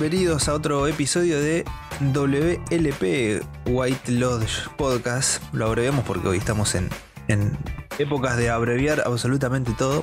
bienvenidos 0.00 0.48
a 0.48 0.54
otro 0.54 0.86
episodio 0.86 1.38
de 1.38 1.62
WLP 2.00 3.44
White 3.66 4.12
Lodge 4.12 4.70
Podcast. 4.78 5.42
Lo 5.52 5.66
abreviamos 5.66 6.06
porque 6.06 6.26
hoy 6.26 6.38
estamos 6.38 6.74
en, 6.74 6.88
en 7.28 7.52
épocas 7.98 8.38
de 8.38 8.48
abreviar 8.48 9.02
absolutamente 9.04 9.72
todo. 9.76 10.02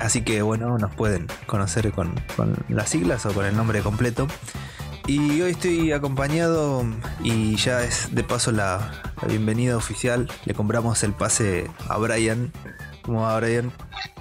Así 0.00 0.22
que 0.22 0.42
bueno, 0.42 0.76
nos 0.78 0.92
pueden 0.92 1.28
conocer 1.46 1.92
con, 1.92 2.20
con 2.34 2.56
las 2.68 2.90
siglas 2.90 3.26
o 3.26 3.32
con 3.32 3.46
el 3.46 3.56
nombre 3.56 3.80
completo. 3.80 4.26
Y 5.06 5.40
hoy 5.40 5.52
estoy 5.52 5.92
acompañado 5.92 6.84
y 7.22 7.54
ya 7.54 7.84
es 7.84 8.12
de 8.12 8.24
paso 8.24 8.50
la, 8.50 8.90
la 9.22 9.28
bienvenida 9.28 9.76
oficial. 9.76 10.28
Le 10.46 10.54
compramos 10.54 11.04
el 11.04 11.12
pase 11.12 11.70
a 11.88 11.96
Brian. 11.96 12.50
¿Cómo 13.08 13.22
va 13.22 13.40
Brian? 13.40 13.72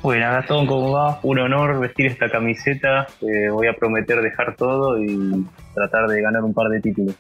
Bueno, 0.02 0.32
Gastón, 0.32 0.66
¿cómo 0.66 0.94
va? 0.94 1.20
Un 1.24 1.40
honor 1.40 1.78
vestir 1.78 2.06
esta 2.06 2.30
camiseta. 2.30 3.06
Eh, 3.20 3.50
voy 3.52 3.68
a 3.68 3.74
prometer 3.74 4.22
dejar 4.22 4.56
todo 4.56 4.98
y 5.04 5.46
tratar 5.74 6.08
de 6.08 6.22
ganar 6.22 6.42
un 6.42 6.54
par 6.54 6.70
de 6.70 6.80
títulos. 6.80 7.14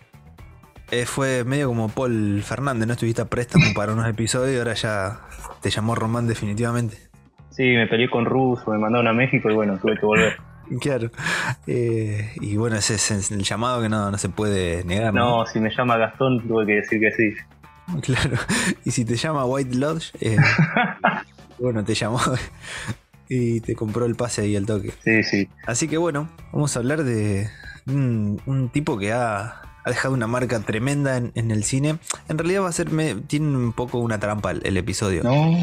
Eh, 0.91 1.05
fue 1.05 1.43
medio 1.43 1.67
como 1.67 1.89
Paul 1.89 2.41
Fernández, 2.41 2.87
¿no? 2.87 2.93
Estuviste 2.93 3.21
a 3.21 3.25
préstamo 3.25 3.65
para 3.75 3.91
unos 3.91 4.07
episodios 4.07 4.55
y 4.55 4.59
ahora 4.59 4.75
ya 4.75 5.19
te 5.61 5.69
llamó 5.69 5.93
Román 5.93 6.25
definitivamente. 6.25 6.95
Sí, 7.49 7.63
me 7.63 7.85
peleé 7.87 8.09
con 8.09 8.23
Russo, 8.23 8.71
me 8.71 8.77
mandaron 8.77 9.09
a 9.09 9.13
México 9.13 9.49
y 9.51 9.53
bueno, 9.53 9.77
tuve 9.77 9.97
que 9.99 10.05
volver. 10.05 10.37
Claro. 10.79 11.11
Eh, 11.65 12.31
y 12.39 12.55
bueno, 12.55 12.77
ese 12.77 12.95
es 12.95 13.29
el 13.29 13.43
llamado 13.43 13.81
que 13.81 13.89
no, 13.89 14.09
no 14.09 14.17
se 14.17 14.29
puede 14.29 14.85
negar. 14.85 15.13
¿no? 15.13 15.39
No, 15.39 15.45
si 15.45 15.59
me 15.59 15.69
llama 15.69 15.97
Gastón, 15.97 16.47
tuve 16.47 16.65
que 16.65 16.75
decir 16.75 17.01
que 17.01 17.11
sí. 17.11 17.33
Claro. 18.01 18.37
Y 18.85 18.91
si 18.91 19.05
te 19.05 19.15
llama 19.15 19.45
White 19.45 19.75
Lodge, 19.75 20.11
eh, 20.19 20.37
bueno, 21.59 21.83
te 21.83 21.93
llamó 21.95 22.19
y 23.29 23.59
te 23.61 23.75
compró 23.75 24.05
el 24.05 24.15
pase 24.15 24.41
ahí 24.41 24.55
al 24.55 24.65
toque. 24.65 24.93
Sí, 25.03 25.23
sí. 25.23 25.49
Así 25.65 25.87
que 25.87 25.97
bueno, 25.97 26.29
vamos 26.53 26.75
a 26.75 26.79
hablar 26.79 27.03
de 27.03 27.49
un, 27.87 28.41
un 28.45 28.69
tipo 28.69 28.97
que 28.97 29.11
ha, 29.11 29.61
ha 29.83 29.89
dejado 29.89 30.13
una 30.13 30.27
marca 30.27 30.59
tremenda 30.61 31.17
en, 31.17 31.31
en 31.35 31.51
el 31.51 31.63
cine. 31.63 31.99
En 32.29 32.37
realidad 32.37 32.63
va 32.63 32.69
a 32.69 32.73
ser, 32.73 32.91
me- 32.91 33.15
tiene 33.15 33.55
un 33.57 33.73
poco 33.73 33.99
una 33.99 34.19
trampa 34.19 34.51
el, 34.51 34.61
el 34.65 34.77
episodio. 34.77 35.23
No, 35.23 35.57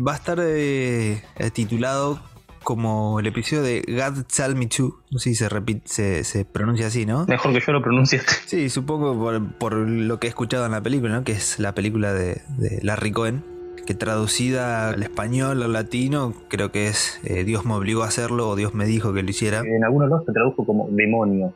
Va 0.00 0.12
a 0.12 0.16
estar 0.16 0.38
eh, 0.40 1.22
titulado 1.52 2.22
como 2.62 3.18
el 3.18 3.26
episodio 3.26 3.62
de 3.62 3.82
God 3.88 4.24
Tell 4.24 4.54
Me 4.54 4.66
To. 4.66 5.00
No 5.10 5.18
sé 5.18 5.30
si 5.30 5.34
se, 5.34 5.48
repite, 5.48 5.82
se, 5.86 6.24
se 6.24 6.44
pronuncia 6.44 6.86
así, 6.86 7.06
¿no? 7.06 7.24
mejor 7.26 7.52
que 7.52 7.60
yo 7.66 7.72
lo 7.72 7.82
pronunciaste. 7.82 8.32
Sí, 8.46 8.68
supongo 8.70 9.18
por, 9.18 9.54
por 9.58 9.74
lo 9.74 10.20
que 10.20 10.26
he 10.26 10.30
escuchado 10.30 10.64
en 10.66 10.72
la 10.72 10.80
película, 10.82 11.14
¿no? 11.14 11.24
Que 11.24 11.32
es 11.32 11.58
la 11.58 11.74
película 11.74 12.12
de, 12.12 12.42
de 12.58 12.78
Larry 12.82 13.10
Cohen. 13.10 13.44
Que 13.90 13.96
traducida 13.96 14.90
al 14.90 15.02
español, 15.02 15.64
al 15.64 15.72
latino, 15.72 16.32
creo 16.46 16.70
que 16.70 16.86
es 16.86 17.18
eh, 17.24 17.42
Dios 17.42 17.64
me 17.64 17.74
obligó 17.74 18.04
a 18.04 18.06
hacerlo 18.06 18.48
o 18.48 18.54
Dios 18.54 18.72
me 18.72 18.86
dijo 18.86 19.12
que 19.12 19.24
lo 19.24 19.28
hiciera. 19.28 19.62
En 19.66 19.82
algunos 19.82 20.08
lados 20.08 20.24
se 20.26 20.32
tradujo 20.32 20.64
como 20.64 20.86
demonio. 20.92 21.52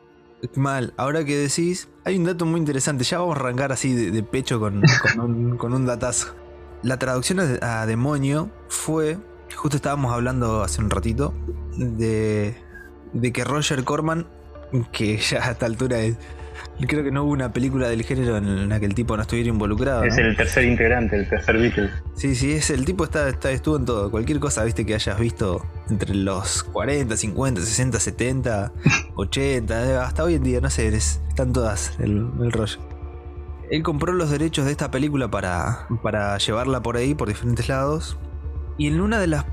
Mal, 0.55 0.93
ahora 0.97 1.23
que 1.23 1.37
decís, 1.37 1.87
hay 2.03 2.17
un 2.17 2.25
dato 2.25 2.45
muy 2.45 2.59
interesante. 2.59 3.05
Ya 3.05 3.19
vamos 3.19 3.37
a 3.37 3.39
arrancar 3.39 3.71
así 3.71 3.93
de, 3.93 4.11
de 4.11 4.21
pecho 4.21 4.59
con, 4.59 4.81
con 5.15 5.21
un, 5.21 5.55
con 5.55 5.73
un 5.73 5.85
datazo. 5.85 6.35
La 6.83 6.99
traducción 6.99 7.39
a, 7.39 7.83
a 7.83 7.85
demonio 7.85 8.49
fue, 8.67 9.17
justo 9.55 9.77
estábamos 9.77 10.11
hablando 10.11 10.61
hace 10.61 10.81
un 10.81 10.89
ratito, 10.89 11.33
de, 11.77 12.53
de 13.13 13.31
que 13.31 13.45
Roger 13.45 13.85
Corman, 13.85 14.27
que 14.91 15.15
ya 15.19 15.47
a 15.47 15.51
esta 15.51 15.67
altura 15.67 15.99
es, 16.01 16.17
creo 16.87 17.03
que 17.03 17.11
no 17.11 17.23
hubo 17.23 17.31
una 17.31 17.51
película 17.53 17.87
del 17.89 18.03
género 18.03 18.37
en 18.37 18.69
la 18.69 18.79
que 18.79 18.85
el 18.85 18.93
tipo 18.95 19.15
no 19.15 19.21
estuviera 19.23 19.49
involucrado. 19.49 20.03
Es 20.03 20.15
¿no? 20.15 20.21
el 20.23 20.35
tercer 20.37 20.65
integrante, 20.65 21.15
el 21.15 21.27
tercer 21.29 21.57
Beatle. 21.57 21.89
Sí, 22.15 22.35
sí, 22.35 22.51
es, 22.53 22.69
el 22.69 22.85
tipo 22.85 23.03
está, 23.03 23.27
está, 23.29 23.51
estuvo 23.51 23.77
en 23.77 23.85
todo. 23.85 24.11
Cualquier 24.11 24.39
cosa, 24.39 24.63
viste, 24.63 24.85
que 24.85 24.93
hayas 24.95 25.19
visto 25.19 25.65
entre 25.89 26.15
los 26.15 26.63
40, 26.63 27.15
50, 27.17 27.61
60, 27.61 27.99
70, 27.99 28.71
80, 29.15 29.85
eh, 29.91 29.97
hasta 29.97 30.23
hoy 30.23 30.35
en 30.35 30.43
día, 30.43 30.61
no 30.61 30.69
sé, 30.69 30.87
es- 30.87 31.21
están 31.27 31.53
todas 31.53 31.93
el, 31.99 32.29
el 32.41 32.51
rollo. 32.51 32.79
Él 33.71 33.81
compró 33.83 34.13
los 34.13 34.29
derechos 34.29 34.65
de 34.65 34.71
esta 34.71 34.91
película 34.91 35.29
para, 35.29 35.87
para 36.03 36.37
llevarla 36.37 36.81
por 36.81 36.97
ahí, 36.97 37.15
por 37.15 37.27
diferentes 37.27 37.67
lados. 37.67 38.17
Y 38.77 38.87
en 38.87 39.01
una 39.01 39.19
de 39.19 39.27
las 39.27 39.45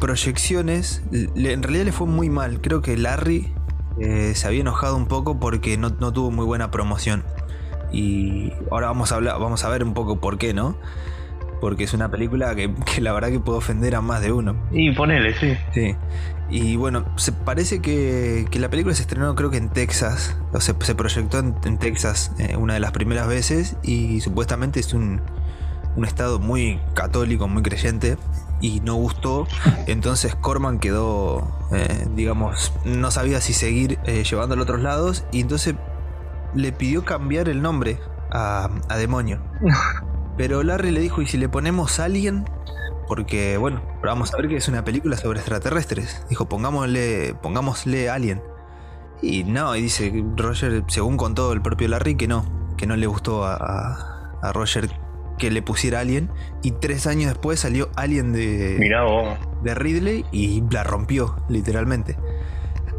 proyecciones, 0.00 1.02
le- 1.12 1.52
en 1.52 1.62
realidad 1.62 1.84
le 1.84 1.92
fue 1.92 2.06
muy 2.06 2.28
mal. 2.30 2.60
Creo 2.60 2.82
que 2.82 2.96
Larry 2.96 3.52
eh, 4.00 4.32
se 4.34 4.46
había 4.46 4.60
enojado 4.60 4.96
un 4.96 5.06
poco 5.06 5.38
porque 5.38 5.76
no, 5.76 5.90
no 5.90 6.12
tuvo 6.12 6.30
muy 6.30 6.46
buena 6.46 6.70
promoción. 6.70 7.22
Y 7.92 8.52
ahora 8.70 8.86
vamos 8.86 9.12
a 9.12 9.16
hablar, 9.16 9.38
vamos 9.38 9.64
a 9.64 9.68
ver 9.68 9.84
un 9.84 9.94
poco 9.94 10.20
por 10.20 10.38
qué, 10.38 10.54
¿no? 10.54 10.76
Porque 11.60 11.84
es 11.84 11.92
una 11.92 12.10
película 12.10 12.54
que, 12.54 12.74
que 12.94 13.00
la 13.00 13.12
verdad 13.12 13.30
que 13.30 13.40
puede 13.40 13.58
ofender 13.58 13.94
a 13.94 14.00
más 14.00 14.22
de 14.22 14.32
uno. 14.32 14.56
Y 14.70 14.92
ponele, 14.92 15.34
sí. 15.38 15.56
Sí. 15.74 15.96
Y 16.48 16.74
bueno, 16.76 17.04
se 17.16 17.30
parece 17.30 17.80
que, 17.80 18.46
que 18.50 18.58
la 18.58 18.68
película 18.68 18.94
se 18.94 19.02
estrenó 19.02 19.34
creo 19.36 19.50
que 19.50 19.58
en 19.58 19.68
Texas. 19.68 20.36
O 20.52 20.60
se, 20.60 20.74
se 20.80 20.94
proyectó 20.94 21.38
en, 21.38 21.54
en 21.64 21.78
Texas 21.78 22.32
eh, 22.38 22.56
una 22.56 22.74
de 22.74 22.80
las 22.80 22.92
primeras 22.92 23.28
veces. 23.28 23.76
Y 23.82 24.20
supuestamente 24.20 24.80
es 24.80 24.94
un, 24.94 25.20
un 25.96 26.04
estado 26.04 26.38
muy 26.38 26.80
católico, 26.94 27.46
muy 27.48 27.62
creyente. 27.62 28.16
Y 28.60 28.80
no 28.80 28.94
gustó. 28.94 29.46
Entonces 29.86 30.34
Corman 30.34 30.80
quedó, 30.80 31.46
eh, 31.72 32.06
digamos, 32.14 32.72
no 32.84 33.10
sabía 33.10 33.40
si 33.40 33.52
seguir 33.52 33.98
eh, 34.04 34.24
llevándolo 34.24 34.62
a 34.62 34.64
otros 34.64 34.80
lados. 34.80 35.24
Y 35.32 35.40
entonces 35.40 35.74
le 36.54 36.72
pidió 36.72 37.04
cambiar 37.04 37.48
el 37.48 37.62
nombre 37.62 37.98
a, 38.30 38.68
a 38.88 38.96
Demonio. 38.96 39.40
Pero 40.36 40.62
Larry 40.62 40.90
le 40.90 41.00
dijo, 41.00 41.20
¿y 41.22 41.26
si 41.26 41.36
le 41.36 41.48
ponemos 41.48 42.00
Alien? 42.00 42.44
Porque, 43.06 43.56
bueno, 43.58 43.82
pero 44.00 44.12
vamos 44.12 44.32
a 44.32 44.36
ver 44.36 44.48
que 44.48 44.56
es 44.56 44.68
una 44.68 44.84
película 44.84 45.16
sobre 45.16 45.40
extraterrestres. 45.40 46.24
Dijo, 46.30 46.48
pongámosle, 46.48 47.34
pongámosle 47.42 48.08
Alien. 48.08 48.40
Y 49.20 49.42
no, 49.44 49.74
y 49.76 49.82
dice 49.82 50.24
Roger, 50.36 50.84
según 50.86 51.16
contó 51.16 51.52
el 51.52 51.60
propio 51.60 51.88
Larry, 51.88 52.14
que 52.14 52.28
no, 52.28 52.44
que 52.78 52.86
no 52.86 52.94
le 52.96 53.06
gustó 53.08 53.44
a, 53.44 53.54
a- 53.56 54.38
a 54.42 54.52
Roger 54.52 54.88
que 55.40 55.50
le 55.50 55.62
pusiera 55.62 55.98
Alien. 56.00 56.28
Y 56.62 56.70
tres 56.72 57.08
años 57.08 57.30
después 57.30 57.58
salió 57.58 57.88
Alien 57.96 58.32
de, 58.32 58.76
Mirá 58.78 59.02
vos. 59.02 59.36
de 59.64 59.74
Ridley 59.74 60.24
y 60.30 60.62
la 60.70 60.84
rompió, 60.84 61.34
literalmente. 61.48 62.16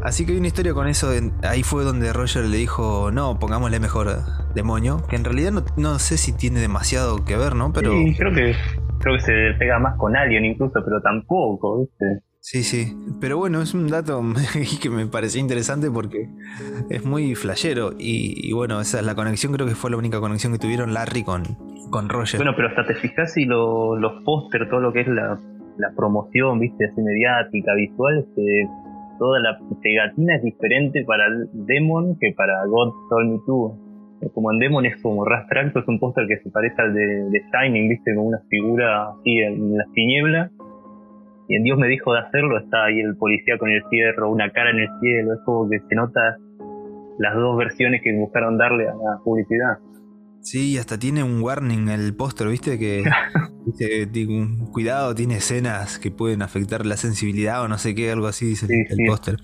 Así 0.02 0.26
que 0.26 0.32
hay 0.32 0.38
una 0.38 0.48
historia 0.48 0.74
con 0.74 0.88
eso. 0.88 1.10
ahí 1.44 1.62
fue 1.62 1.84
donde 1.84 2.12
Roger 2.12 2.44
le 2.44 2.56
dijo, 2.56 3.10
no, 3.12 3.38
pongámosle 3.38 3.78
mejor 3.78 4.08
demonio. 4.54 5.00
Que 5.08 5.16
en 5.16 5.24
realidad 5.24 5.52
no, 5.52 5.64
no 5.76 5.98
sé 6.00 6.18
si 6.18 6.32
tiene 6.32 6.60
demasiado 6.60 7.24
que 7.24 7.36
ver, 7.36 7.54
¿no? 7.54 7.72
Pero 7.72 7.92
Sí, 7.92 8.14
creo 8.18 8.34
que 8.34 8.54
creo 8.98 9.16
que 9.16 9.22
se 9.22 9.32
pega 9.58 9.78
más 9.78 9.96
con 9.96 10.16
Alien 10.16 10.44
incluso, 10.44 10.80
pero 10.84 11.00
tampoco, 11.00 11.80
¿viste? 11.80 12.22
Sí, 12.42 12.62
sí. 12.62 12.92
Pero 13.20 13.38
bueno, 13.38 13.62
es 13.62 13.72
un 13.72 13.88
dato 13.88 14.20
que 14.82 14.90
me 14.90 15.06
pareció 15.06 15.40
interesante 15.40 15.90
porque 15.90 16.28
es 16.90 17.04
muy 17.04 17.34
flashero. 17.34 17.92
Y, 17.98 18.34
y 18.48 18.52
bueno, 18.52 18.80
esa 18.80 18.98
es 19.00 19.06
la 19.06 19.14
conexión, 19.14 19.52
creo 19.52 19.66
que 19.66 19.74
fue 19.74 19.90
la 19.90 19.96
única 19.96 20.20
conexión 20.20 20.52
que 20.52 20.58
tuvieron 20.58 20.92
Larry 20.92 21.22
con, 21.22 21.44
con 21.90 22.08
Roger. 22.08 22.38
Bueno, 22.38 22.52
pero 22.56 22.68
hasta 22.68 22.84
te 22.86 22.94
fijas 22.94 23.32
si 23.32 23.44
lo- 23.44 23.96
los 23.96 24.22
póster, 24.24 24.68
todo 24.68 24.80
lo 24.80 24.92
que 24.92 25.00
es 25.02 25.08
la, 25.08 25.38
la 25.78 25.90
promoción, 25.96 26.58
viste, 26.60 26.84
así 26.86 27.00
mediática, 27.00 27.72
visual, 27.74 28.18
este, 28.18 28.68
toda 29.18 29.38
la 29.40 29.58
pegatina 29.82 30.36
es 30.36 30.42
diferente 30.42 31.04
para 31.04 31.24
Demon 31.52 32.16
que 32.20 32.32
para 32.36 32.64
God 32.66 32.92
Told 33.08 33.30
Me 33.30 33.38
To. 33.46 33.78
Como 34.34 34.52
en 34.52 34.58
Demon 34.60 34.86
es 34.86 35.00
como 35.02 35.24
re 35.24 35.36
abstracto, 35.36 35.80
es 35.80 35.88
un 35.88 35.98
póster 35.98 36.28
que 36.28 36.38
se 36.38 36.50
parece 36.50 36.80
al 36.80 36.94
de, 36.94 37.06
de 37.30 37.42
Shining, 37.52 37.88
viste, 37.88 38.14
como 38.14 38.28
una 38.28 38.38
figura 38.48 39.08
así 39.08 39.38
en 39.40 39.76
las 39.76 39.90
tinieblas. 39.94 40.50
Y 41.48 41.56
en 41.56 41.64
Dios 41.64 41.78
me 41.78 41.88
dijo 41.88 42.12
de 42.12 42.20
hacerlo, 42.20 42.58
está 42.58 42.84
ahí 42.84 43.00
el 43.00 43.16
policía 43.16 43.58
con 43.58 43.70
el 43.70 43.82
fierro, 43.90 44.30
una 44.30 44.50
cara 44.50 44.70
en 44.70 44.78
el 44.78 44.88
cielo, 45.00 45.34
es 45.34 45.40
como 45.44 45.68
que 45.68 45.78
se 45.88 45.94
nota 45.94 46.36
las 47.18 47.34
dos 47.34 47.56
versiones 47.58 48.00
que 48.02 48.14
buscaron 48.16 48.56
darle 48.58 48.88
a 48.88 48.94
la 48.94 49.18
publicidad. 49.24 49.78
Sí, 50.40 50.76
hasta 50.76 50.98
tiene 50.98 51.22
un 51.22 51.40
warning 51.40 51.88
el 51.88 52.14
póster, 52.16 52.48
¿viste? 52.48 52.78
Que 52.78 53.04
dice, 53.66 54.08
cuidado, 54.72 55.14
tiene 55.14 55.36
escenas 55.36 55.98
que 55.98 56.10
pueden 56.10 56.42
afectar 56.42 56.84
la 56.84 56.96
sensibilidad 56.96 57.62
o 57.62 57.68
no 57.68 57.78
sé 57.78 57.94
qué, 57.94 58.10
algo 58.10 58.26
así 58.26 58.46
dice 58.46 58.66
Sí, 58.66 58.74
el 58.88 58.96
sí. 58.96 59.04
póster. 59.06 59.36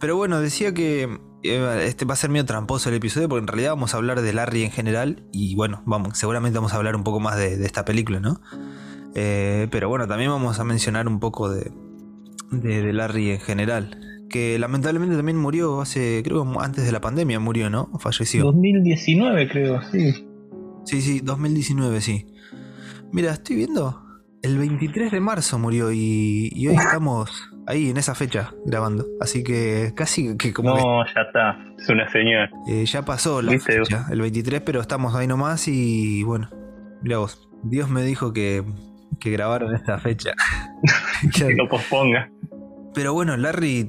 Pero 0.00 0.16
bueno, 0.16 0.40
decía 0.40 0.74
que 0.74 1.08
eh, 1.44 1.84
este 1.86 2.04
va 2.04 2.14
a 2.14 2.16
ser 2.16 2.30
medio 2.30 2.44
tramposo 2.44 2.88
el 2.88 2.96
episodio 2.96 3.28
porque 3.28 3.42
en 3.42 3.46
realidad 3.48 3.70
vamos 3.70 3.94
a 3.94 3.98
hablar 3.98 4.22
de 4.22 4.32
Larry 4.32 4.64
en 4.64 4.70
general 4.70 5.22
y 5.32 5.54
bueno, 5.54 5.82
vamos, 5.86 6.18
seguramente 6.18 6.58
vamos 6.58 6.74
a 6.74 6.76
hablar 6.76 6.96
un 6.96 7.04
poco 7.04 7.20
más 7.20 7.36
de, 7.36 7.56
de 7.56 7.64
esta 7.64 7.84
película, 7.84 8.18
¿no? 8.18 8.40
Eh, 9.14 9.68
pero 9.70 9.88
bueno, 9.88 10.06
también 10.06 10.30
vamos 10.30 10.58
a 10.58 10.64
mencionar 10.64 11.06
un 11.08 11.20
poco 11.20 11.48
de, 11.50 11.70
de, 12.50 12.82
de 12.82 12.92
Larry 12.92 13.30
en 13.32 13.40
general. 13.40 13.98
Que 14.28 14.58
lamentablemente 14.58 15.16
también 15.16 15.36
murió 15.38 15.80
hace, 15.80 16.22
creo 16.24 16.42
que 16.44 16.58
antes 16.60 16.84
de 16.84 16.92
la 16.92 17.00
pandemia 17.00 17.38
murió, 17.38 17.70
¿no? 17.70 17.90
Falleció. 18.00 18.44
2019 18.44 19.48
creo, 19.48 19.80
sí. 19.92 20.26
Sí, 20.84 21.00
sí, 21.00 21.20
2019, 21.20 22.00
sí. 22.00 22.26
Mira, 23.12 23.32
estoy 23.32 23.56
viendo. 23.56 24.00
El 24.42 24.58
23 24.58 25.10
de 25.12 25.20
marzo 25.20 25.58
murió 25.58 25.90
y, 25.90 26.50
y 26.52 26.68
hoy 26.68 26.74
estamos 26.74 27.30
ahí 27.66 27.88
en 27.88 27.96
esa 27.96 28.14
fecha 28.14 28.52
grabando. 28.66 29.06
Así 29.20 29.42
que 29.42 29.92
casi 29.96 30.36
que 30.36 30.52
como 30.52 30.76
No, 30.76 31.04
ya 31.06 31.22
está. 31.22 31.58
Es 31.78 31.88
una 31.88 32.10
señal. 32.10 32.50
que, 32.66 32.82
eh, 32.82 32.86
ya 32.86 33.02
pasó 33.06 33.40
la 33.40 33.52
¿Viste? 33.52 33.72
fecha, 33.78 34.06
el 34.10 34.20
23, 34.20 34.60
pero 34.60 34.80
estamos 34.82 35.14
ahí 35.14 35.26
nomás 35.26 35.66
y 35.68 36.22
bueno, 36.24 36.50
mira 37.02 37.18
vos. 37.18 37.48
Dios 37.62 37.88
me 37.88 38.02
dijo 38.02 38.34
que, 38.34 38.62
que 39.18 39.30
grabaron 39.30 39.74
esta 39.74 39.98
fecha. 39.98 40.32
Que 41.34 41.54
lo 41.54 41.66
posponga. 41.68 42.30
Pero 42.92 43.14
bueno, 43.14 43.36
Larry 43.38 43.88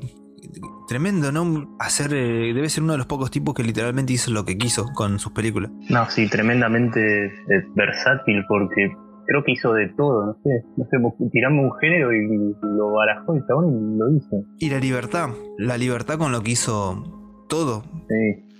Tremendo, 0.87 1.31
¿no? 1.31 1.75
Hacer. 1.79 2.13
eh, 2.13 2.53
debe 2.53 2.69
ser 2.69 2.83
uno 2.83 2.93
de 2.93 2.99
los 2.99 3.07
pocos 3.07 3.31
tipos 3.31 3.55
que 3.55 3.63
literalmente 3.63 4.13
hizo 4.13 4.31
lo 4.31 4.45
que 4.45 4.57
quiso 4.57 4.85
con 4.93 5.19
sus 5.19 5.31
películas. 5.31 5.71
No, 5.89 6.09
sí, 6.09 6.29
tremendamente 6.29 7.25
eh, 7.25 7.31
versátil 7.75 8.43
porque 8.47 8.91
creo 9.25 9.43
que 9.43 9.53
hizo 9.53 9.73
de 9.73 9.89
todo, 9.89 10.25
no 10.27 10.33
sé, 10.43 10.63
no 10.77 10.85
sé, 10.85 11.27
tirame 11.31 11.61
un 11.63 11.71
género 11.79 12.13
y 12.13 12.55
lo 12.61 12.91
barajó 12.91 13.33
el 13.33 13.43
chabón 13.47 13.69
y 13.69 13.97
lo 13.97 14.11
hizo. 14.11 14.47
Y 14.59 14.69
la 14.69 14.79
libertad. 14.79 15.29
La 15.57 15.77
libertad 15.77 16.19
con 16.19 16.31
lo 16.31 16.41
que 16.41 16.51
hizo 16.51 17.03
todo. 17.49 17.83
Sí. 18.07 18.54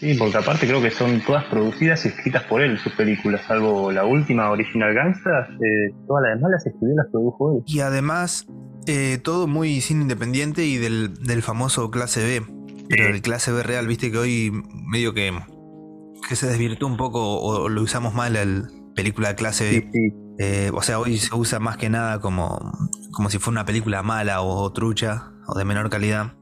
Sí, 0.00 0.14
porque 0.14 0.38
aparte 0.38 0.66
creo 0.66 0.80
que 0.80 0.90
son 0.90 1.20
todas 1.20 1.44
producidas 1.44 2.06
y 2.06 2.08
escritas 2.08 2.44
por 2.44 2.62
él, 2.62 2.78
sus 2.78 2.94
películas, 2.94 3.42
salvo 3.46 3.92
la 3.92 4.06
última, 4.06 4.50
Original 4.50 4.94
Gangsta, 4.94 5.46
eh, 5.60 5.94
todas 6.06 6.22
las 6.22 6.36
demás 6.36 6.52
las 6.52 6.66
escribió 6.66 6.94
y 6.94 6.96
las 6.96 7.06
produjo 7.12 7.58
él. 7.58 7.62
Y 7.66 7.80
además, 7.80 8.46
eh, 8.86 9.18
todo 9.22 9.46
muy 9.46 9.82
cine 9.82 10.00
independiente 10.02 10.64
y 10.64 10.78
del, 10.78 11.12
del 11.14 11.42
famoso 11.42 11.90
clase 11.90 12.24
B. 12.24 12.46
Pero 12.88 13.08
el 13.08 13.20
clase 13.20 13.52
B 13.52 13.62
real, 13.62 13.86
viste 13.86 14.10
que 14.10 14.16
hoy 14.16 14.52
medio 14.86 15.12
que, 15.12 15.32
que 16.28 16.34
se 16.34 16.46
desvirtuó 16.48 16.88
un 16.88 16.96
poco 16.96 17.38
o, 17.38 17.68
lo 17.68 17.82
usamos 17.82 18.14
mal 18.14 18.36
el 18.36 18.64
película 18.94 19.28
de 19.28 19.34
clase 19.34 19.64
B. 19.64 19.70
Sí, 19.70 19.88
sí. 19.92 20.14
Eh, 20.38 20.70
o 20.72 20.80
sea, 20.80 20.98
hoy 20.98 21.18
se 21.18 21.34
usa 21.34 21.60
más 21.60 21.76
que 21.76 21.90
nada 21.90 22.20
como, 22.20 22.58
como 23.12 23.28
si 23.28 23.38
fuera 23.38 23.60
una 23.60 23.66
película 23.66 24.02
mala 24.02 24.40
o, 24.40 24.72
trucha 24.72 25.30
o 25.46 25.58
de 25.58 25.66
menor 25.66 25.90
calidad. 25.90 26.32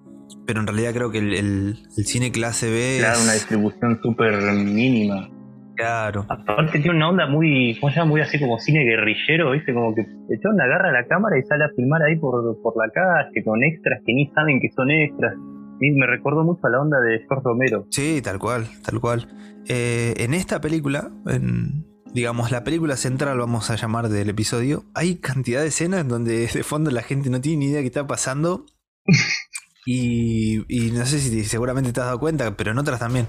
Pero 0.48 0.60
en 0.60 0.66
realidad 0.66 0.94
creo 0.94 1.10
que 1.10 1.18
el, 1.18 1.34
el- 1.34 1.76
el 1.94 2.04
cine 2.06 2.32
clase 2.32 2.70
B 2.70 2.96
Claro, 3.00 3.18
es... 3.18 3.24
una 3.24 3.34
distribución 3.34 4.00
súper 4.02 4.40
mínima. 4.54 5.28
Claro. 5.76 6.24
Aparte 6.26 6.78
tiene 6.78 6.96
una 6.96 7.10
onda 7.10 7.26
muy, 7.26 7.76
¿cómo 7.78 7.92
se 7.92 7.98
llama? 7.98 8.08
Muy 8.12 8.20
así 8.22 8.40
como 8.40 8.58
cine 8.58 8.82
guerrillero, 8.82 9.50
¿viste? 9.50 9.74
Como 9.74 9.94
que 9.94 10.00
el 10.00 10.40
chabón 10.40 10.58
agarra 10.62 10.90
la 10.90 11.06
cámara 11.06 11.38
y 11.38 11.42
sale 11.42 11.64
a 11.64 11.68
filmar 11.76 12.00
ahí 12.02 12.16
por, 12.16 12.60
por 12.62 12.74
la 12.78 12.90
calle 12.90 13.44
con 13.44 13.62
extras 13.62 14.00
que 14.06 14.14
ni 14.14 14.26
saben 14.34 14.58
que 14.58 14.70
son 14.74 14.90
extras. 14.90 15.34
Y 15.82 15.90
me 15.92 16.06
recordó 16.06 16.42
mucho 16.44 16.66
a 16.66 16.70
la 16.70 16.80
onda 16.80 16.98
de 16.98 17.18
George 17.28 17.44
Romero. 17.44 17.86
Sí, 17.90 18.20
tal 18.22 18.38
cual, 18.38 18.66
tal 18.82 19.00
cual. 19.00 19.28
Eh, 19.68 20.14
en 20.16 20.32
esta 20.32 20.62
película, 20.62 21.10
en, 21.26 21.84
digamos, 22.14 22.50
la 22.50 22.64
película 22.64 22.96
central, 22.96 23.38
vamos 23.38 23.70
a 23.70 23.76
llamar 23.76 24.08
del 24.08 24.30
episodio, 24.30 24.84
hay 24.94 25.16
cantidad 25.16 25.60
de 25.60 25.68
escenas 25.68 26.00
en 26.00 26.08
donde 26.08 26.46
de 26.48 26.62
fondo 26.64 26.90
la 26.90 27.02
gente 27.02 27.28
no 27.28 27.38
tiene 27.42 27.58
ni 27.58 27.66
idea 27.70 27.82
qué 27.82 27.86
está 27.88 28.06
pasando. 28.06 28.64
Y, 29.90 30.66
y 30.68 30.90
no 30.90 31.06
sé 31.06 31.18
si 31.18 31.44
seguramente 31.44 31.94
te 31.94 32.00
has 32.00 32.06
dado 32.08 32.20
cuenta, 32.20 32.54
pero 32.54 32.72
en 32.72 32.78
otras 32.78 32.98
también. 33.00 33.26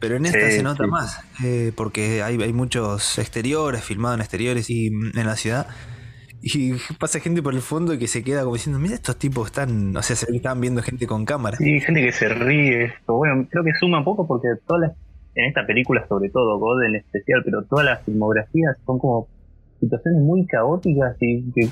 Pero 0.00 0.16
en 0.16 0.26
esta 0.26 0.50
Sí, 0.50 0.56
se 0.56 0.62
nota 0.64 0.82
sí. 0.82 0.90
más, 0.90 1.20
eh, 1.44 1.70
porque 1.76 2.20
hay, 2.24 2.36
hay 2.42 2.52
muchos 2.52 3.16
exteriores, 3.20 3.84
filmados 3.84 4.16
en 4.16 4.22
exteriores 4.22 4.68
y 4.70 4.90
mm, 4.90 5.16
en 5.16 5.26
la 5.26 5.36
ciudad. 5.36 5.68
Y 6.42 6.72
pasa 6.98 7.20
gente 7.20 7.44
por 7.44 7.54
el 7.54 7.60
fondo 7.60 7.96
que 7.96 8.08
se 8.08 8.24
queda 8.24 8.42
como 8.42 8.54
diciendo, 8.54 8.80
mira, 8.80 8.96
estos 8.96 9.20
tipos 9.20 9.46
están, 9.46 9.96
o 9.96 10.02
sea, 10.02 10.16
se 10.16 10.34
estaban 10.34 10.60
viendo 10.60 10.82
gente 10.82 11.06
con 11.06 11.24
cámara. 11.24 11.56
Sí, 11.58 11.78
gente 11.78 12.00
que 12.00 12.10
se 12.10 12.28
ríe. 12.28 12.92
O 13.06 13.18
bueno, 13.18 13.46
creo 13.48 13.62
que 13.62 13.70
suma 13.78 13.98
un 13.98 14.04
poco 14.04 14.26
porque 14.26 14.48
todas 14.66 14.88
las, 14.88 14.92
en 15.36 15.44
esta 15.44 15.64
película 15.64 16.04
sobre 16.08 16.28
todo, 16.30 16.58
God 16.58 16.86
en 16.86 16.96
especial, 16.96 17.42
pero 17.44 17.62
todas 17.66 17.84
las 17.84 18.04
filmografías 18.04 18.76
son 18.84 18.98
como 18.98 19.28
situaciones 19.78 20.20
muy 20.22 20.44
caóticas 20.46 21.16
y 21.20 21.52
que 21.52 21.68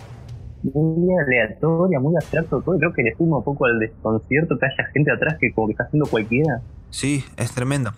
muy 0.62 1.08
aleatoria, 1.18 2.00
muy 2.00 2.14
abstracto 2.16 2.60
todo. 2.62 2.78
Creo 2.78 2.92
que 2.92 3.02
le 3.02 3.14
suma 3.16 3.38
un 3.38 3.44
poco 3.44 3.66
al 3.66 3.78
desconcierto 3.78 4.58
que 4.58 4.66
haya 4.66 4.90
gente 4.92 5.10
atrás 5.12 5.36
que 5.40 5.52
como 5.52 5.68
que 5.68 5.72
está 5.72 5.84
haciendo 5.84 6.06
cualquiera. 6.06 6.62
Sí, 6.90 7.24
es 7.36 7.52
tremendo. 7.52 7.92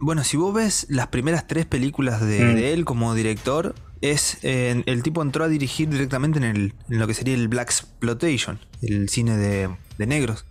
Bueno, 0.00 0.22
si 0.24 0.36
vos 0.36 0.52
ves 0.54 0.86
las 0.90 1.06
primeras 1.08 1.46
tres 1.46 1.66
películas 1.66 2.20
de, 2.20 2.40
Mm. 2.44 2.54
de 2.56 2.72
él 2.74 2.84
como 2.84 3.14
director, 3.14 3.74
es 4.00 4.38
eh, 4.44 4.82
el 4.86 5.02
tipo 5.02 5.22
entró 5.22 5.44
a 5.44 5.48
dirigir 5.48 5.88
directamente 5.88 6.38
en, 6.38 6.44
el, 6.44 6.74
en 6.90 6.98
lo 6.98 7.06
que 7.06 7.14
sería 7.14 7.34
el 7.34 7.48
Black 7.48 7.68
Exploitation, 7.68 8.58
el 8.82 9.08
cine 9.08 9.36
de, 9.36 9.70
de 9.96 10.06
negros. 10.06 10.44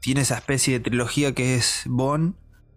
Tiene 0.00 0.20
esa 0.22 0.36
especie 0.36 0.74
de 0.78 0.80
trilogía 0.80 1.34
que 1.34 1.56
es 1.56 1.82
Bond, 1.86 2.34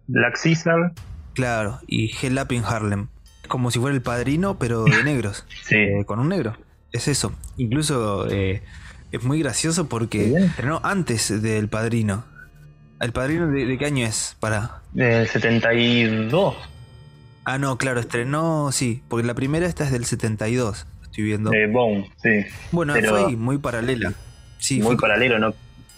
Black 0.08 0.38
Caesar, 0.42 0.92
claro, 1.34 1.78
y 1.86 2.10
Hell 2.20 2.38
Up 2.38 2.52
in 2.52 2.64
Harlem. 2.64 3.06
Como 3.48 3.70
si 3.70 3.78
fuera 3.78 3.94
el 3.94 4.02
padrino, 4.02 4.58
pero 4.58 4.84
de 4.84 5.02
negros, 5.04 5.46
sí. 5.64 5.76
eh, 5.76 6.04
con 6.04 6.18
un 6.18 6.28
negro. 6.28 6.56
Es 6.92 7.08
eso. 7.08 7.32
Incluso 7.56 8.28
eh, 8.30 8.62
es 9.12 9.22
muy 9.24 9.40
gracioso 9.40 9.88
porque 9.88 10.34
estrenó 10.36 10.80
antes 10.84 11.42
del 11.42 11.68
padrino. 11.68 12.24
¿El 13.00 13.12
padrino 13.12 13.48
de, 13.48 13.66
de 13.66 13.78
qué 13.78 13.86
año 13.86 14.06
es? 14.06 14.36
Para. 14.38 14.82
Del 14.92 15.26
72. 15.26 16.54
Ah, 17.44 17.58
no, 17.58 17.76
claro, 17.76 17.98
estrenó, 17.98 18.70
sí, 18.70 19.02
porque 19.08 19.26
la 19.26 19.34
primera 19.34 19.66
esta 19.66 19.84
es 19.84 19.90
del 19.90 20.04
72, 20.04 20.86
estoy 21.02 21.24
viendo. 21.24 21.50
De 21.50 21.66
Bone, 21.66 22.08
sí. 22.22 22.44
bueno, 22.70 22.92
pero- 22.92 23.10
fue 23.10 23.24
ahí, 23.26 23.36
muy 23.36 23.58
paralela. 23.58 24.12
Sí, 24.58 24.76
muy 24.78 24.94
fue- 24.94 24.96
paralelo, 24.98 25.40
¿no? 25.40 25.52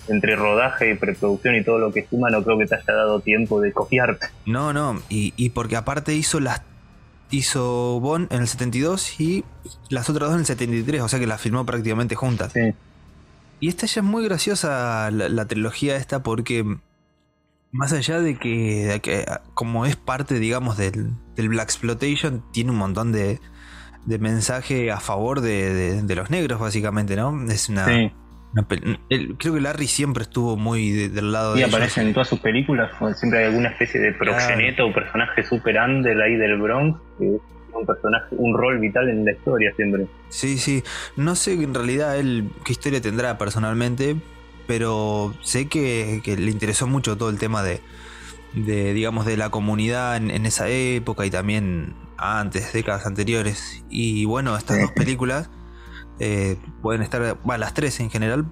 Entre 0.08 0.36
rodaje 0.36 0.90
y 0.90 0.94
preproducción 0.94 1.54
y 1.56 1.64
todo 1.64 1.78
lo 1.78 1.92
que 1.92 2.06
suma, 2.08 2.30
no 2.30 2.42
creo 2.42 2.56
que 2.58 2.66
te 2.66 2.74
haya 2.76 2.92
dado 2.94 3.20
tiempo 3.20 3.60
de 3.60 3.72
copiarte. 3.72 4.26
No, 4.46 4.72
no, 4.72 5.02
y, 5.10 5.34
y 5.36 5.50
porque 5.50 5.76
aparte 5.76 6.14
hizo 6.14 6.40
las 6.40 6.62
hizo 7.36 8.00
Bond 8.00 8.32
en 8.32 8.42
el 8.42 8.48
72 8.48 9.20
y 9.20 9.44
las 9.90 10.08
otras 10.10 10.28
dos 10.28 10.34
en 10.34 10.40
el 10.40 10.46
73, 10.46 11.00
o 11.02 11.08
sea 11.08 11.18
que 11.18 11.26
las 11.26 11.40
filmó 11.40 11.64
prácticamente 11.66 12.14
juntas. 12.14 12.52
Sí. 12.52 12.72
Y 13.60 13.68
esta 13.68 13.86
ya 13.86 14.00
es 14.00 14.06
muy 14.06 14.24
graciosa 14.24 15.10
la, 15.10 15.28
la 15.28 15.44
trilogía 15.46 15.96
esta 15.96 16.22
porque 16.22 16.64
más 17.72 17.92
allá 17.92 18.20
de 18.20 18.38
que, 18.38 18.86
de 18.86 19.00
que, 19.00 19.24
como 19.54 19.86
es 19.86 19.96
parte, 19.96 20.38
digamos, 20.38 20.76
del, 20.76 21.10
del 21.34 21.48
Black 21.48 21.64
Exploitation, 21.70 22.44
tiene 22.52 22.70
un 22.70 22.76
montón 22.76 23.10
de, 23.12 23.40
de 24.04 24.18
mensaje 24.18 24.92
a 24.92 25.00
favor 25.00 25.40
de, 25.40 25.72
de- 25.74 26.02
de 26.02 26.14
los 26.14 26.30
negros, 26.30 26.60
básicamente, 26.60 27.16
¿no? 27.16 27.50
Es 27.50 27.68
una, 27.68 27.86
sí. 27.86 28.12
El- 29.08 29.36
creo 29.38 29.54
que 29.54 29.60
Larry 29.60 29.86
siempre 29.86 30.22
estuvo 30.22 30.56
muy 30.56 30.90
de- 30.90 31.08
del 31.08 31.32
lado 31.32 31.52
Y 31.54 31.58
de 31.58 31.64
ellos. 31.64 31.74
aparece 31.74 32.00
en 32.02 32.12
todas 32.12 32.28
sus 32.28 32.40
películas, 32.40 32.90
siempre 33.18 33.40
hay 33.40 33.46
alguna 33.46 33.70
especie 33.70 34.00
de 34.00 34.12
proxeneta 34.12 34.84
o 34.84 34.92
personaje 34.92 35.42
super 35.44 35.76
under 35.76 36.20
ahí 36.20 36.36
del 36.36 36.58
Bronx, 36.60 37.00
que 37.18 37.36
es 37.36 37.40
un 37.74 37.86
personaje, 37.86 38.26
un 38.38 38.56
rol 38.56 38.78
vital 38.78 39.08
en 39.08 39.24
la 39.24 39.32
historia 39.32 39.72
siempre. 39.74 40.06
Sí, 40.28 40.58
sí. 40.58 40.82
No 41.16 41.34
sé 41.34 41.54
en 41.54 41.74
realidad 41.74 42.16
él 42.18 42.48
qué 42.64 42.72
historia 42.72 43.00
tendrá 43.00 43.36
personalmente, 43.38 44.16
pero 44.66 45.34
sé 45.42 45.66
que, 45.68 46.20
que 46.24 46.36
le 46.36 46.50
interesó 46.50 46.86
mucho 46.86 47.16
todo 47.18 47.30
el 47.30 47.38
tema 47.38 47.62
de, 47.64 47.80
de 48.54 48.92
digamos, 48.94 49.26
de 49.26 49.36
la 49.36 49.50
comunidad 49.50 50.16
en, 50.16 50.30
en 50.30 50.46
esa 50.46 50.68
época 50.68 51.26
y 51.26 51.30
también 51.30 51.94
antes, 52.16 52.72
décadas 52.72 53.06
anteriores. 53.06 53.84
Y 53.90 54.24
bueno, 54.24 54.56
estas 54.56 54.80
dos 54.80 54.92
películas 54.92 55.50
eh, 56.18 56.56
pueden 56.82 57.02
estar, 57.02 57.38
bueno, 57.44 57.60
las 57.60 57.74
tres 57.74 58.00
en 58.00 58.10
general, 58.10 58.46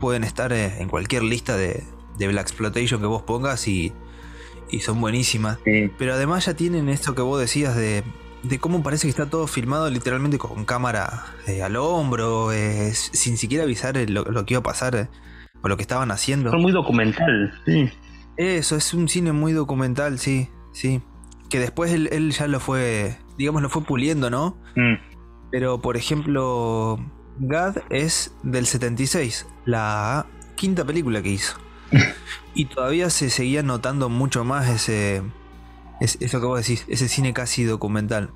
pueden 0.00 0.24
estar 0.24 0.52
eh, 0.52 0.80
en 0.80 0.88
cualquier 0.88 1.22
lista 1.22 1.56
de, 1.56 1.82
de 2.18 2.28
Black 2.28 2.42
Exploitation 2.48 3.00
que 3.00 3.06
vos 3.06 3.22
pongas 3.22 3.66
y, 3.68 3.92
y 4.70 4.80
son 4.80 5.00
buenísimas. 5.00 5.58
Sí, 5.64 5.90
Pero 5.98 6.14
además 6.14 6.46
ya 6.46 6.54
tienen 6.54 6.88
esto 6.88 7.14
que 7.14 7.22
vos 7.22 7.40
decías 7.40 7.76
de, 7.76 8.02
de 8.42 8.58
cómo 8.58 8.82
parece 8.82 9.06
que 9.06 9.10
está 9.10 9.26
todo 9.28 9.46
filmado 9.46 9.88
literalmente 9.90 10.38
con 10.38 10.64
cámara 10.64 11.26
eh, 11.46 11.62
al 11.62 11.76
hombro, 11.76 12.52
eh, 12.52 12.92
sin 12.94 13.36
siquiera 13.36 13.64
avisar 13.64 13.96
lo, 14.08 14.24
lo 14.24 14.44
que 14.44 14.54
iba 14.54 14.60
a 14.60 14.64
pasar 14.64 14.96
eh, 14.96 15.08
o 15.62 15.68
lo 15.68 15.76
que 15.76 15.82
estaban 15.82 16.10
haciendo. 16.10 16.50
son 16.50 16.62
muy 16.62 16.72
documental. 16.72 17.52
Sí. 17.64 17.90
Eso, 18.36 18.76
es 18.76 18.92
un 18.92 19.08
cine 19.08 19.32
muy 19.32 19.52
documental, 19.52 20.18
sí, 20.18 20.48
sí. 20.72 21.00
Que 21.48 21.58
después 21.58 21.92
él, 21.92 22.08
él 22.12 22.32
ya 22.32 22.48
lo 22.48 22.60
fue, 22.60 23.16
digamos, 23.38 23.62
lo 23.62 23.70
fue 23.70 23.82
puliendo, 23.82 24.28
¿no? 24.30 24.58
Mm. 24.74 24.94
Pero 25.50 25.80
por 25.80 25.96
ejemplo, 25.96 26.98
God 27.38 27.78
es 27.90 28.34
del 28.42 28.66
76, 28.66 29.46
la 29.64 30.26
quinta 30.56 30.84
película 30.84 31.22
que 31.22 31.30
hizo. 31.30 31.56
Y 32.54 32.64
todavía 32.64 33.10
se 33.10 33.28
seguía 33.28 33.62
notando 33.62 34.08
mucho 34.08 34.42
más 34.42 34.68
ese, 34.70 35.22
es- 36.00 36.16
eso 36.22 36.40
que 36.40 36.46
vos 36.46 36.58
decís, 36.60 36.86
ese 36.88 37.06
cine 37.06 37.34
casi 37.34 37.64
documental. 37.64 38.30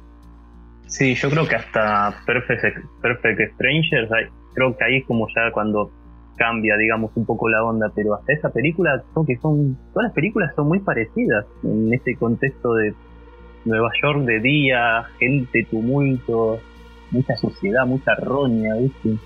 Sí, 0.87 1.15
yo 1.15 1.31
creo 1.31 1.49
que 1.49 1.55
hasta 1.57 2.21
Perfect, 2.27 2.85
Perfect 3.01 3.55
Strangers, 3.55 4.11
creo 4.55 4.77
que 4.77 4.85
ahí 4.85 4.97
es 4.99 5.07
como 5.07 5.27
ya 5.35 5.51
cuando 5.53 5.91
cambia, 6.37 6.77
digamos, 6.77 7.13
un 7.15 7.25
poco 7.25 7.49
la 7.49 7.65
onda, 7.65 7.91
pero 7.95 8.15
hasta 8.15 8.33
esa 8.35 8.51
película, 8.51 9.03
creo 9.15 9.25
que 9.25 9.37
son, 9.39 9.79
todas 9.95 10.09
las 10.09 10.13
películas 10.15 10.53
son 10.55 10.69
muy 10.69 10.81
parecidas 10.81 11.47
en 11.63 11.93
este 11.95 12.15
contexto 12.17 12.75
de 12.75 12.95
Nueva 13.65 13.91
York 14.03 14.21
de 14.27 14.41
día, 14.41 15.05
gente, 15.19 15.67
tumulto, 15.71 16.61
mucha 17.11 17.37
suciedad, 17.37 17.87
mucha 17.87 18.15
roña, 18.15 18.75
¿viste? 18.77 19.19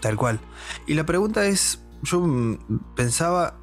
Tal 0.00 0.16
cual. 0.16 0.40
Y 0.86 0.94
la 0.94 1.04
pregunta 1.04 1.46
es, 1.46 1.82
yo 2.02 2.20
mm, 2.20 2.94
pensaba, 2.94 3.58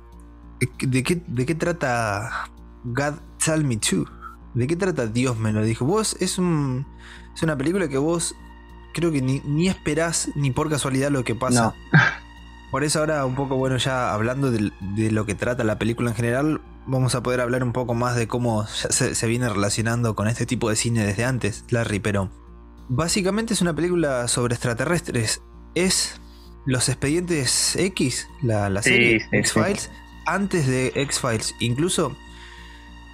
eh, 0.60 0.68
¿de 0.88 1.04
qué, 1.04 1.22
de 1.28 1.46
qué 1.46 1.56
trata 1.56 2.50
God 2.84 3.14
Tell 3.44 3.64
Me 3.64 3.78
To? 3.78 4.06
¿De 4.54 4.68
qué 4.68 4.76
trata 4.76 5.08
Dios 5.08 5.38
me 5.38 5.52
lo 5.52 5.64
dijo? 5.64 5.86
Vos 5.86 6.16
es, 6.20 6.38
un, 6.38 6.86
es 7.36 7.44
una 7.44 7.58
película 7.58 7.88
que 7.88 7.98
vos 7.98 8.36
creo 8.94 9.12
que 9.12 9.22
ni, 9.22 9.42
ni 9.46 9.68
esperás 9.68 10.30
ni 10.36 10.52
por 10.52 10.70
casualidad 10.70 11.10
lo 11.10 11.24
que 11.24 11.36
pasa. 11.36 11.74
No. 11.92 12.00
Por 12.72 12.84
eso 12.84 13.02
ahora 13.02 13.24
un 13.28 13.36
poco, 13.36 13.56
bueno, 13.56 13.78
ya 13.78 14.12
hablando 14.16 14.50
de, 14.50 14.72
de 14.96 15.12
lo 15.12 15.28
que 15.28 15.36
trata 15.36 15.64
la 15.64 15.78
película 15.78 16.10
en 16.10 16.16
general, 16.16 16.62
vamos 16.88 17.14
a 17.14 17.22
poder 17.22 17.40
hablar 17.40 17.64
un 17.64 17.72
poco 17.72 17.94
más 17.94 18.16
de 18.16 18.28
cómo 18.28 18.66
se, 18.66 19.14
se 19.14 19.28
viene 19.28 19.48
relacionando 19.48 20.16
con 20.16 20.28
este 20.28 20.48
tipo 20.48 20.72
de 20.72 20.76
cine 20.76 21.06
desde 21.06 21.24
antes, 21.24 21.66
Larry, 21.70 22.00
pero 22.00 22.32
básicamente 22.90 23.54
es 23.54 23.62
una 23.62 23.76
película 23.76 24.28
sobre 24.28 24.56
extraterrestres. 24.56 25.42
Es 25.76 26.22
los 26.66 26.90
expedientes 26.90 27.76
X, 27.76 28.30
la, 28.42 28.82
serie 28.82 29.20
sí, 29.20 29.26
X-Files, 29.32 29.92
antes 30.26 30.68
de 30.68 30.94
X-Files. 30.96 31.56
Incluso 31.60 32.16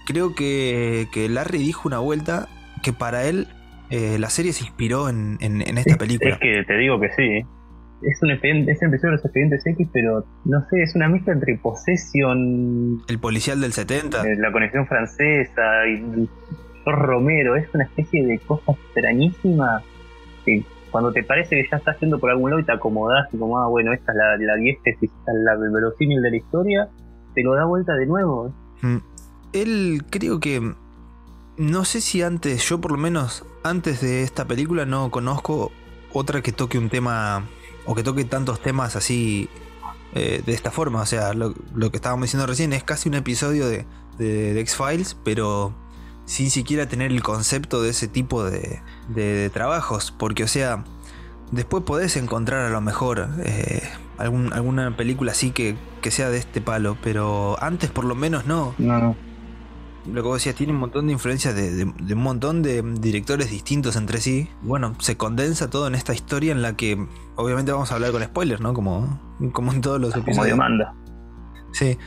creo 0.06 0.36
que, 0.36 1.08
que 1.12 1.30
Larry 1.30 1.60
dijo 1.60 1.88
una 1.88 2.00
vuelta 2.00 2.48
que 2.84 2.94
para 2.94 3.26
él 3.26 3.48
eh, 3.90 4.18
la 4.20 4.30
serie 4.30 4.54
se 4.54 4.66
inspiró 4.66 5.10
en, 5.10 5.38
esta 5.78 5.98
película. 5.98 6.32
Es 6.32 6.40
que 6.40 6.64
te 6.66 6.78
digo 6.78 7.00
que 7.00 7.10
sí. 7.10 7.46
Es 8.02 8.22
un 8.22 8.32
expediente, 8.32 8.72
es 8.72 8.82
el 8.82 8.92
de 8.92 8.98
los 9.04 9.26
expedientes 9.26 9.66
X, 9.66 9.88
pero 9.92 10.26
no 10.46 10.66
sé, 10.70 10.84
es 10.84 10.96
una 10.96 11.10
mezcla 11.10 11.34
entre 11.34 11.58
Possession. 11.58 13.02
El 13.10 13.20
policial 13.20 13.60
del 13.60 13.74
70. 13.74 14.22
Eh, 14.22 14.36
la 14.38 14.52
conexión 14.54 14.88
francesa 14.88 15.88
y, 15.88 16.30
Romero. 16.86 17.56
Es 17.56 17.74
una 17.74 17.86
especie 17.86 18.26
de 18.26 18.40
cosa 18.40 18.72
extrañísima 18.72 19.84
que 20.46 20.64
cuando 20.92 21.12
te 21.12 21.24
parece 21.24 21.56
que 21.56 21.68
ya 21.70 21.78
estás 21.78 22.00
yendo 22.00 22.20
por 22.20 22.32
algún 22.32 22.50
lado 22.50 22.62
y 22.62 22.66
te 22.66 22.72
acomodás 22.72 23.32
y 23.34 23.38
como, 23.38 23.60
ah, 23.60 23.68
bueno, 23.68 23.94
esta 23.94 24.12
es 24.12 24.18
la, 24.18 24.38
la 24.38 24.70
esta 24.74 24.90
es 24.92 25.10
la 25.44 25.56
verosímil 25.56 26.22
de 26.22 26.32
la 26.32 26.38
historia, 26.38 26.90
te 27.36 27.44
lo 27.44 27.54
da 27.54 27.66
vuelta 27.66 27.94
de 27.94 28.06
nuevo. 28.06 28.54
Mm. 28.82 28.98
Él 29.54 30.04
creo 30.10 30.40
que 30.40 30.74
no 31.58 31.86
sé 31.86 32.02
si 32.02 32.22
antes, 32.22 32.68
yo 32.68 32.80
por 32.80 32.92
lo 32.92 32.98
menos 32.98 33.46
antes 33.64 34.02
de 34.02 34.24
esta 34.24 34.46
película 34.46 34.86
no 34.86 35.12
conozco 35.12 35.72
otra 36.14 36.42
que 36.42 36.52
toque 36.52 36.78
un 36.78 36.90
tema 36.90 37.46
o 37.86 37.96
que 37.96 38.04
toque 38.04 38.24
tantos 38.26 38.62
temas 38.62 38.96
así 38.96 39.50
eh, 40.14 40.42
de 40.46 40.54
esta 40.54 40.72
forma. 40.72 41.02
O 41.02 41.06
sea, 41.06 41.34
lo, 41.34 41.54
que 41.54 41.98
estábamos 41.98 42.28
diciendo 42.28 42.48
recién 42.48 42.74
es 42.74 42.84
casi 42.84 43.10
un 43.10 43.16
episodio 43.16 43.68
de, 43.68 43.86
de, 44.18 44.60
X-Files, 44.62 45.18
pero 45.24 45.74
sin 46.30 46.52
siquiera 46.52 46.88
tener 46.88 47.12
el 47.12 47.24
concepto 47.24 47.82
de 47.82 47.90
ese 47.90 48.08
tipo 48.08 48.44
de, 48.44 48.84
de 49.08 49.50
trabajos. 49.50 50.14
Porque, 50.16 50.44
o 50.44 50.48
sea, 50.48 50.84
después 51.52 51.84
podés 51.84 52.16
encontrar 52.18 52.68
a 52.68 52.70
lo 52.70 52.82
mejor 52.82 53.28
eh, 53.44 53.82
alguna 54.20 54.96
película 54.96 55.32
así 55.32 55.50
que, 55.50 55.76
que 56.04 56.12
sea 56.12 56.30
de 56.30 56.38
este 56.38 56.62
palo, 56.62 56.98
pero 57.02 57.58
antes 57.64 57.90
por 57.90 58.06
lo 58.06 58.14
menos 58.14 58.46
no. 58.46 58.76
No, 58.78 59.00
no 59.00 59.16
lo 60.06 60.22
que 60.22 60.28
vos 60.28 60.38
decías, 60.38 60.56
tiene 60.56 60.72
un 60.72 60.80
montón 60.80 61.08
de 61.08 61.14
influencias 61.14 61.56
de, 61.56 61.84
un 61.84 62.22
montón 62.22 62.62
de 62.62 62.84
directores 63.00 63.50
distintos 63.50 63.96
entre 63.96 64.20
sí. 64.20 64.50
Bueno, 64.62 64.96
se 65.00 65.18
condensa 65.18 65.70
todo 65.70 65.88
en 65.88 65.96
esta 65.96 66.14
historia 66.14 66.52
en 66.52 66.62
la 66.62 66.76
que, 66.76 67.08
obviamente, 67.36 67.72
vamos 67.72 67.92
a 67.92 67.96
hablar 67.96 68.12
con 68.12 68.24
spoilers, 68.24 68.62
¿no? 68.62 68.74
Como, 68.74 69.20
como 69.52 69.74
en 69.74 69.82
todos 69.82 70.00
los 70.00 70.16
episodios. 70.16 70.38
Como 70.38 70.46
demanda. 70.46 70.96
Sí. 71.74 71.98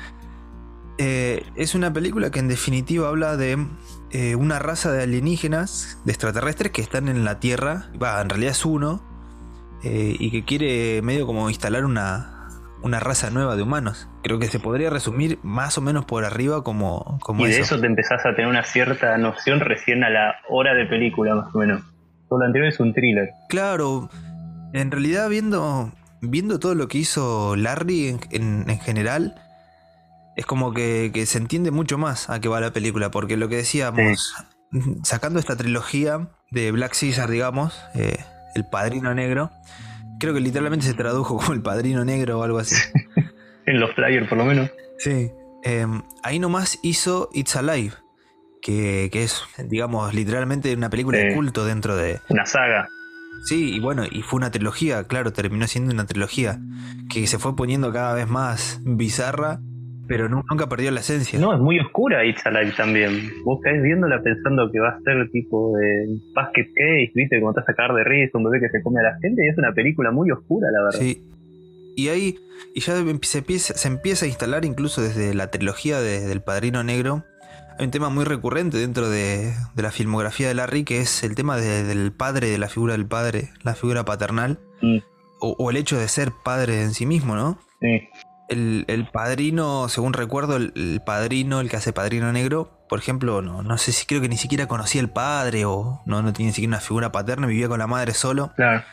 Eh, 0.98 1.44
es 1.54 1.74
una 1.74 1.92
película 1.92 2.30
que 2.30 2.38
en 2.38 2.48
definitiva 2.48 3.08
habla 3.08 3.36
de 3.36 3.66
eh, 4.12 4.36
una 4.36 4.58
raza 4.58 4.92
de 4.92 5.02
alienígenas, 5.02 5.98
de 6.04 6.12
extraterrestres 6.12 6.70
que 6.70 6.82
están 6.82 7.08
en 7.08 7.24
la 7.24 7.40
Tierra. 7.40 7.90
Va, 8.00 8.20
en 8.20 8.28
realidad 8.28 8.52
es 8.52 8.64
uno. 8.64 9.02
Eh, 9.82 10.14
y 10.18 10.30
que 10.30 10.44
quiere 10.44 11.02
medio 11.02 11.26
como 11.26 11.48
instalar 11.48 11.84
una, 11.84 12.48
una 12.82 13.00
raza 13.00 13.30
nueva 13.30 13.56
de 13.56 13.62
humanos. 13.62 14.08
Creo 14.22 14.38
que 14.38 14.46
se 14.46 14.60
podría 14.60 14.90
resumir 14.90 15.38
más 15.42 15.78
o 15.78 15.80
menos 15.80 16.04
por 16.04 16.24
arriba 16.24 16.62
como, 16.62 17.18
como 17.20 17.46
y 17.46 17.50
de 17.50 17.60
eso. 17.60 17.80
te 17.80 17.86
empezás 17.86 18.24
a 18.26 18.34
tener 18.34 18.48
una 18.48 18.64
cierta 18.64 19.16
noción 19.18 19.60
recién 19.60 20.04
a 20.04 20.10
la 20.10 20.36
hora 20.48 20.74
de 20.74 20.86
película, 20.86 21.34
más 21.34 21.54
o 21.54 21.58
menos. 21.58 21.82
Todo 22.28 22.40
lo 22.40 22.46
anterior 22.46 22.68
es 22.68 22.80
un 22.80 22.92
thriller. 22.92 23.30
Claro, 23.48 24.08
en 24.72 24.90
realidad 24.90 25.28
viendo, 25.28 25.92
viendo 26.20 26.58
todo 26.58 26.74
lo 26.74 26.88
que 26.88 26.98
hizo 26.98 27.56
Larry 27.56 28.16
en, 28.30 28.78
general, 28.80 29.34
es 30.36 30.46
como 30.46 30.72
que, 30.72 31.10
se 31.26 31.38
entiende 31.38 31.70
mucho 31.70 31.98
más 31.98 32.30
a 32.30 32.40
qué 32.40 32.48
va 32.48 32.60
la 32.60 32.72
película, 32.72 33.10
porque 33.10 33.36
lo 33.36 33.48
que 33.48 33.56
decíamos, 33.56 34.34
sacando 35.02 35.38
esta 35.38 35.56
trilogía 35.56 36.30
de 36.50 36.72
Black 36.72 36.96
Caesar, 36.98 37.30
digamos, 37.30 37.78
eh, 37.94 38.18
El 38.54 38.66
Padrino 38.66 39.14
Negro, 39.14 39.50
Creo 40.22 40.34
que 40.34 40.40
literalmente 40.40 40.86
se 40.86 40.94
tradujo 40.94 41.36
como 41.38 41.52
el 41.52 41.62
padrino 41.62 42.04
negro 42.04 42.38
o 42.38 42.42
algo 42.44 42.58
así. 42.58 42.76
en 43.66 43.80
los 43.80 43.92
flyers, 43.92 44.28
por 44.28 44.38
lo 44.38 44.44
menos. 44.44 44.70
Sí. 44.98 45.32
Em, 45.64 46.02
ahí 46.22 46.38
nomás 46.38 46.78
hizo 46.84 47.28
It's 47.32 47.56
Alive, 47.56 47.94
que, 48.60 49.10
es, 49.12 49.42
digamos, 49.58 50.14
literalmente 50.14 50.72
una 50.76 50.90
película 50.90 51.18
de 51.18 51.34
culto 51.34 51.64
dentro 51.64 51.96
de. 51.96 52.20
Una 52.28 52.46
saga. 52.46 52.88
Sí, 53.46 53.74
y 53.74 53.80
bueno, 53.80 54.04
y 54.08 54.22
fue 54.22 54.36
una 54.36 54.52
trilogía, 54.52 55.02
claro, 55.08 55.32
terminó 55.32 55.66
siendo 55.66 55.92
una 55.92 56.06
trilogía 56.06 56.60
que 57.10 57.26
se 57.26 57.40
fue 57.40 57.56
poniendo 57.56 57.92
cada 57.92 58.14
vez 58.14 58.28
más 58.28 58.80
bizarra 58.84 59.60
pero 60.08 60.28
nunca 60.28 60.68
perdió 60.68 60.90
la 60.90 61.00
esencia. 61.00 61.38
No, 61.38 61.54
es 61.54 61.60
muy 61.60 61.78
oscura 61.78 62.24
It's 62.24 62.44
Alive 62.44 62.72
también. 62.76 63.30
Vos 63.44 63.60
caes 63.62 63.82
viéndola 63.82 64.20
pensando 64.22 64.70
que 64.70 64.80
va 64.80 64.90
a 64.90 65.00
ser 65.00 65.30
tipo 65.30 65.76
de 65.76 66.18
basket 66.34 66.68
case, 66.74 67.12
viste, 67.14 67.40
como 67.40 67.52
te 67.52 67.60
vas 67.60 67.68
a 67.68 67.72
sacar 67.72 67.94
de 67.94 68.04
risa, 68.04 68.38
un 68.38 68.44
bebé 68.44 68.60
que 68.60 68.68
se 68.68 68.82
come 68.82 69.00
a 69.00 69.04
la 69.04 69.18
gente, 69.20 69.44
y 69.44 69.48
es 69.48 69.58
una 69.58 69.72
película 69.72 70.10
muy 70.10 70.30
oscura, 70.30 70.68
la 70.72 70.84
verdad. 70.84 71.00
Sí. 71.00 71.22
Y 71.94 72.08
ahí, 72.08 72.38
y 72.74 72.80
ya 72.80 72.94
se 73.22 73.38
empieza, 73.38 73.74
se 73.74 73.88
empieza 73.88 74.24
a 74.24 74.28
instalar 74.28 74.64
incluso 74.64 75.02
desde 75.02 75.34
la 75.34 75.50
trilogía 75.50 76.00
de, 76.00 76.20
del 76.20 76.40
Padrino 76.40 76.82
Negro. 76.82 77.22
Hay 77.78 77.84
un 77.86 77.90
tema 77.90 78.08
muy 78.08 78.24
recurrente 78.24 78.78
dentro 78.78 79.08
de, 79.08 79.52
la 79.76 79.90
filmografía 79.90 80.48
de 80.48 80.54
Larry, 80.54 80.84
que 80.84 81.00
es 81.00 81.22
el 81.22 81.34
tema 81.34 81.56
del 81.56 82.12
padre, 82.12 82.48
de 82.48 82.58
la 82.58 82.68
figura 82.68 82.94
del 82.94 83.06
padre, 83.06 83.50
la 83.62 83.74
figura 83.74 84.04
paternal, 84.04 84.58
mm. 84.80 84.98
o, 85.40 85.54
o, 85.58 85.70
el 85.70 85.76
hecho 85.76 85.98
de 85.98 86.08
ser 86.08 86.32
padre 86.44 86.82
en 86.82 86.92
sí 86.92 87.06
mismo, 87.06 87.34
¿no? 87.34 87.58
Sí 87.80 88.08
el, 88.52 89.08
padrino, 89.12 89.88
según 89.88 90.12
recuerdo, 90.12 90.56
el, 90.56 91.00
padrino, 91.04 91.60
el 91.60 91.68
que 91.68 91.76
hace 91.76 91.92
padrino 91.92 92.32
negro, 92.32 92.86
por 92.88 92.98
ejemplo, 92.98 93.42
no, 93.42 93.62
no 93.62 93.78
sé 93.78 93.92
si 93.92 94.06
creo 94.06 94.20
que 94.20 94.28
ni 94.28 94.36
siquiera 94.36 94.66
conocía 94.66 95.00
al 95.00 95.10
padre 95.10 95.64
o 95.64 96.02
no, 96.06 96.22
no 96.22 96.32
tenía 96.32 96.48
ni 96.48 96.54
siquiera 96.54 96.76
una 96.76 96.80
figura 96.80 97.12
paterna, 97.12 97.46
vivía 97.46 97.68
con 97.68 97.78
la 97.78 97.86
madre 97.86 98.14
solo. 98.14 98.52
Claro. 98.56 98.84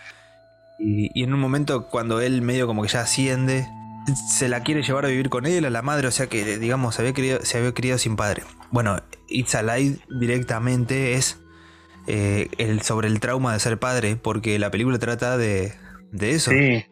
Y, 0.79 1.23
en 1.23 1.33
un 1.33 1.39
momento 1.39 1.87
cuando 1.87 2.21
él 2.21 2.41
medio 2.41 2.67
como 2.67 2.81
que 2.81 2.87
ya 2.87 3.01
asciende, 3.01 3.67
se 4.29 4.47
la 4.47 4.63
quiere 4.63 4.81
llevar 4.81 5.05
a 5.05 5.09
vivir 5.09 5.29
con 5.29 5.45
él, 5.45 5.65
a 5.65 5.69
la 5.69 5.81
madre, 5.81 6.07
o 6.07 6.11
sea 6.11 6.27
que 6.27 6.57
digamos 6.57 6.95
se 6.95 7.01
había 7.01 7.13
criado, 7.13 7.43
se 7.43 7.57
había 7.57 7.73
criado 7.73 7.99
sin 7.99 8.15
padre. 8.15 8.43
Bueno, 8.71 9.01
It's 9.27 9.53
Alive 9.55 9.99
directamente 10.09 11.13
es 11.13 11.39
eh, 12.07 12.47
el, 12.57 12.81
sobre 12.81 13.07
el 13.07 13.19
trauma 13.19 13.53
de 13.53 13.59
ser 13.59 13.77
padre, 13.77 14.15
porque 14.15 14.57
la 14.57 14.71
película 14.71 14.97
trata 14.99 15.37
de, 15.37 15.73
de 16.11 16.31
eso. 16.31 16.51
Sí 16.51 16.85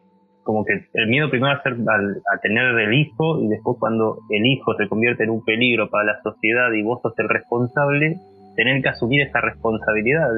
como 0.47 0.63
que 0.63 0.79
el 0.93 1.07
miedo 1.09 1.29
primero 1.29 1.51
a, 1.51 1.61
ser, 1.61 1.73
a, 1.73 2.37
tener 2.41 2.63
el 2.79 2.93
hijo 2.93 3.43
y 3.43 3.49
después 3.49 3.75
cuando 3.81 4.19
el 4.29 4.45
hijo 4.45 4.73
se 4.77 4.87
convierte 4.87 5.25
en 5.25 5.31
un 5.31 5.43
peligro 5.43 5.89
para 5.89 6.05
la 6.05 6.21
sociedad 6.23 6.71
y 6.71 6.83
vos 6.83 7.01
sos 7.03 7.11
el 7.19 7.27
responsable, 7.27 8.15
tener 8.55 8.81
que 8.81 8.87
asumir 8.87 9.27
esa 9.27 9.41
responsabilidad, 9.41 10.29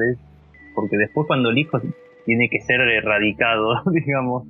porque 0.74 0.96
después 0.96 1.28
cuando 1.28 1.50
el 1.50 1.58
hijo 1.58 1.78
tiene 2.26 2.48
que 2.50 2.58
ser 2.58 2.80
erradicado, 2.80 3.70
digamos, 3.94 4.48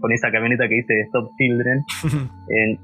con 0.00 0.10
esa 0.10 0.32
camioneta 0.32 0.68
que 0.68 0.74
dice 0.74 1.00
Stop 1.02 1.30
Children, 1.38 1.84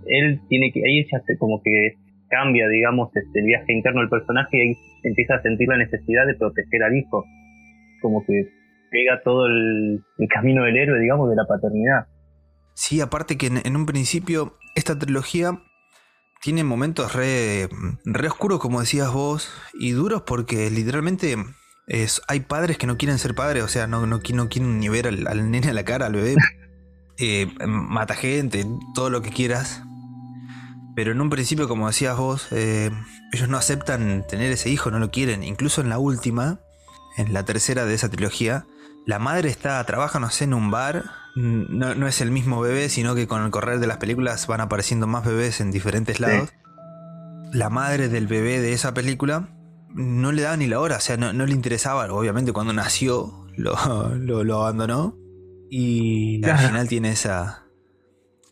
él 0.07 0.41
tiene 0.49 0.71
que, 0.73 0.81
ahí 0.87 1.05
ya 1.11 1.19
se, 1.27 1.37
como 1.37 1.61
que 1.65 1.95
cambia, 2.31 2.69
digamos, 2.69 3.09
este, 3.17 3.41
el 3.41 3.47
viaje 3.47 3.73
interno 3.73 4.03
del 4.03 4.09
personaje 4.09 4.57
y 4.57 4.61
ahí 4.61 4.75
empieza 5.03 5.35
a 5.35 5.43
sentir 5.43 5.67
la 5.67 5.79
necesidad 5.79 6.27
de 6.29 6.35
proteger 6.35 6.81
al 6.85 6.97
hijo. 6.97 7.25
Como 8.01 8.25
que 8.25 8.47
pega 8.91 9.21
todo 9.23 9.47
el, 9.47 10.05
camino 10.29 10.65
del 10.65 10.77
héroe, 10.77 11.01
digamos, 11.01 11.29
de 11.31 11.37
la 11.37 11.47
paternidad. 11.47 12.07
Sí, 12.75 13.01
aparte 13.01 13.37
que 13.37 13.47
en, 13.47 13.77
un 13.77 13.87
principio 13.87 14.57
esta 14.75 14.99
trilogía 14.99 15.59
tiene 16.41 16.63
momentos 16.63 17.15
re, 17.15 17.69
re 18.05 18.29
oscuros, 18.29 18.61
como 18.61 18.81
decías 18.81 19.13
vos, 19.13 19.51
y 19.75 19.91
duros 19.91 20.23
porque 20.23 20.71
literalmente 20.71 21.37
es, 21.89 22.23
hay 22.29 22.41
padres 22.41 22.79
que 22.79 22.87
no 22.87 22.97
quieren 22.97 23.19
ser 23.19 23.35
padres, 23.35 23.65
o 23.65 23.69
sea, 23.69 23.87
no, 23.87 24.07
no, 24.07 24.21
quieren 24.21 24.79
ni 24.79 24.89
ver 24.89 25.09
al, 25.09 25.51
nene 25.51 25.71
a 25.71 25.73
la 25.73 25.85
cara, 25.85 26.07
al 26.07 26.15
bebé. 26.15 26.37
Eh, 27.21 27.49
mata 27.67 28.15
gente, 28.15 28.65
todo 28.95 29.11
lo 29.11 29.23
que 29.23 29.31
quieras. 29.31 29.83
Pero 30.95 31.11
en 31.11 31.21
un 31.21 31.31
principio, 31.31 31.67
como 31.67 31.89
decías 31.89 32.17
vos, 32.17 32.47
eh, 32.53 32.93
ellos 33.33 33.49
no 33.49 33.57
aceptan 33.57 34.25
tener 34.29 34.53
ese 34.53 34.71
hijo, 34.71 34.93
no 34.93 35.01
lo 35.01 35.11
quieren. 35.11 35.43
Incluso 35.43 35.81
en 35.81 35.89
la 35.89 35.99
última, 35.99 36.61
en 37.17 37.33
la 37.33 37.45
tercera 37.45 37.87
de 37.87 37.95
esa 37.95 38.09
trilogía, 38.09 38.67
la 39.09 39.19
madre 39.19 39.49
está, 39.49 39.83
trabaja, 39.85 40.21
no 40.21 40.29
sé, 40.29 40.45
en 40.45 40.53
un 40.53 40.71
bar. 40.71 41.07
No, 41.35 42.07
es 42.07 42.21
el 42.21 42.31
mismo 42.31 42.61
bebé, 42.61 42.91
sino 42.91 43.15
que 43.15 43.27
con 43.27 43.43
el 43.43 43.51
correr 43.51 43.79
de 43.81 43.87
las 43.87 43.97
películas 43.97 44.47
van 44.47 44.61
apareciendo 44.61 45.07
más 45.07 45.25
bebés 45.25 45.63
en 45.63 45.71
diferentes 45.71 46.21
lados. 46.21 46.51
La 47.51 47.71
madre 47.71 48.11
del 48.11 48.27
bebé 48.27 48.61
de 48.61 48.75
esa 48.75 48.93
película 48.93 49.49
no 49.95 50.31
le 50.31 50.43
daba 50.43 50.59
ni 50.59 50.67
la 50.67 50.79
hora, 50.79 50.99
o 50.99 51.01
sea, 51.01 51.17
no, 51.17 51.33
le 51.33 51.53
interesaba. 51.55 52.13
Obviamente, 52.13 52.53
cuando 52.53 52.75
nació, 52.75 53.47
lo, 53.57 53.79
lo, 54.45 54.61
abandonó. 54.61 55.17
Y 55.71 56.45
al 56.45 56.59
final 56.59 56.87
tiene 56.87 57.13
esa. 57.13 57.65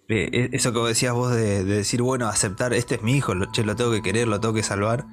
Eh, 0.09 0.31
e, 0.33 0.57
eso 0.57 0.73
que 0.73 0.81
decías 0.81 1.13
vos 1.13 1.33
de, 1.33 1.65
decir, 1.65 2.01
bueno, 2.01 2.29
aceptar, 2.29 2.73
este 2.73 2.95
es 2.95 3.03
mi 3.03 3.15
hijo, 3.15 3.35
lo, 3.35 3.45
lo 3.45 3.77
tengo 3.77 3.93
que 3.93 4.01
querer, 4.01 4.27
lo 4.27 4.41
tengo 4.41 4.55
que 4.55 4.63
salvar 4.63 5.05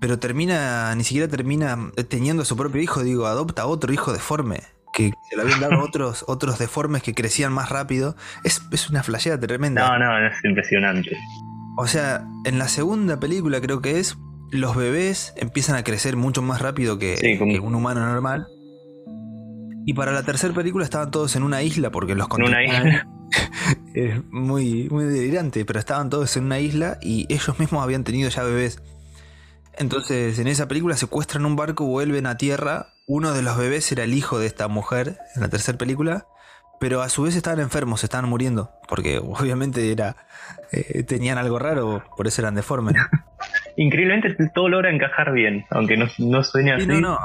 pero 0.00 0.18
termina, 0.18 0.94
ni 0.94 1.04
siquiera 1.04 1.28
termina 1.28 1.90
teniendo 2.08 2.42
a 2.42 2.46
su 2.46 2.56
propio 2.56 2.80
hijo, 2.80 3.02
digo, 3.02 3.26
adopta 3.26 3.66
otro 3.66 3.92
hijo 3.92 4.12
deforme. 4.12 4.60
Que 4.92 5.12
se 5.28 5.36
le 5.36 5.42
habían 5.42 5.60
dado 5.60 5.80
otros, 5.84 6.24
otros 6.28 6.58
deformes 6.58 7.02
que 7.02 7.14
crecían 7.14 7.52
más 7.52 7.68
rápido. 7.68 8.16
Es, 8.44 8.60
una 8.90 9.02
flasheada 9.02 9.38
tremenda. 9.40 9.88
No, 9.88 9.98
no, 9.98 10.26
es 10.26 10.34
impresionante. 10.44 11.16
O 11.76 11.86
sea, 11.86 12.24
en 12.44 12.58
la 12.58 12.68
segunda 12.68 13.20
película 13.20 13.60
creo 13.60 13.80
que 13.80 13.98
es, 13.98 14.16
los 14.50 14.76
bebés 14.76 15.34
empiezan 15.36 15.76
a 15.76 15.84
crecer 15.84 16.16
mucho 16.16 16.42
más 16.42 16.60
rápido 16.60 16.98
que, 16.98 17.38
un 17.62 17.74
humano 17.74 18.00
normal. 18.00 18.46
Y 19.84 19.94
para 19.94 20.12
la 20.12 20.22
tercera 20.22 20.52
película 20.52 20.84
estaban 20.84 21.10
todos 21.10 21.34
en 21.34 21.42
una 21.42 21.62
isla 21.62 21.90
porque 21.90 22.14
los 22.14 22.28
En 22.36 22.44
una 22.44 22.62
isla. 22.62 23.08
es 23.94 24.22
muy, 24.30 24.88
muy 24.90 25.04
delirante, 25.04 25.64
pero 25.64 25.78
estaban 25.78 26.10
todos 26.10 26.36
en 26.36 26.44
una 26.44 26.60
isla 26.60 26.98
y 27.02 27.26
ellos 27.32 27.58
mismos 27.58 27.82
habían 27.82 28.04
tenido 28.04 28.28
ya 28.28 28.42
bebés. 28.42 28.82
Entonces, 29.78 30.38
en 30.38 30.48
esa 30.48 30.66
película 30.66 30.96
secuestran 30.96 31.46
un 31.46 31.56
barco, 31.56 31.84
vuelven 31.84 32.26
a 32.26 32.36
tierra. 32.36 32.94
Uno 33.06 33.32
de 33.32 33.42
los 33.42 33.56
bebés 33.56 33.90
era 33.92 34.04
el 34.04 34.12
hijo 34.12 34.38
de 34.38 34.46
esta 34.46 34.68
mujer 34.68 35.18
en 35.34 35.42
la 35.42 35.48
tercera 35.48 35.78
película, 35.78 36.26
pero 36.80 37.00
a 37.00 37.08
su 37.08 37.22
vez 37.22 37.36
estaban 37.36 37.60
enfermos, 37.60 38.04
estaban 38.04 38.28
muriendo, 38.28 38.72
porque 38.88 39.18
obviamente 39.22 39.92
era 39.92 40.16
eh, 40.72 41.04
tenían 41.04 41.38
algo 41.38 41.58
raro, 41.58 42.04
por 42.16 42.26
eso 42.26 42.42
eran 42.42 42.54
deformes. 42.54 42.96
Increíblemente 43.76 44.36
todo 44.54 44.68
logra 44.68 44.90
encajar 44.90 45.32
bien, 45.32 45.64
aunque 45.70 45.96
no, 45.96 46.06
no 46.18 46.42
suene 46.42 46.72
así. 46.72 46.86
no, 46.86 47.00
no, 47.00 47.18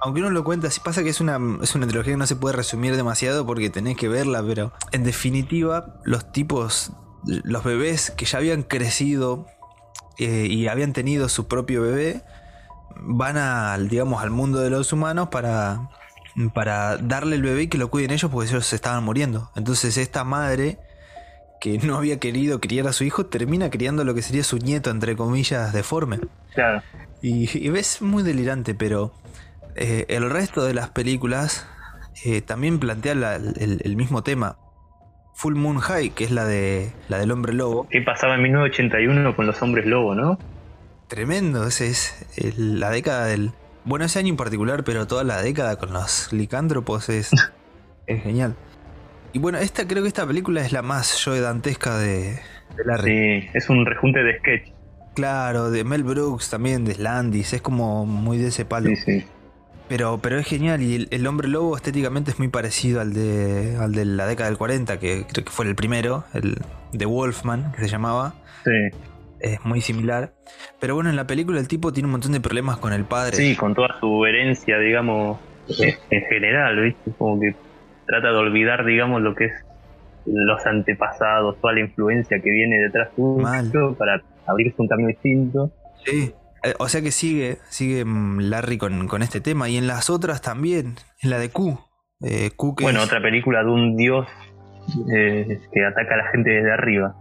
aunque 0.00 0.20
uno 0.20 0.30
lo 0.30 0.44
cuenta, 0.44 0.68
pasa 0.82 1.02
que 1.02 1.10
es 1.10 1.20
una, 1.20 1.38
es 1.62 1.74
una 1.74 1.86
trilogía 1.86 2.14
que 2.14 2.18
no 2.18 2.26
se 2.26 2.36
puede 2.36 2.56
resumir 2.56 2.96
demasiado 2.96 3.44
porque 3.44 3.68
tenés 3.68 3.96
que 3.96 4.08
verla, 4.08 4.42
pero 4.46 4.72
en 4.92 5.04
definitiva, 5.04 6.00
los 6.04 6.32
tipos, 6.32 6.92
los 7.24 7.64
bebés 7.64 8.10
que 8.12 8.24
ya 8.24 8.38
habían 8.38 8.62
crecido 8.62 9.46
eh, 10.18 10.46
y 10.48 10.68
habían 10.68 10.92
tenido 10.92 11.28
su 11.28 11.48
propio 11.48 11.82
bebé, 11.82 12.22
van 12.96 13.36
al, 13.36 13.88
digamos, 13.88 14.22
al 14.22 14.30
mundo 14.30 14.58
de 14.60 14.70
los 14.70 14.92
humanos 14.92 15.28
para, 15.30 15.88
para 16.54 16.96
darle 16.98 17.36
el 17.36 17.42
bebé 17.42 17.62
y 17.62 17.68
que 17.68 17.78
lo 17.78 17.90
cuiden 17.90 18.10
ellos 18.10 18.30
porque 18.30 18.50
ellos 18.50 18.66
se 18.66 18.76
estaban 18.76 19.04
muriendo. 19.04 19.50
Entonces 19.56 19.96
esta 19.96 20.24
madre 20.24 20.78
que 21.60 21.78
no 21.78 21.96
había 21.96 22.18
querido 22.18 22.60
criar 22.60 22.88
a 22.88 22.92
su 22.92 23.04
hijo 23.04 23.26
termina 23.26 23.70
criando 23.70 24.04
lo 24.04 24.14
que 24.14 24.22
sería 24.22 24.44
su 24.44 24.58
nieto, 24.58 24.90
entre 24.90 25.16
comillas, 25.16 25.72
deforme. 25.72 26.20
Claro. 26.54 26.82
Y, 27.22 27.58
y 27.58 27.68
ves 27.68 28.00
muy 28.00 28.22
delirante, 28.22 28.74
pero 28.74 29.12
eh, 29.76 30.06
el 30.08 30.28
resto 30.30 30.64
de 30.64 30.74
las 30.74 30.90
películas 30.90 31.66
eh, 32.24 32.42
también 32.42 32.78
plantea 32.78 33.12
el, 33.12 33.96
mismo 33.96 34.22
tema. 34.22 34.56
Full 35.40 35.54
Moon 35.54 35.78
High, 35.78 36.10
que 36.10 36.24
es 36.24 36.30
la 36.32 36.44
de 36.44 36.92
la 37.08 37.18
del 37.18 37.30
hombre 37.30 37.54
lobo. 37.54 37.88
¿Qué 37.88 38.02
pasaba 38.02 38.34
en 38.34 38.42
1981 38.42 39.34
con 39.34 39.46
los 39.46 39.62
hombres 39.62 39.86
lobo, 39.86 40.14
no? 40.14 40.38
Tremendo, 41.08 41.66
esa 41.66 41.86
es 41.86 42.28
la 42.58 42.90
década 42.90 43.24
del. 43.24 43.52
Bueno, 43.84 44.04
ese 44.04 44.18
año 44.18 44.28
en 44.28 44.36
particular, 44.36 44.84
pero 44.84 45.06
toda 45.06 45.24
la 45.24 45.40
década 45.40 45.76
con 45.76 45.94
los 45.94 46.30
licántropos 46.34 47.08
es, 47.08 47.30
es 48.06 48.22
genial. 48.22 48.54
Y 49.32 49.38
bueno, 49.38 49.56
esta 49.56 49.88
creo 49.88 50.02
que 50.02 50.08
esta 50.08 50.26
película 50.26 50.60
es 50.60 50.72
la 50.72 50.82
más 50.82 51.24
yo 51.24 51.40
dantesca 51.40 51.96
de, 51.96 52.32
de 52.76 52.84
Larry. 52.84 53.40
Sí, 53.40 53.48
es 53.54 53.70
un 53.70 53.86
rejunte 53.86 54.22
de 54.22 54.38
sketch. 54.40 54.74
Claro, 55.14 55.70
de 55.70 55.84
Mel 55.84 56.04
Brooks 56.04 56.50
también, 56.50 56.84
de 56.84 56.92
Slandis, 56.92 57.54
es 57.54 57.62
como 57.62 58.04
muy 58.04 58.36
de 58.36 58.48
ese 58.48 58.66
palo. 58.66 58.90
Sí, 58.90 58.96
sí. 58.96 59.26
Pero, 59.90 60.20
pero 60.22 60.38
es 60.38 60.46
genial 60.46 60.82
y 60.82 61.08
el, 61.10 61.26
hombre 61.26 61.48
lobo 61.48 61.74
estéticamente 61.74 62.30
es 62.30 62.38
muy 62.38 62.46
parecido 62.46 63.00
al 63.00 63.12
de, 63.12 63.76
al 63.76 63.90
de 63.90 64.04
la 64.04 64.24
década 64.24 64.48
del 64.48 64.56
40, 64.56 65.00
que 65.00 65.24
creo 65.26 65.44
que 65.44 65.50
fue 65.50 65.66
el 65.66 65.74
primero, 65.74 66.22
el 66.32 66.58
de 66.92 67.06
Wolfman, 67.06 67.72
que 67.72 67.80
se 67.80 67.88
llamaba. 67.88 68.34
Sí. 68.62 68.96
Es 69.40 69.64
muy 69.64 69.80
similar. 69.80 70.32
Pero 70.78 70.94
bueno, 70.94 71.10
en 71.10 71.16
la 71.16 71.26
película 71.26 71.58
el 71.58 71.66
tipo 71.66 71.92
tiene 71.92 72.06
un 72.06 72.12
montón 72.12 72.30
de 72.30 72.38
problemas 72.38 72.76
con 72.76 72.92
el 72.92 73.04
padre. 73.04 73.34
Sí, 73.34 73.56
con 73.56 73.74
toda 73.74 73.98
su 73.98 74.24
herencia, 74.26 74.78
digamos, 74.78 75.40
en 75.68 76.22
general, 76.28 76.80
¿viste? 76.80 77.10
Como 77.18 77.40
que 77.40 77.56
trata 78.06 78.28
de 78.28 78.36
olvidar, 78.36 78.84
digamos, 78.84 79.20
lo 79.22 79.34
que 79.34 79.46
es 79.46 79.52
los 80.24 80.64
antepasados, 80.66 81.60
toda 81.60 81.72
la 81.72 81.80
influencia 81.80 82.38
que 82.38 82.48
viene 82.48 82.78
detrás 82.78 83.08
de 83.16 83.94
para 83.98 84.22
abrirse 84.46 84.76
un 84.78 84.86
camino 84.86 85.08
distinto. 85.08 85.72
Sí. 86.04 86.32
Eh, 86.62 86.74
o 86.78 86.88
sea 86.88 87.00
que 87.00 87.10
sigue, 87.10 87.58
sigue 87.68 88.04
mm, 88.04 88.40
Larry 88.40 88.78
con, 88.78 89.08
con, 89.08 89.22
este 89.22 89.40
tema. 89.40 89.68
Y 89.68 89.76
en 89.76 89.86
las 89.86 90.10
otras 90.10 90.42
también, 90.42 90.96
en 91.22 91.30
la 91.30 91.38
de 91.38 91.50
Q. 91.50 91.78
Eh, 92.22 92.50
bueno, 92.80 93.02
otra 93.02 93.22
película 93.22 93.64
de 93.64 93.70
un 93.70 93.96
dios 93.96 94.26
eh, 95.10 95.60
que 95.72 95.84
ataca 95.86 96.14
a 96.14 96.18
la 96.18 96.30
gente 96.30 96.50
desde 96.50 96.72
arriba. 96.72 97.14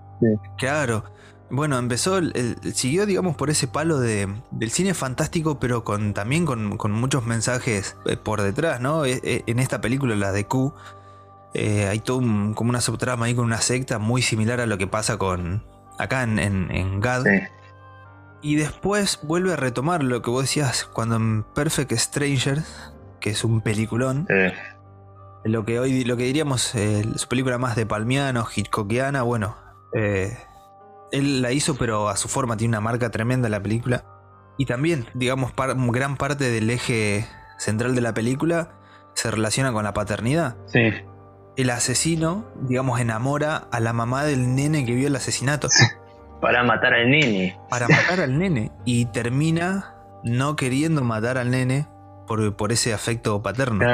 Claro. 0.58 1.06
Bueno, 1.50 1.80
empezó, 1.80 2.20
siguió, 2.74 3.06
digamos, 3.08 3.36
por 3.36 3.50
ese 3.50 3.68
palo 3.68 4.00
de, 4.00 4.28
del 4.52 4.70
cine 4.70 4.94
fantástico, 4.94 5.60
pero 5.60 5.84
con 5.84 6.14
también 6.14 6.46
con, 6.46 6.78
muchos 6.92 7.26
mensajes 7.26 7.98
por 8.24 8.44
detrás, 8.44 8.82
¿no? 8.82 9.04
En 9.06 9.58
esta 9.58 9.82
película, 9.82 10.16
la 10.16 10.32
de 10.32 10.46
Q, 10.46 10.76
hay 11.56 12.00
todo 12.02 12.20
como 12.54 12.70
una 12.70 12.82
subtrama 12.82 13.26
ahí 13.26 13.34
con 13.34 13.46
una 13.46 13.62
secta 13.62 13.98
muy 13.98 14.22
similar 14.22 14.60
a 14.62 14.68
lo 14.68 14.78
que 14.78 14.86
pasa 14.86 15.18
con 15.18 15.64
acá 15.98 16.22
en, 16.22 16.38
en, 16.38 16.70
en 16.70 17.00
GAD. 17.00 17.26
Y 18.42 18.56
después 18.56 19.20
vuelve 19.24 19.54
a 19.54 19.56
retomar 19.56 20.04
lo 20.04 20.22
que 20.22 20.30
vos 20.30 20.44
decías 20.44 20.86
cuando 20.86 21.18
en 21.18 21.44
Perfect 21.44 21.92
Strangers, 21.94 22.94
que 23.20 23.32
es 23.32 23.44
un 23.44 23.62
peliculón, 23.62 24.28
lo 25.44 25.66
que 25.66 25.80
hoy 25.80 26.04
lo 26.06 26.18
que 26.18 26.24
diríamos 26.24 26.74
eh, 26.76 27.04
su 27.16 27.28
película 27.28 27.58
más 27.58 27.76
de 27.76 27.86
Palmiano, 27.86 28.48
Hitchcockiana, 28.54 29.24
bueno, 29.24 29.58
eh, 29.94 30.38
él 31.12 31.42
la 31.42 31.52
hizo 31.52 31.76
pero 31.76 32.10
a 32.10 32.16
su 32.16 32.28
forma, 32.28 32.56
tiene 32.58 32.72
una 32.72 32.82
marca 32.82 33.10
tremenda 33.10 33.50
la 33.50 33.62
película. 33.62 34.06
Y 34.58 34.66
también, 34.66 35.08
digamos, 35.14 35.54
gran 35.56 36.18
parte 36.18 36.50
del 36.52 36.70
eje 36.70 37.26
central 37.58 37.96
de 37.96 38.02
la 38.02 38.14
película 38.14 38.74
se 39.14 39.32
relaciona 39.32 39.72
con 39.72 39.84
la 39.84 39.94
paternidad. 39.94 40.58
Sí. 40.68 40.92
El 41.56 41.70
asesino, 41.70 42.46
digamos, 42.62 43.00
enamora 43.00 43.68
a 43.72 43.80
la 43.80 43.94
mamá 43.94 44.24
del 44.24 44.56
nene 44.56 44.86
que 44.86 44.96
vio 44.96 45.08
el 45.08 45.16
asesinato. 45.16 45.70
Para 46.42 46.64
matar 46.64 46.94
al 46.94 47.10
nene. 47.10 47.58
Para 47.70 47.88
matar 47.88 48.22
al 48.22 48.38
nene. 48.38 48.72
Y 48.86 49.06
termina 49.06 49.96
no 50.24 50.56
queriendo 50.56 51.04
matar 51.04 51.38
al 51.38 51.52
nene 51.52 51.88
por, 52.28 52.56
por 52.56 52.72
ese 52.72 52.94
afecto 52.94 53.42
paterno. 53.42 53.86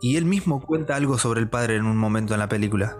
Y 0.00 0.16
él 0.16 0.24
mismo 0.24 0.60
cuenta 0.60 0.96
algo 0.96 1.18
sobre 1.18 1.40
el 1.40 1.48
padre 1.48 1.76
en 1.76 1.84
un 1.84 1.96
momento 1.96 2.34
en 2.34 2.40
la 2.40 2.48
película. 2.48 2.92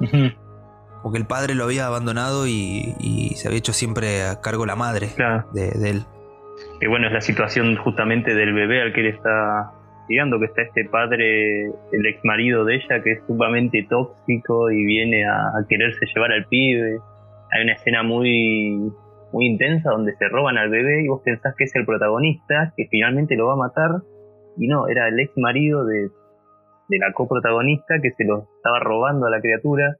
Porque 1.03 1.19
el 1.19 1.27
padre 1.27 1.55
lo 1.55 1.65
había 1.65 1.87
abandonado 1.87 2.47
y, 2.47 3.33
se 3.37 3.49
había 3.49 3.59
hecho 3.59 3.73
siempre 3.73 4.23
a 4.27 4.41
cargo 4.41 4.67
la 4.67 4.77
madre 4.77 5.11
de, 5.53 5.91
él. 5.91 6.03
Que 6.79 6.89
bueno, 6.89 7.07
es 7.07 7.13
la 7.13 7.23
situación 7.23 7.77
justamente 7.77 8.35
del 8.35 8.53
bebé 8.53 8.83
al 8.83 8.93
que 8.93 9.01
él 9.01 9.15
está 9.15 9.73
digando 10.09 10.41
que 10.41 10.47
está 10.47 10.63
este 10.63 10.87
padre, 10.87 11.67
el 11.67 12.07
ex 12.07 12.25
marido 12.25 12.65
de 12.65 12.75
ella, 12.75 13.01
que 13.01 13.13
es 13.13 13.23
sumamente 13.29 13.87
tóxico 13.89 14.69
y 14.71 14.85
viene 14.85 15.25
a 15.25 15.53
quererse 15.69 16.05
llevar 16.13 16.33
al 16.33 16.47
pibe 16.47 16.99
hay 17.53 17.65
una 17.65 17.73
escena 17.75 18.03
muy, 18.03 18.93
muy 19.33 19.47
intensa 19.47 19.91
donde 19.91 20.15
se 20.17 20.29
roban 20.29 20.59
al 20.59 20.71
bebé 20.71 21.05
y 21.05 21.09
vos 21.09 21.23
pensás 21.25 21.55
que 21.57 21.65
es 21.65 21.75
el 21.77 21.87
protagonista, 21.87 22.73
que 22.77 22.87
finalmente 22.91 23.37
lo 23.37 23.47
va 23.47 23.55
a 23.55 23.69
matar, 23.69 24.03
y 24.57 24.69
no, 24.69 24.89
era 24.89 25.09
el 25.09 25.19
ex 25.19 25.33
marido 25.37 25.85
de, 25.85 26.11
de 26.89 26.99
la 26.99 27.13
coprotagonista 27.13 28.01
que 28.03 28.11
se 28.13 28.25
lo 28.25 28.49
estaba 28.57 28.81
robando 28.81 29.27
a 29.27 29.31
la 29.31 29.41
criatura. 29.41 29.97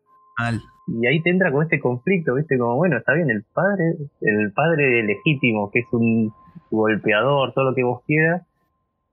Y 0.89 1.07
ahí 1.07 1.23
te 1.23 1.31
entra 1.31 1.53
con 1.53 1.63
este 1.63 1.79
conflicto, 1.79 2.35
¿viste? 2.35 2.59
Como, 2.59 2.77
bueno, 2.77 2.97
está 2.97 3.13
bien, 3.15 3.31
el 3.31 3.45
padre, 3.53 3.95
el 4.21 4.53
padre 4.53 5.05
legítimo, 5.05 5.71
que 5.71 5.81
es 5.81 5.87
un 5.93 6.33
golpeador, 6.71 7.53
todo 7.53 7.71
lo 7.71 7.75
que 7.75 7.85
vos 7.85 8.03
quieras, 8.07 8.43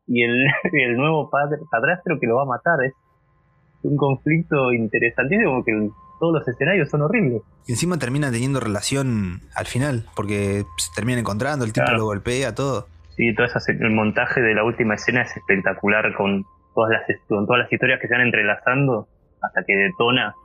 y 0.08 0.24
el, 0.24 0.48
el 0.74 0.98
nuevo 0.98 1.30
padre, 1.30 1.58
padrastro 1.70 2.20
que 2.20 2.28
lo 2.28 2.38
va 2.38 2.44
a 2.44 2.46
matar. 2.46 2.84
Es 2.84 2.94
un 3.84 3.96
conflicto 3.96 4.72
interesantísimo 4.74 5.64
que 5.64 5.90
todos 6.20 6.34
los 6.34 6.48
escenarios 6.48 6.90
son 6.90 7.02
horribles. 7.02 7.42
Y 7.68 7.74
encima 7.74 7.98
termina 7.98 8.32
teniendo 8.32 8.60
relación 8.60 9.42
al 9.56 9.66
final, 9.66 10.06
porque 10.16 10.66
se 10.78 10.92
termina 10.96 11.20
encontrando, 11.20 11.66
el 11.66 11.74
tipo 11.74 11.92
lo 11.92 12.06
golpea, 12.06 12.56
todo. 12.56 12.88
Sí, 13.16 13.34
todo 13.34 13.48
el 13.68 13.92
montaje 13.92 14.42
de 14.42 14.54
la 14.54 14.64
última 14.64 14.96
escena 14.96 15.24
es 15.24 15.36
espectacular 15.36 16.14
con 16.16 16.46
todas 16.76 16.92
las, 16.92 17.20
con 17.28 17.46
todas 17.48 17.64
las 17.64 17.74
historias 17.74 18.00
que 18.00 18.08
se 18.08 18.14
van 18.14 18.22
entrelazando 18.22 19.08
hasta 19.42 19.64
que 19.66 19.76
detona. 19.76 20.36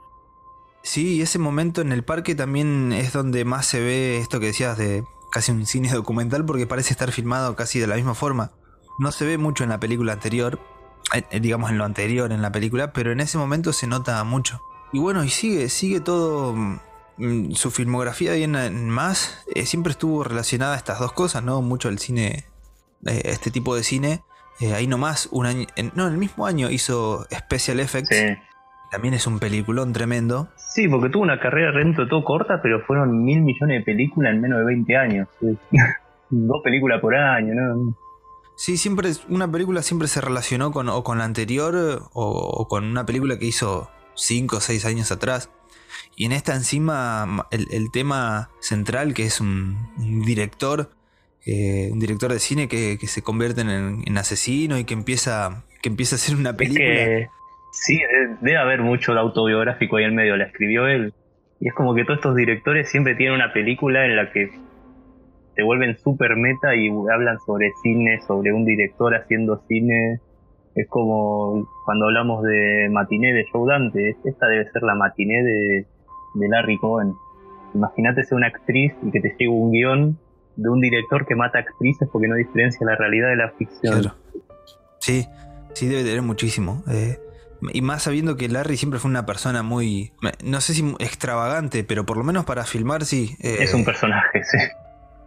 Sí, 0.83 1.17
y 1.17 1.23
ese 1.23 1.39
momento 1.39 1.81
en 1.81 1.93
el 1.93 2.03
parque 2.03 2.35
también 2.35 2.93
es 2.93 3.13
donde 3.13 3.45
más 3.45 3.67
se 3.67 3.81
ve 3.81 4.19
esto 4.19 4.41
que 4.41 4.47
decías 4.47 4.77
de 4.79 5.05
casi 5.31 5.53
un 5.53 5.67
cine 5.67 5.91
documental, 5.93 6.45
porque 6.45 6.67
parece 6.67 6.93
estar 6.93 7.13
filmado 7.13 7.55
casi 7.57 7.79
de 7.79 7.87
la 7.87 7.97
misma 7.97 8.15
forma. 8.15 8.51
No 8.99 9.13
se 9.13 9.25
ve 9.25 9.39
mucho 9.39 9.65
en 9.65 9.71
la 9.71 9.81
película 9.81 10.13
anterior, 10.13 10.59
eh, 11.15 11.41
digamos 11.41 11.71
en 11.71 11.79
lo 11.79 11.85
anterior 11.85 12.33
en 12.33 12.43
la 12.43 12.53
película, 12.53 12.93
pero 12.93 13.13
en 13.13 13.21
ese 13.21 13.39
momento 13.39 13.73
se 13.73 13.87
nota 13.87 14.23
mucho. 14.25 14.61
Y 14.93 14.99
bueno, 14.99 15.25
y 15.25 15.29
sigue, 15.29 15.69
sigue 15.69 16.01
todo. 16.01 16.55
Mm, 17.17 17.53
su 17.53 17.71
filmografía 17.71 18.33
bien 18.33 18.89
más 18.89 19.45
eh, 19.55 19.67
siempre 19.67 19.93
estuvo 19.93 20.25
relacionada 20.25 20.75
a 20.75 20.77
estas 20.77 20.99
dos 20.99 21.13
cosas, 21.13 21.43
¿no? 21.43 21.63
Mucho 21.63 21.89
el 21.89 21.99
cine, 21.99 22.45
eh, 23.07 23.23
este 23.25 23.51
tipo 23.51 23.75
de 23.75 23.83
cine. 23.83 24.21
Eh, 24.61 24.75
ahí 24.75 24.87
nomás, 24.87 25.29
un 25.33 25.47
año, 25.47 25.67
no, 25.95 26.07
en 26.07 26.13
el 26.13 26.19
mismo 26.19 26.47
año 26.47 26.71
hizo 26.71 27.27
Special 27.33 27.81
Effects. 27.81 28.17
Sí. 28.17 28.25
También 28.91 29.15
es 29.15 29.27
un 29.27 29.39
peliculón 29.39 29.95
tremendo. 29.95 30.49
Sí, 30.57 30.87
porque 30.87 31.09
tuvo 31.09 31.23
una 31.23 31.41
carrera 31.41 31.73
dentro 31.73 32.05
de 32.05 32.11
todo 32.11 32.23
corta, 32.25 32.61
pero 32.63 32.81
fueron 32.85 33.25
mil 33.25 33.41
millones 33.41 33.81
de 33.81 33.85
películas 33.85 34.35
en 34.35 34.43
menos 34.43 34.59
de 34.59 34.65
20 34.67 34.97
años. 34.97 35.29
Dos 36.31 36.63
películas 36.63 37.01
por 37.01 37.15
año, 37.15 37.55
¿no? 37.55 37.97
Sí, 38.57 38.77
siempre 38.77 39.11
una 39.31 39.51
película 39.51 39.81
siempre 39.81 40.09
se 40.09 40.21
relacionó 40.21 40.73
con, 40.73 40.89
o 40.91 41.03
con 41.03 41.19
la 41.19 41.25
anterior 41.25 42.03
o 42.13 42.69
con 42.69 42.85
una 42.85 43.07
película 43.07 43.39
que 43.39 43.47
hizo 43.47 43.91
5 44.15 44.57
o 44.57 44.61
6 44.61 44.85
años 44.87 45.13
atrás. 45.13 45.51
Y 46.17 46.27
en 46.27 46.33
esta 46.33 46.55
encima 46.55 47.47
el, 47.51 47.91
tema 47.91 48.51
central 48.61 49.15
que 49.15 49.25
es 49.25 49.41
un, 49.41 49.77
director, 50.25 50.91
eh, 51.47 51.89
un 51.91 51.99
director 51.99 52.33
de 52.33 52.39
cine 52.39 52.69
que, 52.69 52.99
se 53.07 53.23
convierte 53.23 53.63
en, 53.63 54.19
asesino 54.19 54.79
y 54.79 54.85
que 54.85 54.95
empieza, 54.95 55.65
que 55.83 55.89
empieza 55.89 56.17
a 56.17 56.19
hacer 56.19 56.37
una 56.37 56.55
película. 56.55 57.31
Sí, 57.73 57.99
debe 58.43 58.59
haber 58.59 58.83
mucho 58.83 59.15
de 59.15 59.21
autobiográfico 59.21 59.97
ahí 59.97 60.05
en 60.05 60.15
medio, 60.15 60.37
la 60.37 60.45
escribió 60.45 60.87
él. 60.87 61.15
Y 61.59 61.69
es 61.69 61.75
como 61.75 61.95
que 61.95 62.05
todos 62.05 62.19
estos 62.19 62.37
directores 62.37 62.91
siempre 62.91 63.15
tienen 63.15 63.35
una 63.35 63.53
película 63.53 64.05
en 64.05 64.17
la 64.17 64.31
que 64.31 64.51
se 65.55 65.63
vuelven 65.63 65.97
súper 65.99 66.37
meta 66.37 66.75
y 66.75 66.89
hablan 66.89 67.39
sobre 67.47 67.71
cine, 67.83 68.21
sobre 68.27 68.53
un 68.53 68.65
director 68.65 69.15
haciendo 69.15 69.63
cine. 69.69 70.21
Es 70.75 70.89
como 70.89 71.69
cuando 71.85 72.07
hablamos 72.07 72.43
de 72.45 72.89
matiné 72.91 73.33
de 73.33 73.45
Joe 73.53 73.71
Dante, 73.71 74.17
esta 74.25 74.47
debe 74.47 74.71
ser 74.71 74.83
la 74.83 74.95
matiné 74.95 75.43
de, 75.43 75.87
de 76.35 76.49
Larry 76.49 76.79
Cohen. 76.79 77.15
Imagínate 77.75 78.23
ser 78.23 78.37
una 78.37 78.49
actriz 78.49 78.95
y 79.03 79.11
que 79.11 79.21
te 79.21 79.31
llegue 79.31 79.49
un 79.49 79.73
guion 79.73 80.19
de 80.57 80.69
un 80.69 80.81
director 80.81 81.27
que 81.27 81.35
mata 81.35 81.59
actrices 81.59 82.09
porque 82.13 82.29
no 82.29 82.37
diferencia 82.37 82.87
la 82.87 82.97
realidad 82.97 83.29
de 83.29 83.37
la 83.37 83.51
ficción. 83.51 84.13
Sí, 84.99 85.27
sí 85.75 85.89
debe 85.89 86.05
tener 86.05 86.23
muchísimo. 86.23 86.83
Eh, 86.89 87.19
y 87.73 87.83
más 87.83 88.03
sabiendo 88.03 88.37
que 88.37 88.49
Larry 88.49 88.77
siempre 88.77 88.99
fue 88.99 89.11
una 89.11 89.25
persona 89.25 89.63
muy, 89.63 90.13
no 90.45 90.61
sé 90.61 90.75
si 90.75 90.95
extravagante, 90.99 91.85
pero 91.85 92.05
por 92.05 92.17
lo 92.17 92.25
menos 92.25 92.45
para 92.45 92.65
filmar 92.65 93.05
sí. 93.05 93.37
Eh, 93.41 93.59
es 93.61 93.75
un 93.75 93.85
personaje, 93.85 94.43
sí. 94.45 94.59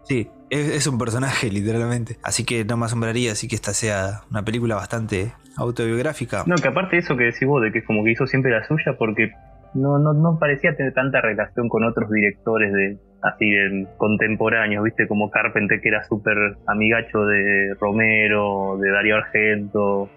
Sí, 0.05 0.29
es, 0.49 0.87
un 0.87 0.97
personaje 0.97 1.49
literalmente. 1.51 2.17
Así 2.23 2.45
que 2.45 2.63
no 2.63 2.77
me 2.77 2.85
asombraría 2.85 3.31
así 3.31 3.47
que 3.47 3.55
esta 3.55 3.73
sea 3.73 4.21
una 4.31 4.43
película 4.43 4.75
bastante 4.75 5.33
autobiográfica. 5.57 6.43
No, 6.45 6.55
que 6.55 6.67
aparte 6.67 6.95
de 6.95 7.01
eso 7.01 7.17
que 7.17 7.25
decís 7.25 7.47
vos, 7.47 7.61
de 7.61 7.71
que 7.71 7.79
es 7.79 7.85
como 7.85 8.03
que 8.03 8.11
hizo 8.11 8.27
siempre 8.27 8.51
la 8.51 8.65
suya, 8.67 8.95
porque 8.97 9.31
no, 9.73 9.99
no, 9.99 10.13
no 10.13 10.37
parecía 10.39 10.75
tener 10.75 10.93
tanta 10.93 11.21
relación 11.21 11.67
con 11.69 11.83
otros 11.83 12.09
directores 12.09 12.71
de 12.71 12.97
así 13.21 13.49
de 13.49 13.87
contemporáneos, 13.97 14.83
viste, 14.83 15.07
como 15.07 15.31
Carpenter 15.31 15.81
que 15.81 15.89
era 15.89 16.03
súper 16.03 16.37
amigacho 16.67 17.25
de 17.25 17.73
Romero, 17.79 18.77
de 18.79 18.91
Darío 18.91 19.15
Argento, 19.15 20.09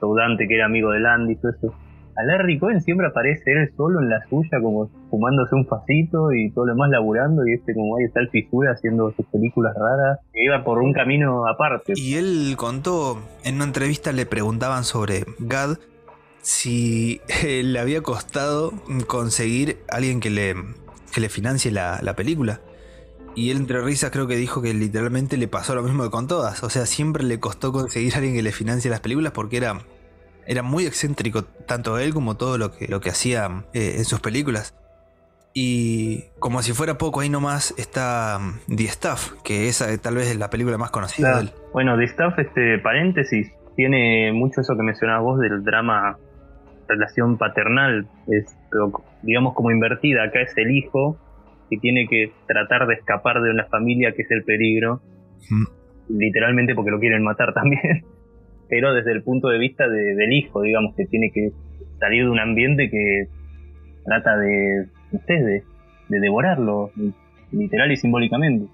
Saudante 0.00 0.48
que 0.48 0.56
era 0.56 0.66
amigo 0.66 0.90
de 0.90 1.00
Landy, 1.00 1.36
todo 1.36 1.52
eso. 1.52 1.74
A 2.16 2.24
Larry 2.24 2.58
Cohen 2.58 2.80
siempre 2.80 3.06
aparece 3.06 3.52
él 3.52 3.70
solo 3.76 4.00
en 4.00 4.08
la 4.08 4.26
suya, 4.28 4.58
como 4.62 4.88
fumándose 5.10 5.54
un 5.54 5.66
facito 5.66 6.32
y 6.32 6.50
todo 6.50 6.64
lo 6.64 6.72
demás 6.72 6.88
laburando, 6.90 7.46
y 7.46 7.52
este 7.52 7.74
como 7.74 7.96
ahí 7.96 8.04
está 8.04 8.20
el 8.20 8.30
fisura 8.30 8.72
haciendo 8.72 9.12
sus 9.14 9.26
películas 9.26 9.74
raras, 9.76 10.20
que 10.32 10.44
iba 10.44 10.64
por 10.64 10.78
un 10.78 10.94
camino 10.94 11.46
aparte. 11.46 11.92
Y 11.96 12.14
él 12.14 12.54
contó, 12.56 13.18
en 13.44 13.56
una 13.56 13.64
entrevista 13.64 14.12
le 14.12 14.24
preguntaban 14.24 14.84
sobre 14.84 15.24
Gad, 15.38 15.76
si 16.40 17.20
le 17.44 17.78
había 17.78 18.00
costado 18.02 18.72
conseguir 19.06 19.78
alguien 19.90 20.20
que 20.20 20.30
le, 20.30 20.54
que 21.12 21.20
le 21.20 21.28
financie 21.28 21.70
la, 21.70 22.00
la 22.02 22.16
película. 22.16 22.60
Y 23.34 23.50
él 23.50 23.58
entre 23.58 23.82
risas 23.82 24.10
creo 24.10 24.26
que 24.26 24.36
dijo 24.36 24.62
que 24.62 24.72
literalmente 24.72 25.36
le 25.36 25.48
pasó 25.48 25.74
lo 25.74 25.82
mismo 25.82 26.04
que 26.04 26.10
con 26.10 26.26
todas. 26.26 26.62
O 26.64 26.70
sea, 26.70 26.86
siempre 26.86 27.22
le 27.22 27.38
costó 27.38 27.70
conseguir 27.70 28.14
a 28.14 28.16
alguien 28.16 28.34
que 28.34 28.42
le 28.42 28.50
financie 28.50 28.90
las 28.90 29.00
películas 29.00 29.32
porque 29.32 29.58
era, 29.58 29.82
era 30.46 30.62
muy 30.62 30.86
excéntrico, 30.86 31.44
tanto 31.44 31.98
él 31.98 32.14
como 32.14 32.36
todo 32.36 32.58
lo 32.58 32.72
que, 32.72 32.88
lo 32.88 33.00
que 33.00 33.10
hacía 33.10 33.64
eh, 33.74 33.94
en 33.98 34.04
sus 34.04 34.20
películas. 34.20 34.74
Y 35.58 36.24
como 36.38 36.60
si 36.62 36.72
fuera 36.72 36.98
poco, 36.98 37.20
ahí 37.20 37.30
nomás 37.30 37.74
está 37.78 38.38
um, 38.38 38.76
The 38.76 38.88
Stuff, 38.88 39.32
que 39.42 39.68
esa 39.68 39.96
tal 39.98 40.16
vez 40.16 40.28
es 40.28 40.36
la 40.36 40.50
película 40.50 40.76
más 40.76 40.90
conocida 40.90 41.36
de 41.36 41.40
él. 41.44 41.52
Bueno, 41.72 41.96
The 41.96 42.08
Stuff, 42.08 42.38
este 42.38 42.78
paréntesis, 42.78 43.50
tiene 43.74 44.32
mucho 44.32 44.60
eso 44.60 44.76
que 44.76 44.82
mencionabas 44.82 45.22
vos 45.22 45.40
del 45.40 45.64
drama 45.64 46.18
relación 46.88 47.38
paternal, 47.38 48.06
es, 48.28 48.56
digamos 49.22 49.54
como 49.54 49.70
invertida, 49.70 50.24
acá 50.24 50.40
es 50.40 50.56
el 50.56 50.70
hijo 50.70 51.16
que 51.68 51.78
tiene 51.78 52.06
que 52.06 52.32
tratar 52.46 52.86
de 52.86 52.94
escapar 52.94 53.40
de 53.42 53.50
una 53.50 53.64
familia 53.64 54.12
que 54.12 54.22
es 54.22 54.30
el 54.30 54.44
peligro, 54.44 55.00
literalmente 56.08 56.74
porque 56.74 56.90
lo 56.90 57.00
quieren 57.00 57.24
matar 57.24 57.52
también, 57.54 58.04
pero 58.68 58.94
desde 58.94 59.12
el 59.12 59.22
punto 59.22 59.48
de 59.48 59.58
vista 59.58 59.88
del 59.88 60.32
hijo, 60.32 60.62
digamos, 60.62 60.94
que 60.96 61.06
tiene 61.06 61.30
que 61.32 61.52
salir 61.98 62.24
de 62.24 62.30
un 62.30 62.40
ambiente 62.40 62.90
que 62.90 63.28
trata 64.04 64.36
de, 64.36 64.88
de, 65.12 65.62
de 66.08 66.20
devorarlo, 66.20 66.90
literal 67.52 67.92
y 67.92 67.96
simbólicamente. 67.96 68.66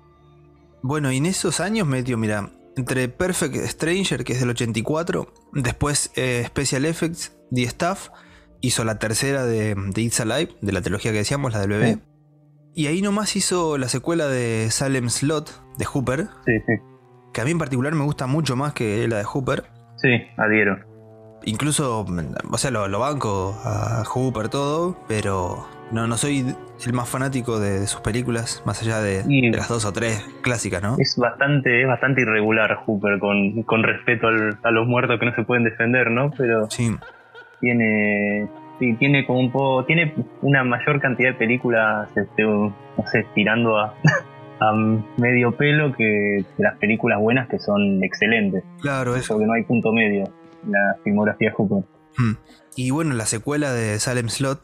Bueno, 0.83 1.13
y 1.13 1.19
en 1.19 1.27
esos 1.27 1.61
años 1.61 1.87
metió, 1.87 2.19
mira, 2.19 2.51
entre 2.77 3.09
Perfect 3.09 3.57
Stranger, 3.57 4.25
que 4.25 4.33
es 4.33 4.41
del 4.41 4.51
84, 4.51 5.33
después 5.53 6.11
eh, 6.17 6.43
Special 6.47 6.85
Effects, 6.85 7.37
The 7.53 7.63
Staff, 7.65 8.09
hizo 8.61 8.85
la 8.85 8.99
tercera 8.99 9.45
de, 9.45 9.75
de, 9.75 10.03
It's 10.03 10.21
Alive, 10.21 10.53
de 10.61 10.73
la 10.73 10.81
trilogía 10.81 11.13
que 11.13 11.19
decíamos, 11.19 11.53
la 11.53 11.61
del 11.61 11.71
bebé. 11.71 11.99
Y 12.75 12.87
ahí 12.87 13.03
nomás 13.03 13.37
hizo 13.37 13.77
la 13.77 13.89
secuela 13.89 14.29
de 14.29 14.69
Salem 14.71 15.11
Slot, 15.11 15.77
de 15.77 15.85
Hooper. 15.85 16.29
Sí, 16.47 16.59
sí. 16.67 16.73
Que 17.33 17.41
a 17.43 17.45
mí 17.45 17.51
en 17.51 17.59
particular 17.59 17.95
me 17.95 18.05
gusta 18.05 18.27
mucho 18.27 18.57
más 18.57 18.73
que 18.73 19.07
la 19.09 19.19
de 19.19 19.25
Hooper. 19.25 19.65
Sí, 20.03 20.23
adhiero. 20.37 20.79
Incluso, 21.45 22.05
o 22.51 22.59
sea, 22.59 22.71
lo, 22.71 22.99
banco 22.99 23.57
a 23.65 24.05
Hooper 24.05 24.49
todo, 24.49 24.97
pero 25.09 25.67
no, 25.91 26.07
no 26.07 26.17
soy 26.17 26.55
el 26.85 26.93
más 26.93 27.09
fanático 27.09 27.59
de, 27.59 27.87
sus 27.87 28.01
películas, 28.01 28.63
más 28.65 28.83
allá 28.83 29.01
de, 29.01 29.25
las 29.51 29.69
dos 29.69 29.85
o 29.85 29.93
tres 29.93 30.25
clásicas, 30.43 30.83
¿no? 30.83 30.97
Es 30.99 31.17
bastante, 31.17 31.83
es 31.83 31.89
bastante 31.89 32.23
irregular 32.23 32.77
Hooper 32.85 33.19
con, 33.19 33.63
con 33.65 33.83
respeto 33.83 34.29
a 34.63 34.71
los 34.71 34.87
muertos 34.87 35.19
que 35.19 35.27
no 35.27 35.35
se 35.35 35.43
pueden 35.43 35.65
defender, 35.65 36.11
¿no? 36.11 36.31
Pero 36.37 36.71
sí. 36.71 36.97
tiene 37.61 38.49
sí, 38.79 38.95
tiene 38.95 39.27
como 39.27 39.41
un 39.41 39.53
poco, 39.53 39.85
tiene 39.85 40.15
una 40.43 40.65
mayor 40.65 41.01
cantidad 41.01 41.31
de 41.31 41.39
películas, 41.39 42.09
este, 42.17 42.43
no 42.43 42.75
sé, 43.07 43.27
tirando 43.35 43.79
a, 43.79 43.95
a 44.63 44.73
medio 45.17 45.57
pelo 45.57 45.95
que, 45.95 46.45
las 46.59 46.79
películas 46.79 47.21
buenas 47.21 47.49
que 47.49 47.59
son 47.59 48.03
excelentes. 48.03 48.65
Claro, 48.81 49.17
eso. 49.17 49.35
Porque 49.35 49.47
no 49.47 49.55
hay 49.55 49.65
punto 49.65 49.93
medio 49.93 50.25
en 50.65 50.73
la 50.73 50.97
filmografía 51.03 51.51
de 51.51 51.55
Hooper. 51.55 51.85
Hmm. 52.17 52.37
Y 52.77 52.91
bueno, 52.91 53.15
la 53.15 53.27
secuela 53.27 53.73
de 53.73 53.99
Salem 53.99 54.29
Slot, 54.29 54.61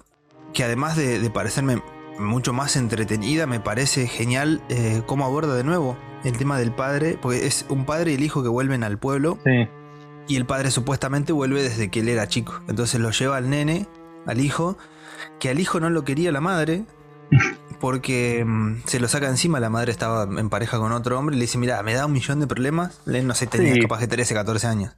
que 0.52 0.64
además 0.64 0.96
de, 0.96 1.28
parecerme 1.30 1.82
mucho 2.18 2.52
más 2.52 2.76
entretenida, 2.76 3.46
me 3.46 3.60
parece 3.60 4.06
genial 4.06 4.60
eh, 4.68 5.02
cómo 5.06 5.24
aborda 5.24 5.54
de 5.54 5.64
nuevo 5.64 5.96
el 6.24 6.36
tema 6.36 6.58
del 6.58 6.72
padre, 6.72 7.16
porque 7.20 7.46
es 7.46 7.66
un 7.68 7.84
padre 7.84 8.12
y 8.12 8.14
el 8.14 8.24
hijo 8.24 8.42
que 8.42 8.48
vuelven 8.48 8.82
al 8.82 8.98
pueblo. 8.98 9.38
Sí. 9.44 9.68
Y 10.26 10.36
el 10.36 10.46
padre 10.46 10.70
supuestamente 10.70 11.32
vuelve 11.32 11.62
desde 11.62 11.90
que 11.90 12.00
él 12.00 12.08
era 12.08 12.26
chico. 12.28 12.60
Entonces 12.68 13.00
lo 13.00 13.10
lleva 13.10 13.36
al 13.36 13.48
nene 13.48 13.86
al 14.28 14.40
hijo, 14.40 14.76
que 15.40 15.48
al 15.48 15.58
hijo 15.58 15.80
no 15.80 15.90
lo 15.90 16.04
quería 16.04 16.30
la 16.30 16.40
madre, 16.40 16.84
porque 17.80 18.44
mm, 18.44 18.82
se 18.84 19.00
lo 19.00 19.08
saca 19.08 19.28
encima, 19.28 19.60
la 19.60 19.70
madre 19.70 19.90
estaba 19.90 20.24
en 20.24 20.50
pareja 20.50 20.78
con 20.78 20.92
otro 20.92 21.18
hombre 21.18 21.36
y 21.36 21.38
le 21.38 21.44
dice, 21.44 21.58
mira, 21.58 21.82
me 21.82 21.94
da 21.94 22.06
un 22.06 22.12
millón 22.12 22.40
de 22.40 22.46
problemas, 22.46 23.00
no 23.06 23.34
sé, 23.34 23.46
tenía 23.46 23.74
capaz 23.80 24.00
de 24.00 24.08
13, 24.08 24.34
14 24.34 24.66
años. 24.66 24.96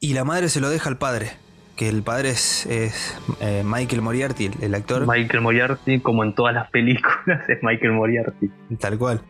Y 0.00 0.14
la 0.14 0.24
madre 0.24 0.48
se 0.48 0.60
lo 0.60 0.68
deja 0.68 0.88
al 0.88 0.98
padre, 0.98 1.32
que 1.76 1.88
el 1.88 2.02
padre 2.02 2.30
es, 2.30 2.66
eh, 2.68 3.62
Michael 3.64 4.02
Moriarty, 4.02 4.50
el, 4.60 4.74
actor. 4.74 5.06
Michael 5.06 5.42
Moriarty, 5.42 6.00
como 6.00 6.24
en 6.24 6.34
todas 6.34 6.54
las 6.54 6.70
películas, 6.70 7.16
es 7.48 7.58
Michael 7.62 7.92
Moriarty. 7.92 8.50
Tal 8.78 8.98
cual. 8.98 9.22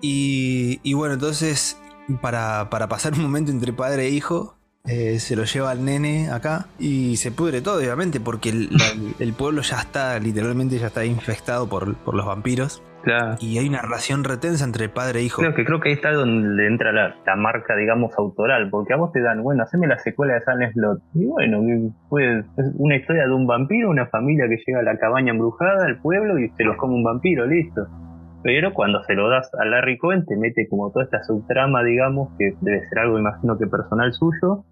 Y, 0.00 0.80
y 0.82 0.94
bueno, 0.94 1.14
entonces, 1.14 1.80
para, 2.20 2.68
para 2.70 2.88
pasar 2.88 3.14
un 3.14 3.22
momento 3.22 3.50
entre 3.50 3.72
padre 3.72 4.06
e 4.06 4.10
hijo, 4.10 4.56
eh, 4.88 5.20
se 5.20 5.36
lo 5.36 5.44
lleva 5.44 5.70
al 5.70 5.84
nene 5.84 6.28
acá 6.30 6.66
y 6.78 7.16
se 7.16 7.30
pudre 7.30 7.60
todo, 7.60 7.78
obviamente, 7.78 8.18
porque 8.18 8.48
el, 8.50 9.32
pueblo 9.38 9.62
ya 9.62 9.76
está, 9.76 10.18
literalmente 10.18 10.76
ya 10.78 10.88
está 10.88 11.04
infectado 11.04 11.68
por, 11.68 11.86
los 12.12 12.26
vampiros. 12.26 12.82
Y 13.40 13.58
hay 13.58 13.68
una 13.68 13.82
relación 13.82 14.22
retensa 14.22 14.64
entre 14.64 14.88
padre 14.88 15.20
e 15.20 15.22
hijo. 15.24 15.42
Creo 15.42 15.54
que, 15.54 15.64
creo 15.64 15.80
que 15.80 15.88
ahí 15.88 15.94
está 15.94 16.12
donde 16.12 16.66
entra 16.66 16.92
la, 16.92 17.36
marca, 17.36 17.74
digamos, 17.76 18.12
autoral, 18.16 18.70
porque 18.70 18.92
a 18.92 18.96
vos 18.96 19.12
te 19.12 19.20
dan, 19.20 19.42
bueno, 19.42 19.62
haceme 19.64 19.86
la 19.86 19.98
secuela 19.98 20.34
de 20.34 20.40
Silent 20.40 20.72
Slot. 20.72 21.02
Y 21.14 21.26
bueno, 21.26 21.94
pues, 22.08 22.44
es 22.56 22.72
una 22.76 22.96
historia 22.96 23.24
de 23.26 23.34
un 23.34 23.46
vampiro, 23.46 23.90
una 23.90 24.06
familia 24.06 24.46
que 24.48 24.56
llega 24.64 24.80
a 24.80 24.84
la 24.84 24.98
cabaña 24.98 25.32
embrujada, 25.32 25.84
al 25.84 26.00
pueblo, 26.00 26.38
y 26.38 26.48
se 26.50 26.64
los 26.64 26.76
come 26.76 26.94
un 26.94 27.04
vampiro, 27.04 27.46
listo. 27.46 27.86
Pero 28.42 28.72
cuando 28.74 29.02
se 29.04 29.14
lo 29.14 29.28
das 29.28 29.50
a 29.54 29.64
Larry 29.64 29.98
Cohen, 29.98 30.24
te 30.26 30.36
mete 30.36 30.68
como 30.68 30.90
toda 30.90 31.04
esta 31.04 31.22
subtrama, 31.22 31.84
digamos, 31.84 32.30
que 32.38 32.54
debe 32.60 32.88
ser 32.88 32.98
algo, 33.00 33.18
imagino 33.18 33.56
que 33.56 33.66
personal 33.66 34.12
suyo, 34.12 34.64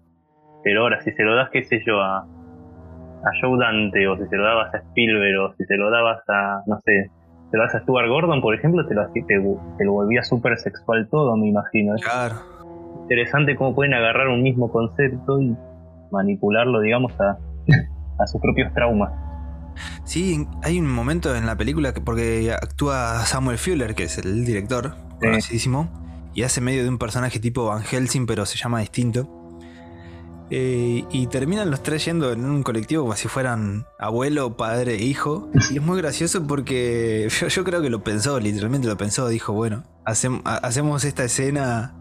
pero 0.63 0.81
ahora, 0.81 1.01
si 1.01 1.11
se 1.11 1.23
lo 1.23 1.35
das, 1.35 1.49
qué 1.51 1.63
sé 1.63 1.81
yo, 1.85 1.99
a, 2.01 2.19
a 2.19 3.31
Joe 3.41 3.59
Dante, 3.59 4.07
o 4.07 4.17
si 4.17 4.27
se 4.27 4.35
lo 4.35 4.43
dabas 4.43 4.73
a 4.73 4.77
Spielberg, 4.77 5.39
o 5.39 5.53
si 5.55 5.65
se 5.65 5.75
lo 5.77 5.89
dabas 5.89 6.21
a, 6.27 6.61
no 6.67 6.79
sé, 6.85 7.09
se 7.49 7.57
lo 7.57 7.63
das 7.63 7.75
a 7.75 7.79
Stuart 7.81 8.07
Gordon, 8.07 8.41
por 8.41 8.55
ejemplo, 8.55 8.85
te 8.87 8.93
lo, 8.93 9.07
te, 9.11 9.21
te 9.23 9.85
lo 9.85 9.91
volvía 9.93 10.23
súper 10.23 10.57
sexual 10.57 11.07
todo, 11.09 11.35
me 11.37 11.47
imagino. 11.47 11.95
Claro. 11.95 12.35
Interesante 13.03 13.55
cómo 13.55 13.75
pueden 13.75 13.93
agarrar 13.93 14.27
un 14.27 14.41
mismo 14.41 14.71
concepto 14.71 15.41
y 15.41 15.55
manipularlo, 16.11 16.79
digamos, 16.81 17.13
a, 17.19 17.37
a 18.19 18.27
sus 18.27 18.41
propios 18.41 18.73
traumas. 18.73 19.11
Sí, 20.03 20.45
hay 20.63 20.79
un 20.79 20.87
momento 20.87 21.35
en 21.35 21.45
la 21.45 21.55
película 21.55 21.93
que, 21.93 22.01
porque 22.01 22.51
actúa 22.51 23.25
Samuel 23.25 23.57
Fuller, 23.57 23.95
que 23.95 24.03
es 24.03 24.17
el 24.17 24.45
director, 24.45 24.95
conocidísimo, 25.19 25.89
y 26.33 26.43
hace 26.43 26.61
medio 26.61 26.83
de 26.83 26.89
un 26.89 26.97
personaje 26.97 27.39
tipo 27.39 27.65
Van 27.65 27.83
Helsing, 27.83 28.25
pero 28.25 28.45
se 28.45 28.57
llama 28.57 28.79
distinto. 28.79 29.40
Eh, 30.53 31.05
y 31.11 31.27
terminan 31.27 31.71
los 31.71 31.81
tres 31.81 32.03
yendo 32.05 32.31
en 32.33 32.43
un 32.43 32.61
colectivo 32.61 33.03
como 33.03 33.15
si 33.15 33.29
fueran 33.29 33.85
abuelo, 33.97 34.57
padre 34.57 34.95
e 34.95 35.03
hijo. 35.03 35.49
Y 35.71 35.77
es 35.77 35.81
muy 35.81 35.97
gracioso 36.01 36.45
porque 36.45 37.29
yo, 37.49 37.63
creo 37.63 37.81
que 37.81 37.89
lo 37.89 38.03
pensó, 38.03 38.37
literalmente 38.39 38.87
lo 38.87 38.97
pensó. 38.97 39.29
Dijo, 39.29 39.53
bueno, 39.53 39.83
hacemos 40.05 41.03
esta 41.05 41.23
escena 41.23 41.95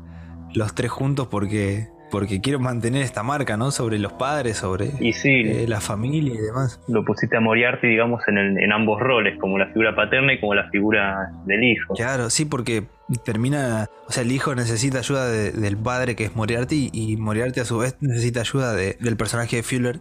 los 0.55 0.75
tres 0.75 0.91
juntos 0.91 1.29
porque 1.29 1.89
porque 2.11 2.41
quiero 2.41 2.59
mantener 2.59 3.03
esta 3.03 3.23
marca, 3.23 3.57
¿no? 3.57 3.71
Sobre 3.71 3.97
los 4.01 4.13
padres, 4.15 4.57
sobre 4.57 4.91
Y 4.99 5.13
sí, 5.13 5.29
eh, 5.47 5.67
la 5.69 5.81
familia 5.81 6.35
y 6.35 6.39
demás. 6.39 6.81
lo 6.89 7.05
pusiste 7.05 7.37
a 7.37 7.41
Moriarty, 7.41 7.87
digamos, 7.87 8.21
en, 8.27 8.37
el- 8.37 8.59
en 8.59 8.73
ambos 8.73 8.99
roles, 9.01 9.39
como 9.39 9.59
la 9.59 9.67
figura 9.69 9.95
paterna 9.95 10.33
y 10.33 10.41
como 10.41 10.57
la 10.57 10.69
figura 10.71 11.31
del 11.47 11.63
hijo. 11.63 11.95
Claro, 11.95 12.29
sí, 12.29 12.47
porque 12.47 12.83
termina, 13.19 13.89
o 14.09 14.13
sea, 14.13 14.23
el 14.23 14.33
hijo 14.33 14.55
necesita 14.55 14.99
ayuda 14.99 15.27
de- 15.29 15.53
del 15.53 15.77
padre 15.77 16.17
que 16.17 16.25
es 16.25 16.37
Moriarty 16.37 16.91
y 16.93 17.17
Moriarty 17.17 17.61
a 17.61 17.65
su 17.65 17.79
vez 17.79 17.97
necesita 18.01 18.41
ayuda 18.41 18.73
de- 18.75 18.97
del 19.01 19.17
personaje 19.17 19.57
de 19.57 19.63
Fuller. 19.63 20.01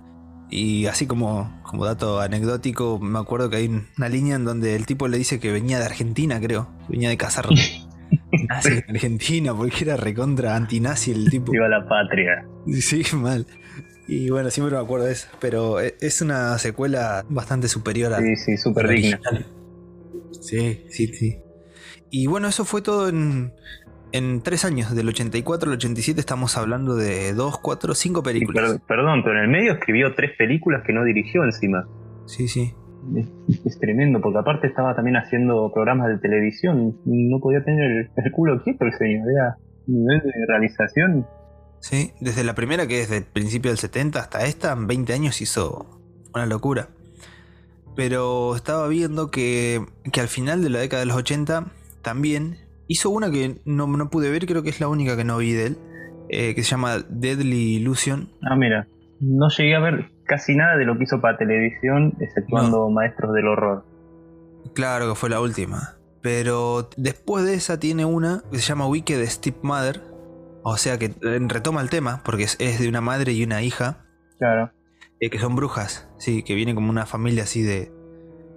Y 0.52 0.88
así 0.88 1.06
como, 1.06 1.62
como 1.64 1.86
dato 1.86 2.20
anecdótico, 2.20 2.98
me 3.00 3.20
acuerdo 3.20 3.50
que 3.52 3.58
hay 3.58 3.68
una 3.98 4.10
línea 4.10 4.36
en 4.36 4.46
donde 4.46 4.76
el 4.76 4.86
tipo 4.88 5.08
le 5.08 5.18
dice 5.20 5.40
que 5.40 5.52
venía 5.52 5.78
de 5.78 5.86
Argentina, 5.86 6.40
creo, 6.42 6.68
venía 6.90 7.10
de 7.10 7.18
cazar 7.18 7.48
nazis 8.50 8.84
en 8.88 8.90
Argentina, 8.96 9.54
porque 9.56 9.84
era 9.84 9.96
recontra 9.96 10.56
antinazi 10.56 11.12
el 11.12 11.30
tipo. 11.30 11.52
Viva 11.52 11.68
la 11.68 11.88
patria. 11.88 12.48
Sí, 12.80 13.04
mal. 13.16 13.46
Y 14.08 14.32
bueno, 14.32 14.50
siempre 14.50 14.76
me 14.76 14.82
acuerdo 14.82 15.06
de 15.06 15.12
eso. 15.12 15.28
Pero 15.40 15.80
e- 15.82 15.96
es 16.02 16.20
una 16.22 16.58
secuela 16.58 17.24
bastante 17.30 17.68
superior 17.68 18.12
a, 18.14 18.18
Sí, 18.20 18.36
sí, 18.36 18.58
súper 18.58 18.88
digna. 18.88 19.20
Sí, 20.42 20.84
sí, 20.90 21.08
sí. 21.14 21.38
Y 22.12 22.28
bueno, 22.28 22.48
eso 22.48 22.66
fue 22.66 22.82
todo 22.82 23.08
en, 23.10 23.54
en 24.12 24.42
tres 24.42 24.66
años. 24.66 24.96
Del 24.96 25.08
84 25.10 25.70
al 25.70 25.78
87 25.78 26.20
estamos 26.20 26.58
hablando 26.58 26.96
de 26.96 27.34
dos, 27.34 27.60
cuatro, 27.60 27.94
cinco 27.96 28.24
películas. 28.24 28.72
per- 28.74 28.82
perdón, 28.88 29.24
pero 29.24 29.38
en 29.40 29.46
el 29.46 29.50
medio 29.50 29.74
escribió 29.74 30.14
tres 30.16 30.32
películas 30.38 30.84
que 30.86 30.94
no 30.94 31.04
dirigió 31.04 31.44
encima. 31.44 31.88
Sí, 32.26 32.48
sí. 32.48 32.74
Es, 33.16 33.28
es 33.66 33.80
tremendo, 33.80 34.20
porque 34.22 34.40
aparte 34.40 34.68
estaba 34.68 34.96
también 34.96 35.16
haciendo 35.18 35.72
programas 35.74 36.10
de 36.10 36.18
televisión. 36.18 36.98
No 37.06 37.40
podía 37.40 37.64
tener 37.64 37.90
el, 37.92 38.10
el 38.16 38.32
culo 38.32 38.62
quieto 38.64 38.86
el 38.86 38.94
señor. 38.94 39.28
Era 39.32 39.58
nivel 39.88 40.22
de 40.22 40.46
realización. 40.48 41.26
Sí, 41.82 42.12
desde 42.20 42.44
la 42.44 42.56
primera, 42.56 42.88
que 42.88 43.02
es 43.02 43.10
del 43.10 43.24
principio 43.24 43.72
del 43.72 43.78
70 43.78 44.20
hasta 44.20 44.46
esta, 44.46 44.74
en 44.74 44.86
20 44.86 45.14
años 45.14 45.42
hizo 45.42 46.00
una 46.36 46.46
locura. 46.46 46.90
Pero 47.96 48.56
estaba 48.56 48.88
viendo 48.88 49.32
que, 49.32 49.82
que 50.12 50.22
al 50.22 50.28
final 50.28 50.62
de 50.62 50.70
la 50.70 50.80
década 50.80 51.02
de 51.02 51.06
los 51.08 51.18
80 51.18 51.72
también 52.10 52.58
hizo 52.88 53.12
una 53.12 53.30
que 53.30 53.62
no, 53.66 53.86
no 53.86 54.10
pude 54.10 54.32
ver, 54.32 54.48
creo 54.48 54.64
que 54.64 54.72
es 54.72 54.80
la 54.80 54.88
única 54.88 55.16
que 55.16 55.24
no 55.24 55.38
vi 55.38 55.54
de 55.54 55.68
él, 55.68 55.78
eh, 56.30 56.56
que 56.56 56.64
se 56.64 56.72
llama 56.72 56.98
Deadly 57.08 57.76
Illusion. 57.76 58.30
Ah, 58.42 58.56
mira. 58.56 58.88
No 59.20 59.48
llegué 59.50 59.76
a 59.76 59.80
ver 59.80 60.10
casi 60.26 60.56
nada 60.56 60.76
de 60.76 60.86
lo 60.86 60.98
que 60.98 61.04
hizo 61.04 61.22
para 61.22 61.38
televisión, 61.38 62.16
exceptuando 62.20 62.90
Maestros 62.90 63.36
del 63.36 63.48
Horror. 63.48 63.86
Claro 64.74 65.08
que 65.08 65.14
fue 65.14 65.30
la 65.30 65.40
última. 65.40 65.98
Pero 66.24 66.90
después 66.98 67.46
de 67.46 67.54
esa 67.54 67.80
tiene 67.80 68.06
una 68.06 68.42
que 68.52 68.58
se 68.58 68.64
llama 68.64 68.88
Wicked 68.88 69.24
Stepmother. 69.28 70.02
O 70.64 70.78
sea 70.78 70.98
que 70.98 71.06
eh, 71.06 71.40
retoma 71.48 71.82
el 71.82 71.92
tema, 71.92 72.24
porque 72.26 72.44
es, 72.44 72.56
es 72.60 72.80
de 72.80 72.90
una 72.90 73.02
madre 73.02 73.34
y 73.34 73.44
una 73.44 73.62
hija. 73.62 74.04
Claro. 74.40 74.72
Eh, 75.20 75.30
que 75.30 75.38
son 75.38 75.56
brujas, 75.56 76.10
sí, 76.18 76.42
que 76.42 76.56
vienen 76.56 76.74
como 76.74 76.90
una 76.90 77.06
familia 77.06 77.44
así 77.44 77.62
de. 77.62 77.92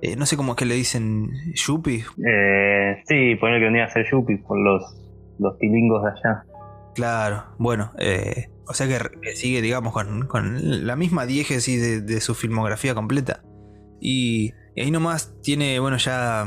Eh, 0.02 0.16
no 0.16 0.26
sé 0.26 0.36
cómo 0.36 0.52
es 0.52 0.56
que 0.56 0.66
le 0.66 0.74
dicen. 0.74 1.30
Yuppie. 1.54 2.04
Eh, 2.26 3.02
sí, 3.06 3.36
poner 3.36 3.60
que 3.60 3.66
venía 3.66 3.84
a 3.84 3.88
ser 3.88 4.04
Yuppie 4.10 4.38
por 4.38 4.58
los, 4.58 4.82
los 5.38 5.56
tilingos 5.58 6.02
de 6.02 6.10
allá. 6.10 6.44
Claro, 6.96 7.44
bueno. 7.58 7.92
eh, 7.98 8.48
o 8.66 8.74
sea 8.74 8.88
que, 8.88 9.30
sigue, 9.34 9.62
digamos, 9.62 9.92
con, 9.92 10.26
con 10.26 10.86
la 10.86 10.96
misma 10.96 11.24
diégesis 11.24 11.80
de, 11.80 12.00
de 12.00 12.20
su 12.20 12.34
filmografía 12.34 12.94
completa. 12.94 13.42
Y, 14.00 14.52
ahí 14.76 14.90
nomás 14.90 15.40
tiene, 15.40 15.78
bueno, 15.78 15.96
ya. 15.98 16.46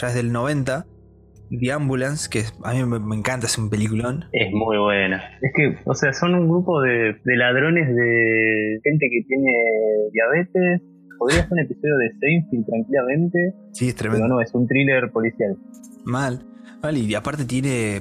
Ya 0.00 0.08
es 0.08 0.14
del 0.14 0.30
90. 0.30 0.86
The 1.50 1.72
Ambulance, 1.72 2.28
que 2.30 2.44
a 2.62 2.74
mí 2.74 2.84
me, 2.84 3.00
me 3.00 3.16
encanta, 3.16 3.46
es 3.46 3.58
un 3.58 3.70
peliculón. 3.70 4.26
Es 4.32 4.52
muy 4.52 4.76
buena. 4.76 5.16
Es 5.40 5.50
que, 5.56 5.78
o 5.84 5.94
sea, 5.94 6.12
son 6.12 6.34
un 6.34 6.46
grupo 6.48 6.80
de, 6.82 7.16
de 7.24 7.36
ladrones 7.36 7.88
de 7.88 8.78
gente 8.84 9.08
que 9.10 9.24
tiene 9.26 9.52
diabetes. 10.12 10.82
Podría 11.18 11.42
ser 11.42 11.52
un 11.52 11.58
episodio 11.60 11.96
de 11.98 12.12
Seinfeld 12.20 12.66
tranquilamente, 12.66 13.54
Sí, 13.72 13.88
es 13.88 13.94
pero 13.94 14.10
tremendo. 14.12 14.34
no, 14.36 14.40
es 14.40 14.54
un 14.54 14.66
thriller 14.66 15.10
policial. 15.10 15.56
Mal. 16.04 16.40
Vale, 16.80 16.98
y 17.00 17.14
aparte 17.14 17.44
tiene. 17.44 18.00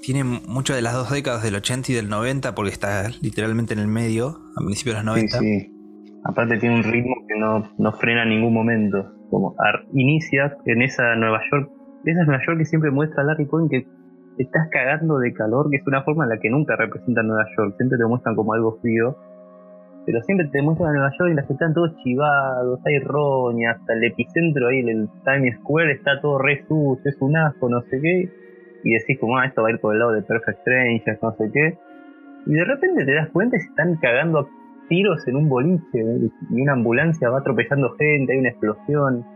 Tiene 0.00 0.22
mucho 0.24 0.74
de 0.74 0.80
las 0.80 0.94
dos 0.94 1.10
décadas 1.10 1.42
del 1.42 1.56
80 1.56 1.90
y 1.92 1.94
del 1.94 2.08
90, 2.08 2.54
porque 2.54 2.70
está 2.70 3.08
literalmente 3.20 3.74
en 3.74 3.80
el 3.80 3.88
medio, 3.88 4.38
a 4.56 4.64
principios 4.64 4.96
de 4.96 5.02
los 5.02 5.04
90. 5.04 5.38
Sí, 5.38 5.60
sí. 5.60 5.74
Aparte 6.24 6.56
tiene 6.58 6.76
un 6.76 6.82
ritmo 6.84 7.14
que 7.26 7.38
no, 7.38 7.68
no 7.78 7.92
frena 7.92 8.22
en 8.22 8.30
ningún 8.30 8.54
momento. 8.54 9.12
Como 9.28 9.54
inicia 9.94 10.56
en 10.66 10.82
esa 10.82 11.14
Nueva 11.16 11.40
York, 11.50 11.70
esa 12.04 12.24
Nueva 12.24 12.40
York 12.46 12.58
que 12.58 12.64
siempre 12.64 12.90
muestra 12.90 13.22
a 13.22 13.26
Larry 13.26 13.46
Cohen 13.46 13.68
que 13.68 13.86
estás 14.38 14.68
cagando 14.70 15.18
de 15.18 15.32
calor, 15.34 15.68
que 15.68 15.76
es 15.78 15.86
una 15.86 16.02
forma 16.04 16.24
en 16.24 16.30
la 16.30 16.38
que 16.38 16.48
nunca 16.48 16.76
representan 16.76 17.26
Nueva 17.26 17.44
York. 17.56 17.74
Siempre 17.76 17.98
te 17.98 18.06
muestran 18.06 18.36
como 18.36 18.54
algo 18.54 18.78
frío. 18.80 19.16
Pero 20.08 20.22
siempre 20.22 20.48
te 20.48 20.62
muestran 20.62 20.88
a 20.88 20.92
Nueva 20.94 21.10
York 21.18 21.32
y 21.32 21.34
las 21.34 21.44
que 21.44 21.52
están 21.52 21.74
todos 21.74 21.94
chivados, 22.02 22.80
hay 22.86 22.98
roña, 23.00 23.72
hasta 23.72 23.92
el 23.92 24.04
epicentro 24.04 24.68
ahí, 24.68 24.78
el 24.78 25.06
Times 25.22 25.58
Square, 25.60 25.92
está 25.92 26.18
todo 26.22 26.38
re 26.38 26.64
sucio, 26.66 27.02
es 27.04 27.16
un 27.20 27.36
asco, 27.36 27.68
no 27.68 27.82
sé 27.90 28.00
qué. 28.00 28.32
Y 28.84 28.94
decís 28.94 29.18
como, 29.20 29.36
ah, 29.36 29.44
esto 29.44 29.60
va 29.60 29.68
a 29.68 29.72
ir 29.72 29.80
por 29.80 29.92
el 29.92 29.98
lado 29.98 30.12
de 30.12 30.22
Perfect 30.22 30.60
Strangers, 30.60 31.22
no 31.22 31.36
sé 31.36 31.50
qué. 31.52 31.78
Y 32.46 32.52
de 32.54 32.64
repente 32.64 33.04
te 33.04 33.14
das 33.16 33.28
cuenta 33.34 33.58
y 33.58 33.60
se 33.60 33.66
están 33.66 33.96
cagando 33.96 34.38
a 34.38 34.48
tiros 34.88 35.28
en 35.28 35.36
un 35.36 35.50
boliche 35.50 35.84
¿eh? 35.92 36.30
y 36.52 36.62
una 36.62 36.72
ambulancia 36.72 37.28
va 37.28 37.40
atropellando 37.40 37.94
gente, 37.98 38.32
hay 38.32 38.38
una 38.38 38.48
explosión. 38.48 39.26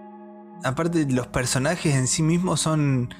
Aparte, 0.64 1.04
los 1.12 1.26
personajes 1.26 1.94
en 1.94 2.06
sí 2.06 2.22
mismos 2.22 2.60
son. 2.60 3.10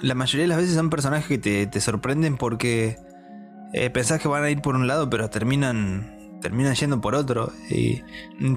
La 0.00 0.14
mayoría 0.14 0.44
de 0.44 0.48
las 0.48 0.56
veces 0.56 0.74
son 0.74 0.88
personajes 0.88 1.28
que 1.28 1.36
te, 1.36 1.66
te 1.66 1.80
sorprenden 1.80 2.38
porque 2.38 2.96
eh, 3.74 3.90
pensás 3.90 4.18
que 4.18 4.28
van 4.28 4.44
a 4.44 4.48
ir 4.48 4.62
por 4.62 4.76
un 4.76 4.86
lado, 4.86 5.10
pero 5.10 5.28
terminan. 5.28 6.15
Terminan 6.48 6.74
yendo 6.74 7.00
por 7.00 7.14
otro. 7.14 7.48
Y 7.70 8.02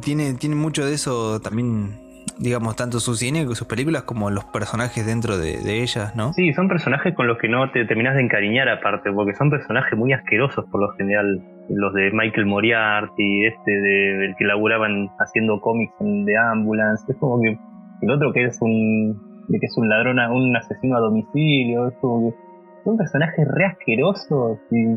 tiene, 0.02 0.34
tiene 0.36 0.56
mucho 0.56 0.86
de 0.86 0.94
eso 0.94 1.40
también, 1.42 1.98
digamos, 2.38 2.76
tanto 2.76 3.00
su 3.00 3.16
cine, 3.16 3.46
sus 3.56 3.68
películas, 3.68 4.04
como 4.04 4.30
los 4.30 4.46
personajes 4.46 5.06
dentro 5.06 5.38
de, 5.38 5.58
de 5.58 5.82
ellas, 5.82 6.16
¿no? 6.16 6.34
Sí, 6.34 6.54
son 6.54 6.68
personajes 6.68 7.14
con 7.16 7.28
los 7.28 7.38
que 7.38 7.50
no 7.50 7.72
te 7.72 7.86
terminás 7.86 8.16
de 8.16 8.22
encariñar 8.22 8.70
aparte, 8.70 9.12
porque 9.12 9.34
son 9.34 9.50
personajes 9.50 9.98
muy 9.98 10.14
asquerosos 10.14 10.66
por 10.72 10.82
lo 10.82 10.90
general. 10.98 11.26
Los 11.70 11.94
de 11.94 12.12
Michael 12.14 12.46
Moriarty, 12.48 13.46
este 13.46 13.72
de, 13.72 14.18
del 14.22 14.36
que 14.38 14.46
laburaban 14.46 15.10
haciendo 15.20 15.60
cómics 15.62 15.94
The 16.00 16.38
Ambulance, 16.38 17.06
es 17.12 17.18
como 17.20 17.42
que 17.42 17.58
el 18.02 18.12
otro 18.12 18.32
que 18.34 18.46
es 18.46 18.58
un 18.62 19.28
de 19.50 19.60
que 19.60 19.66
es 19.66 19.76
un 19.78 19.90
ladrón, 19.90 20.20
a- 20.20 20.32
un 20.32 20.56
asesino 20.56 20.96
a 20.98 21.00
domicilio, 21.00 21.88
es 21.88 21.96
como 22.02 22.30
que 22.30 22.38
son 22.86 22.98
personajes 22.98 23.48
re 23.48 23.66
asquerosos 23.66 24.60
y 24.72 24.94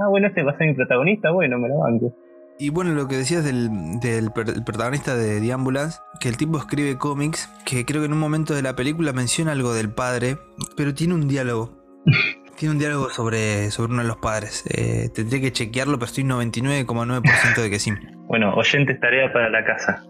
ah 0.00 0.08
bueno 0.10 0.26
este 0.26 0.42
va 0.42 0.50
a 0.52 0.58
ser 0.58 0.66
mi 0.68 0.74
protagonista, 0.74 1.30
bueno 1.30 1.58
me 1.58 1.68
lo 1.68 1.78
banco. 1.78 2.12
Y 2.58 2.68
bueno, 2.70 2.92
lo 2.92 3.08
que 3.08 3.16
decías 3.16 3.44
del, 3.44 3.98
del 4.00 4.30
per- 4.30 4.62
protagonista 4.64 5.16
de 5.16 5.40
The 5.40 5.52
Ambulance, 5.52 5.98
que 6.20 6.28
el 6.28 6.36
tipo 6.36 6.58
escribe 6.58 6.96
cómics, 6.98 7.48
que 7.64 7.84
creo 7.84 8.02
que 8.02 8.06
en 8.06 8.12
un 8.12 8.20
momento 8.20 8.54
de 8.54 8.62
la 8.62 8.76
película 8.76 9.12
menciona 9.12 9.52
algo 9.52 9.74
del 9.74 9.90
padre, 9.90 10.38
pero 10.76 10.94
tiene 10.94 11.14
un 11.14 11.26
diálogo. 11.28 11.72
tiene 12.56 12.72
un 12.74 12.78
diálogo 12.78 13.10
sobre, 13.10 13.70
sobre 13.72 13.92
uno 13.92 14.02
de 14.02 14.08
los 14.08 14.18
padres. 14.18 14.62
Eh, 14.68 15.08
tendría 15.14 15.40
que 15.40 15.52
chequearlo, 15.52 15.98
pero 15.98 16.06
estoy 16.06 16.24
99,9% 16.24 17.60
de 17.62 17.70
que 17.70 17.78
sí. 17.80 17.92
Bueno, 18.28 18.54
oyentes 18.54 19.00
tarea 19.00 19.32
para 19.32 19.48
la 19.50 19.64
casa. 19.64 20.04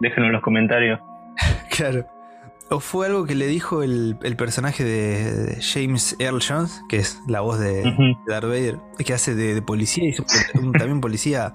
Déjenlo 0.00 0.26
en 0.26 0.32
los 0.32 0.42
comentarios. 0.42 1.00
Claro. 1.70 2.06
O 2.70 2.80
fue 2.80 3.06
algo 3.06 3.26
que 3.26 3.34
le 3.34 3.46
dijo 3.46 3.82
el, 3.82 4.16
el 4.22 4.34
personaje 4.36 4.82
de, 4.82 5.58
James 5.60 6.16
Earl 6.18 6.40
Jones, 6.46 6.82
que 6.88 6.96
es 6.96 7.20
la 7.28 7.40
voz 7.42 7.60
de, 7.60 7.82
Darth 8.26 8.44
Vader, 8.46 8.78
que 9.04 9.12
hace 9.12 9.34
de, 9.34 9.54
de 9.54 9.62
policía 9.62 10.08
y 10.08 10.14
también 10.78 11.00
policía 11.00 11.54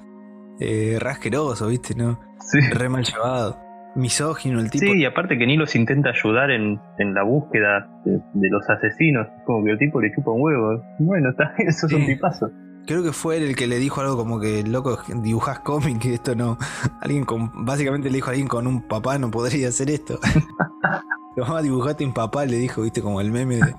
eh, 0.62 0.97
rasqueroso, 1.00 1.67
¿viste? 1.67 1.95
¿No? 1.95 2.19
Sí. 2.39 2.60
Re 2.71 2.88
mal 2.89 3.04
llevado. 3.04 3.60
Misógino 3.95 4.60
el 4.62 4.69
tipo. 4.71 4.86
Sí, 4.86 5.00
y 5.00 5.06
aparte 5.06 5.38
que 5.38 5.45
ni 5.45 5.58
los 5.58 5.76
intenta 5.76 6.12
ayudar 6.12 6.50
en, 6.52 6.80
en 6.97 7.13
la 7.13 7.24
búsqueda 7.24 7.89
de, 8.06 8.19
de 8.34 8.50
los 8.50 8.63
asesinos. 8.69 9.28
Como 9.45 9.65
que 9.65 9.71
el 9.71 9.78
tipo 9.80 10.00
le 10.00 10.13
chupa 10.15 10.32
un 10.32 10.41
huevo. 10.41 10.82
Bueno, 11.00 11.30
está, 11.32 11.54
eso 11.58 11.88
es 11.88 11.93
un 11.93 12.02
Sí. 12.02 12.08
tipazo. 12.13 12.50
Creo 12.88 13.04
que 13.04 13.12
fue 13.12 13.38
él 13.38 13.43
el 13.43 13.56
que 13.56 13.67
le 13.67 13.78
dijo 13.78 14.02
algo 14.02 14.17
como 14.17 14.39
que, 14.39 14.63
loco, 14.63 14.97
dibujás 15.21 15.60
cómic, 15.60 16.04
esto 16.06 16.36
no. 16.36 16.58
Alguien 17.02 17.26
con. 17.26 17.65
Básicamente 17.65 18.10
le 18.10 18.15
dijo 18.15 18.28
a 18.28 18.32
alguien 18.32 18.47
con 18.47 18.65
un 18.65 18.88
papá 18.88 19.17
no 19.19 19.30
podría 19.30 19.67
hacer 19.67 19.89
esto. 19.91 20.19
Tomá, 21.35 21.61
dibujate 21.61 22.03
un 22.05 22.13
papá, 22.13 22.45
le 22.45 22.57
dijo, 22.57 22.81
viste, 22.81 23.01
como 23.01 23.21
el 23.21 23.31
meme 23.31 23.55
de, 23.55 23.73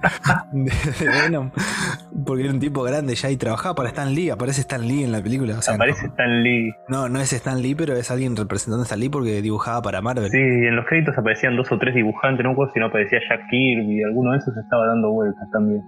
de- 0.52 0.72
de 1.00 1.06
Venom. 1.08 1.50
Porque 2.24 2.44
era 2.44 2.52
un 2.52 2.60
tipo 2.60 2.82
grande 2.82 3.14
ya 3.14 3.30
y 3.30 3.36
trabajaba 3.36 3.74
para 3.74 3.88
Stan 3.90 4.14
Lee. 4.14 4.30
Aparece 4.30 4.62
Stan 4.62 4.80
Lee 4.86 5.04
en 5.04 5.12
la 5.12 5.22
película. 5.22 5.58
O 5.58 5.62
sea, 5.62 5.74
Aparece 5.74 6.02
no, 6.06 6.08
Stan 6.12 6.42
Lee. 6.42 6.72
no, 6.88 7.08
no 7.08 7.20
es 7.20 7.32
Stan 7.32 7.60
Lee, 7.60 7.74
pero 7.74 7.94
es 7.94 8.10
alguien 8.10 8.36
representando 8.36 8.82
a 8.82 8.84
Stan 8.84 8.98
Lee 8.98 9.08
porque 9.08 9.42
dibujaba 9.42 9.82
para 9.82 10.00
Marvel. 10.00 10.30
Sí, 10.30 10.38
en 10.38 10.76
los 10.76 10.86
créditos 10.86 11.16
aparecían 11.18 11.56
dos 11.56 11.70
o 11.72 11.78
tres 11.78 11.94
dibujantes. 11.94 12.44
No 12.44 12.54
si 12.72 12.80
no 12.80 12.86
aparecía 12.86 13.18
Jack 13.28 13.40
Kirby. 13.50 14.02
Alguno 14.04 14.32
de 14.32 14.38
esos 14.38 14.56
estaba 14.56 14.86
dando 14.86 15.10
vueltas 15.12 15.48
también. 15.52 15.82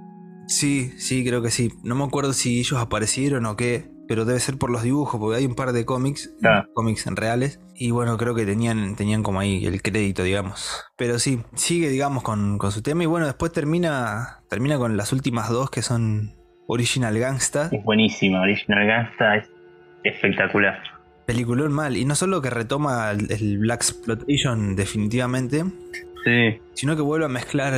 Sí, 0.47 0.91
sí, 0.99 1.25
creo 1.27 1.41
que 1.41 1.51
sí. 1.51 1.71
No 1.83 1.95
me 1.95 2.05
acuerdo 2.05 2.33
si 2.35 2.59
ellos 2.59 2.79
aparecieron 2.79 3.47
o 3.47 3.57
qué, 3.57 3.87
pero 4.09 4.25
debe 4.25 4.39
ser 4.41 4.59
por 4.59 4.71
los 4.71 4.83
dibujos, 4.83 5.19
porque 5.21 5.39
hay 5.39 5.47
un 5.47 5.55
par 5.55 5.73
de 5.73 5.85
cómics, 5.85 6.33
Ah. 6.45 6.67
cómics 6.75 7.07
en 7.07 7.17
reales, 7.17 7.61
y 7.75 7.91
bueno, 7.91 8.17
creo 8.17 8.35
que 8.35 8.45
tenían, 8.45 8.97
tenían 8.97 9.23
como 9.23 9.41
ahí 9.41 9.65
el 9.67 9.81
crédito, 9.83 10.23
digamos. 10.23 10.85
Pero 10.97 11.19
sí, 11.19 11.41
sigue, 11.55 11.89
digamos, 11.89 12.23
con, 12.23 12.59
con 12.59 12.71
su 12.73 12.83
tema, 12.83 13.03
y 13.03 13.07
bueno, 13.07 13.27
después 13.27 13.53
termina, 13.53 14.43
termina 14.49 14.79
con 14.79 14.97
las 14.97 15.13
últimas 15.13 15.49
dos 15.49 15.71
que 15.71 15.83
son 15.83 16.35
Original 16.67 17.19
Gangsta. 17.19 17.69
Es 17.73 17.85
buenísima, 17.85 18.41
Original 18.41 18.87
Gangsta 18.87 19.37
es 19.37 19.49
espectacular. 20.05 20.79
Peliculón 21.27 21.73
mal. 21.73 21.97
Y 21.97 22.05
no 22.05 22.15
solo 22.15 22.43
que 22.43 22.51
retoma 22.51 23.11
el, 23.11 23.59
Black 23.59 23.81
Exploitation 23.83 24.77
definitivamente, 24.77 25.65
sí. 26.25 26.61
sino 26.73 26.97
que 26.97 27.03
vuelve 27.03 27.27
a 27.27 27.29
mezclar 27.29 27.75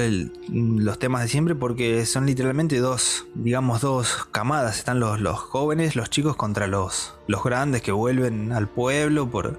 los 0.49 0.99
temas 0.99 1.23
de 1.23 1.29
siempre 1.29 1.55
porque 1.55 2.05
son 2.07 2.27
literalmente 2.27 2.79
dos, 2.79 3.27
digamos, 3.35 3.81
dos 3.81 4.29
camadas. 4.33 4.79
Están 4.79 5.01
los, 5.01 5.21
los 5.21 5.39
jóvenes, 5.39 5.97
los 5.97 6.11
chicos 6.11 6.37
contra 6.37 6.67
los, 6.67 7.19
los 7.27 7.43
grandes 7.43 7.83
que 7.83 7.93
vuelven 7.93 8.53
al 8.53 8.69
pueblo 8.69 9.31
por, 9.31 9.59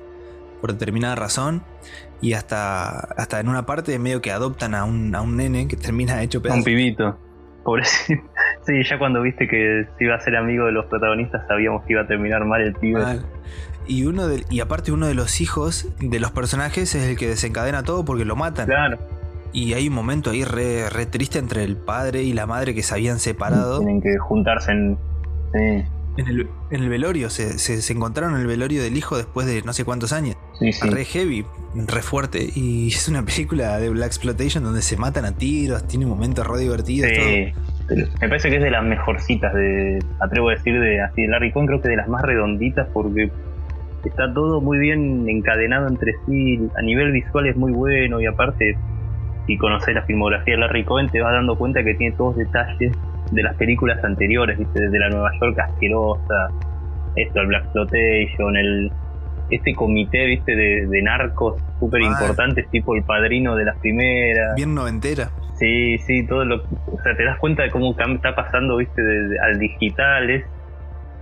por 0.61 0.73
determinada 0.73 1.15
razón. 1.15 1.63
Y 2.19 2.33
hasta, 2.33 2.89
hasta 2.89 3.39
en 3.39 3.47
una 3.47 3.65
parte 3.65 3.97
medio 3.99 4.21
que 4.21 4.31
adoptan 4.31 4.73
a 4.73 4.85
un, 4.85 5.13
a 5.13 5.21
un 5.21 5.37
nene 5.37 5.67
que 5.67 5.75
termina 5.75 6.21
hecho 6.23 6.41
pedazo. 6.41 6.59
Un 6.59 6.63
pibito. 6.63 7.17
Pobrecito. 7.63 8.23
Sí, 8.67 8.83
ya 8.83 8.99
cuando 8.99 9.21
viste 9.21 9.47
que 9.47 9.87
se 9.97 10.03
iba 10.03 10.15
a 10.15 10.19
ser 10.19 10.35
amigo 10.35 10.65
de 10.65 10.73
los 10.73 10.87
protagonistas 10.87 11.47
sabíamos 11.47 11.85
que 11.85 11.93
iba 11.93 12.01
a 12.01 12.07
terminar 12.07 12.43
mal 12.43 12.61
el 12.61 12.73
pibe. 12.73 13.01
Y, 13.87 14.05
uno 14.05 14.27
de, 14.27 14.43
y 14.49 14.59
aparte 14.59 14.91
uno 14.91 15.07
de 15.07 15.13
los 15.13 15.41
hijos 15.41 15.87
de 15.99 16.19
los 16.19 16.31
personajes 16.31 16.93
es 16.95 17.03
el 17.03 17.17
que 17.17 17.27
desencadena 17.27 17.83
todo 17.83 18.05
porque 18.05 18.25
lo 18.25 18.35
matan. 18.35 18.67
Claro. 18.67 18.97
Y 19.53 19.73
hay 19.73 19.87
un 19.87 19.93
momento 19.93 20.31
ahí 20.31 20.43
re, 20.43 20.89
re 20.89 21.05
triste 21.05 21.39
entre 21.39 21.63
el 21.63 21.77
padre 21.77 22.23
y 22.23 22.33
la 22.33 22.45
madre 22.45 22.75
que 22.75 22.83
se 22.83 22.93
habían 22.93 23.19
separado. 23.19 23.79
Tienen 23.79 24.01
que 24.01 24.17
juntarse 24.17 24.71
en... 24.71 24.97
Sí. 25.53 25.85
En 26.17 26.27
el, 26.27 26.47
en 26.71 26.81
el 26.81 26.89
velorio, 26.89 27.29
se, 27.29 27.59
se, 27.59 27.93
encontraron 27.93 28.33
en 28.33 28.41
el 28.41 28.47
velorio 28.47 28.81
del 28.81 28.97
hijo 28.97 29.17
después 29.17 29.45
de 29.45 29.61
no 29.61 29.71
sé 29.71 29.85
cuántos 29.85 30.13
años. 30.13 30.35
Sí, 30.57 30.73
sí. 30.73 30.89
Re 30.89 31.05
heavy, 31.05 31.45
re 31.75 32.01
fuerte. 32.01 32.49
Y 32.55 32.87
es 32.93 33.07
una 33.07 33.23
película 33.23 33.77
de 33.77 33.89
Black 33.89 34.07
Exploitation 34.07 34.63
donde 34.63 34.81
se 34.81 34.97
matan 34.97 35.25
a 35.25 35.33
tiros, 35.33 35.87
tiene 35.87 36.07
momentos 36.07 36.45
re 36.47 36.59
divertidos. 36.59 37.11
Sí. 37.13 37.53
Me 38.19 38.27
parece 38.27 38.49
que 38.49 38.57
es 38.57 38.63
de 38.63 38.71
las 38.71 38.83
mejorcitas 38.83 39.53
de, 39.53 40.03
atrevo 40.19 40.49
a 40.49 40.53
decir, 40.53 40.79
de 40.79 41.01
así 41.01 41.21
de 41.21 41.27
Larry 41.29 41.51
Cohen, 41.51 41.67
creo 41.67 41.81
que 41.81 41.89
de 41.89 41.97
las 41.97 42.07
más 42.07 42.23
redonditas 42.23 42.87
porque 42.93 43.31
está 44.07 44.33
todo 44.33 44.61
muy 44.61 44.77
bien 44.79 45.27
encadenado 45.29 45.87
entre 45.87 46.13
sí, 46.25 46.59
a 46.77 46.81
nivel 46.81 47.11
visual 47.11 47.47
es 47.47 47.55
muy 47.55 47.71
bueno 47.71 48.19
y 48.21 48.25
aparte 48.25 48.77
si 49.45 49.57
conoces 49.57 49.95
la 49.95 50.03
filmografía 50.03 50.55
de 50.55 50.61
Larry 50.61 50.83
Cohen 50.83 51.09
te 51.09 51.21
vas 51.21 51.33
dando 51.33 51.57
cuenta 51.57 51.83
que 51.83 51.93
tiene 51.95 52.15
todos 52.15 52.35
detalles 52.35 52.91
de 53.31 53.43
las 53.43 53.55
películas 53.55 54.03
anteriores, 54.03 54.57
¿viste? 54.57 54.81
desde 54.81 54.99
la 54.99 55.09
Nueva 55.09 55.31
York 55.39 55.57
asquerosa, 55.59 56.49
esto, 57.15 57.39
el 57.41 57.47
Black 57.47 57.63
Exploitation, 57.63 58.57
el 58.57 58.91
este 59.49 59.73
comité, 59.73 60.25
viste, 60.25 60.55
de, 60.55 61.01
narcos 61.01 61.61
súper 61.79 62.01
importantes, 62.01 62.69
tipo 62.69 62.95
el 62.95 63.03
padrino 63.03 63.55
de 63.55 63.65
las 63.65 63.77
primeras. 63.77 64.55
Bien 64.55 64.73
noventera. 64.73 65.29
Sí, 65.57 65.97
sí, 65.99 66.25
todo 66.27 66.45
lo. 66.45 66.57
O 66.57 67.01
sea, 67.01 67.15
te 67.15 67.23
das 67.23 67.39
cuenta 67.39 67.63
de 67.63 67.71
cómo 67.71 67.95
está 67.97 68.35
pasando, 68.35 68.77
viste, 68.77 69.01
al 69.41 69.57
digital. 69.57 70.29
Es, 70.29 70.45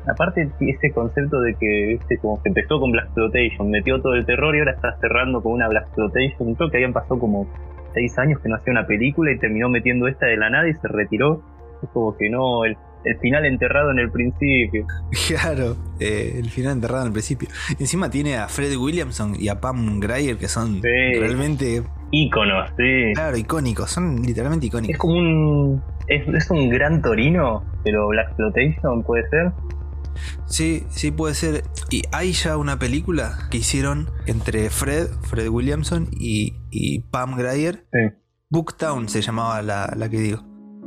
aparte, 0.08 0.50
ese 0.60 0.92
concepto 0.92 1.40
de 1.42 1.56
que, 1.56 2.00
como 2.22 2.42
que 2.42 2.50
empezó 2.50 2.80
con 2.80 2.92
Black 2.92 3.06
Exploitation, 3.06 3.70
metió 3.70 4.02
todo 4.02 4.14
el 4.16 4.26
terror 4.26 4.56
y 4.56 4.60
ahora 4.60 4.74
está 4.74 4.98
cerrando 5.00 5.42
con 5.42 5.54
una 5.54 5.68
Black 5.68 5.86
Exploitation. 5.88 6.56
Creo 6.56 6.70
que 6.70 6.78
habían 6.78 6.94
pasado 6.94 7.20
como 7.20 7.48
seis 7.94 8.18
años 8.18 8.40
que 8.42 8.50
no 8.50 8.56
hacía 8.56 8.72
una 8.72 8.86
película 8.86 9.32
y 9.32 9.40
terminó 9.40 9.70
metiendo 9.70 10.08
esta 10.08 10.26
de 10.26 10.38
la 10.38 10.50
nada 10.50 10.68
y 10.68 10.74
se 10.74 10.88
retiró. 10.88 11.42
Es 11.82 11.90
como 11.90 12.16
que 12.18 12.30
no, 12.30 12.66
el, 12.66 12.78
el 13.06 13.18
final 13.20 13.46
enterrado 13.46 13.92
en 13.92 14.00
el 14.00 14.12
principio. 14.12 14.86
Claro, 15.28 15.76
eh, 16.00 16.36
el 16.38 16.50
final 16.50 16.74
enterrado 16.74 17.02
en 17.02 17.08
el 17.08 17.14
principio. 17.14 17.50
Encima 17.80 18.10
tiene 18.10 18.38
a 18.38 18.48
Fred 18.48 18.76
Williamson 18.76 19.34
y 19.40 19.48
a 19.48 19.60
Pam 19.60 20.00
Grier 20.00 20.38
que 20.38 20.48
son 20.48 20.82
realmente 20.82 21.82
íconos, 22.12 22.70
sí. 22.78 23.14
Claro, 23.14 23.38
icónicos, 23.38 23.90
son 23.90 24.22
literalmente 24.22 24.68
icónicos. 24.68 24.94
Es 24.94 25.00
como 25.00 25.16
un 25.16 25.82
es, 26.08 26.52
un 26.52 26.70
gran 26.70 27.02
Torino, 27.02 27.64
pero 27.84 28.08
Black 28.10 28.28
Exploitation 28.30 29.04
puede 29.04 29.28
ser. 29.30 29.52
Sí, 30.48 30.86
sí 30.90 31.12
puede 31.12 31.36
ser. 31.36 31.64
Y 31.90 32.04
hay 32.12 32.34
ya 32.34 32.58
una 32.58 32.80
película 32.80 33.48
que 33.52 33.58
hicieron 33.58 34.10
entre 34.26 34.70
Fred, 34.70 35.08
Fred 35.24 35.50
Williamson 35.50 36.10
y, 36.12 37.00
Pam 37.12 37.36
Grier. 37.36 37.86
Sí. 37.92 38.18
Booktown 38.50 39.10
se 39.10 39.22
llamaba 39.22 39.62
la, 39.62 39.94
la 39.96 40.10
que 40.10 40.20
digo. 40.20 40.44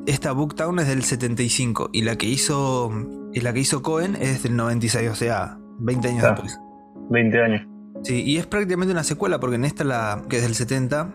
Esta 0.07 0.33
Booktown 0.33 0.79
es 0.79 0.89
del 0.89 1.03
75 1.03 1.91
y 1.93 2.03
la 2.03 2.17
que 2.17 2.27
hizo 2.27 2.91
y 3.33 3.41
la 3.41 3.53
que 3.53 3.61
hizo 3.61 3.83
Cohen 3.83 4.17
es 4.19 4.43
del 4.43 4.57
96, 4.57 5.11
o 5.11 5.15
sea, 5.15 5.59
20 5.81 6.09
años 6.09 6.23
después. 6.23 6.59
20 7.11 7.43
años. 7.43 7.67
Sí, 8.03 8.23
y 8.23 8.39
es 8.39 8.47
prácticamente 8.47 8.93
una 8.93 9.05
secuela 9.05 9.41
porque 9.41 9.57
en 9.57 9.65
esta 9.65 9.85
la 9.85 10.23
que 10.29 10.37
es 10.37 10.43
del 10.43 10.55
70, 10.55 11.15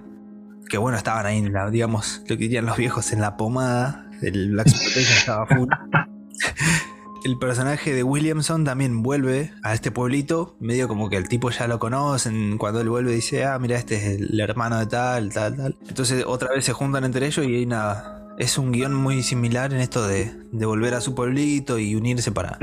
que 0.70 0.78
bueno, 0.78 0.98
estaban 0.98 1.26
ahí, 1.26 1.42
la, 1.42 1.70
digamos, 1.70 2.22
lo 2.28 2.38
que 2.38 2.44
dirían 2.44 2.66
los 2.66 2.78
viejos 2.78 3.14
en 3.14 3.22
la 3.22 3.38
pomada, 3.38 4.10
el 4.22 4.52
Black 4.52 4.68
estaba 4.68 5.46
full. 5.48 5.70
el 7.24 7.38
personaje 7.38 7.94
de 7.94 8.04
Williamson 8.04 8.66
también 8.66 9.04
vuelve 9.04 9.52
a 9.64 9.74
este 9.74 9.92
pueblito, 9.92 10.56
medio 10.60 10.88
como 10.88 11.10
que 11.10 11.18
el 11.18 11.28
tipo 11.28 11.50
ya 11.50 11.68
lo 11.68 11.80
conocen, 11.80 12.58
cuando 12.58 12.82
él 12.82 12.90
vuelve 12.90 13.12
dice, 13.12 13.46
ah, 13.46 13.58
mira, 13.60 13.78
este 13.78 13.96
es 13.96 14.20
el 14.20 14.40
hermano 14.40 14.80
de 14.80 14.88
tal, 14.88 15.32
tal, 15.32 15.56
tal. 15.56 15.78
Entonces 15.88 16.24
otra 16.28 16.50
vez 16.50 16.66
se 16.66 16.74
juntan 16.74 17.04
entre 17.04 17.26
ellos 17.26 17.46
y 17.46 17.56
hay 17.56 17.66
una, 17.66 18.28
es 18.38 18.58
un 18.58 18.72
guion 18.72 18.94
muy 18.94 19.24
similar 19.24 19.74
en 19.74 19.80
esto 19.80 20.08
de, 20.08 20.32
volver 20.52 20.94
a 20.94 21.02
su 21.02 21.16
pueblito 21.16 21.80
y 21.80 21.96
unirse 21.96 22.32
para, 22.32 22.58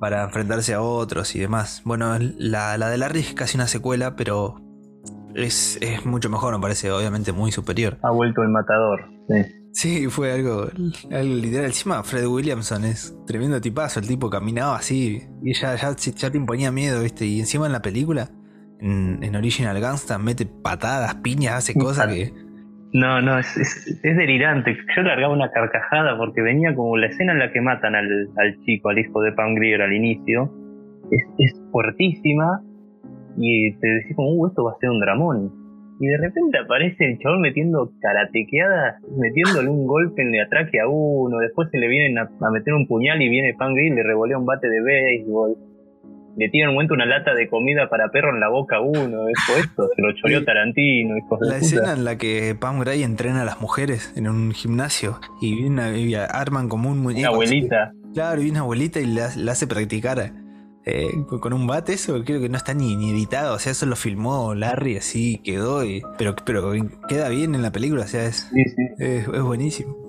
para 0.00 0.24
enfrentarse 0.24 0.74
a 0.74 0.82
otros 0.82 1.34
y 1.34 1.40
demás. 1.40 1.82
Bueno, 1.84 2.16
la, 2.18 2.76
la 2.78 2.88
de 2.88 2.98
Larry 2.98 3.20
es 3.20 3.34
casi 3.34 3.56
una 3.56 3.66
secuela, 3.66 4.16
pero 4.16 4.60
es, 5.34 5.78
mucho 6.04 6.30
mejor, 6.30 6.54
me 6.54 6.60
parece, 6.60 6.90
obviamente 6.90 7.32
muy 7.32 7.52
superior. 7.52 7.98
Ha 8.02 8.10
vuelto 8.10 8.42
el 8.42 8.48
matador, 8.48 9.04
sí. 9.28 9.44
Sí, 9.76 10.06
fue 10.08 10.32
algo, 10.32 10.68
algo 11.12 11.34
literal. 11.34 11.66
Encima, 11.66 12.02
Fred 12.02 12.26
Williamson 12.26 12.86
es 12.86 13.14
tremendo 13.26 13.60
tipazo. 13.60 14.00
El 14.00 14.08
tipo 14.08 14.30
caminaba 14.30 14.76
así 14.76 15.20
y 15.42 15.52
ya, 15.52 15.76
ya, 15.76 15.94
ya 15.94 16.30
te 16.30 16.38
imponía 16.38 16.72
miedo, 16.72 17.02
¿viste? 17.02 17.26
Y 17.26 17.40
encima 17.40 17.66
en 17.66 17.72
la 17.72 17.82
película, 17.82 18.30
en, 18.80 19.22
en 19.22 19.36
Original 19.36 19.78
Gangsta, 19.78 20.16
mete 20.16 20.46
patadas, 20.46 21.16
piñas, 21.16 21.56
hace 21.56 21.74
cosas 21.74 22.06
que 22.06 22.32
no, 22.94 23.20
no, 23.20 23.38
es, 23.38 23.54
es, 23.58 24.16
delirante. 24.16 24.74
Yo 24.96 25.02
largaba 25.02 25.34
una 25.34 25.50
carcajada 25.50 26.16
porque 26.16 26.40
venía 26.40 26.74
como 26.74 26.96
la 26.96 27.08
escena 27.08 27.32
en 27.32 27.40
la 27.40 27.52
que 27.52 27.60
matan 27.60 27.94
al, 27.94 28.30
al 28.38 28.58
chico, 28.64 28.88
al 28.88 28.98
hijo 28.98 29.20
de 29.20 29.32
Pam 29.32 29.56
Grier 29.56 29.82
al 29.82 29.92
inicio. 29.92 30.50
Es, 31.10 31.22
es 31.36 31.62
fuertísima 31.70 32.62
y 33.36 33.76
te 33.76 33.86
decís 33.86 34.16
como, 34.16 34.30
uh, 34.30 34.46
esto 34.46 34.64
va 34.64 34.72
a 34.72 34.78
ser 34.80 34.88
un 34.88 35.00
dramón. 35.00 35.65
Y 35.98 36.06
de 36.06 36.18
repente 36.18 36.58
aparece 36.58 37.04
el 37.06 37.18
chabón 37.18 37.40
metiendo 37.40 37.90
karatequeadas, 38.00 39.02
metiéndole 39.16 39.68
un 39.68 39.86
golpe 39.86 40.22
en 40.22 40.36
la 40.36 40.48
traque 40.48 40.78
a 40.80 40.88
uno, 40.88 41.38
después 41.38 41.68
se 41.70 41.78
le 41.78 41.88
vienen 41.88 42.18
a, 42.18 42.50
meter 42.50 42.74
un 42.74 42.86
puñal 42.86 43.22
y 43.22 43.28
viene 43.28 43.54
Pam 43.58 43.72
Grier 43.72 43.92
y 43.92 43.96
le 43.96 44.02
revolea 44.02 44.36
un 44.36 44.44
bate 44.44 44.68
de 44.68 44.82
béisbol 44.82 45.56
le 46.36 46.50
tiene 46.50 46.68
un 46.68 46.74
momento 46.74 46.94
una 46.94 47.06
lata 47.06 47.34
de 47.34 47.48
comida 47.48 47.88
para 47.88 48.10
perro 48.10 48.34
en 48.34 48.40
la 48.40 48.48
boca 48.48 48.76
a 48.76 48.80
uno, 48.80 49.28
eso, 49.28 49.58
esto, 49.58 49.88
se 49.94 50.02
lo 50.02 50.12
choreó 50.14 50.44
Tarantino, 50.44 51.16
La 51.40 51.56
escena 51.56 51.94
en 51.94 52.04
la 52.04 52.18
que 52.18 52.54
Pam 52.58 52.80
Gray 52.80 53.02
entrena 53.02 53.42
a 53.42 53.44
las 53.44 53.60
mujeres 53.60 54.12
en 54.16 54.28
un 54.28 54.52
gimnasio 54.52 55.18
y, 55.40 56.14
arman 56.14 56.68
como 56.68 56.90
un 56.90 56.98
muñeco. 56.98 57.28
Una 57.30 57.34
abuelita. 57.34 57.92
claro, 58.12 58.42
y 58.42 58.50
una 58.50 58.60
abuelita 58.60 59.00
y 59.00 59.06
la, 59.06 59.26
hace 59.50 59.66
practicar 59.66 60.32
eh, 60.86 61.10
con 61.40 61.52
un 61.52 61.66
bate, 61.66 61.94
eso 61.94 62.22
creo 62.24 62.40
que 62.40 62.48
no 62.48 62.56
está 62.56 62.72
ni, 62.72 62.94
editado, 63.10 63.56
o 63.56 63.58
sea, 63.58 63.72
eso 63.72 63.86
lo 63.86 63.96
filmó 63.96 64.54
Larry, 64.54 64.96
así 64.96 65.40
quedó, 65.44 65.84
y, 65.84 66.02
pero, 66.16 66.34
pero 66.44 66.72
queda 67.08 67.28
bien 67.28 67.54
en 67.54 67.62
la 67.62 67.72
película, 67.72 68.04
o 68.04 68.08
sea, 68.08 68.24
es, 68.24 68.50
es 68.98 69.42
buenísimo. 69.42 70.06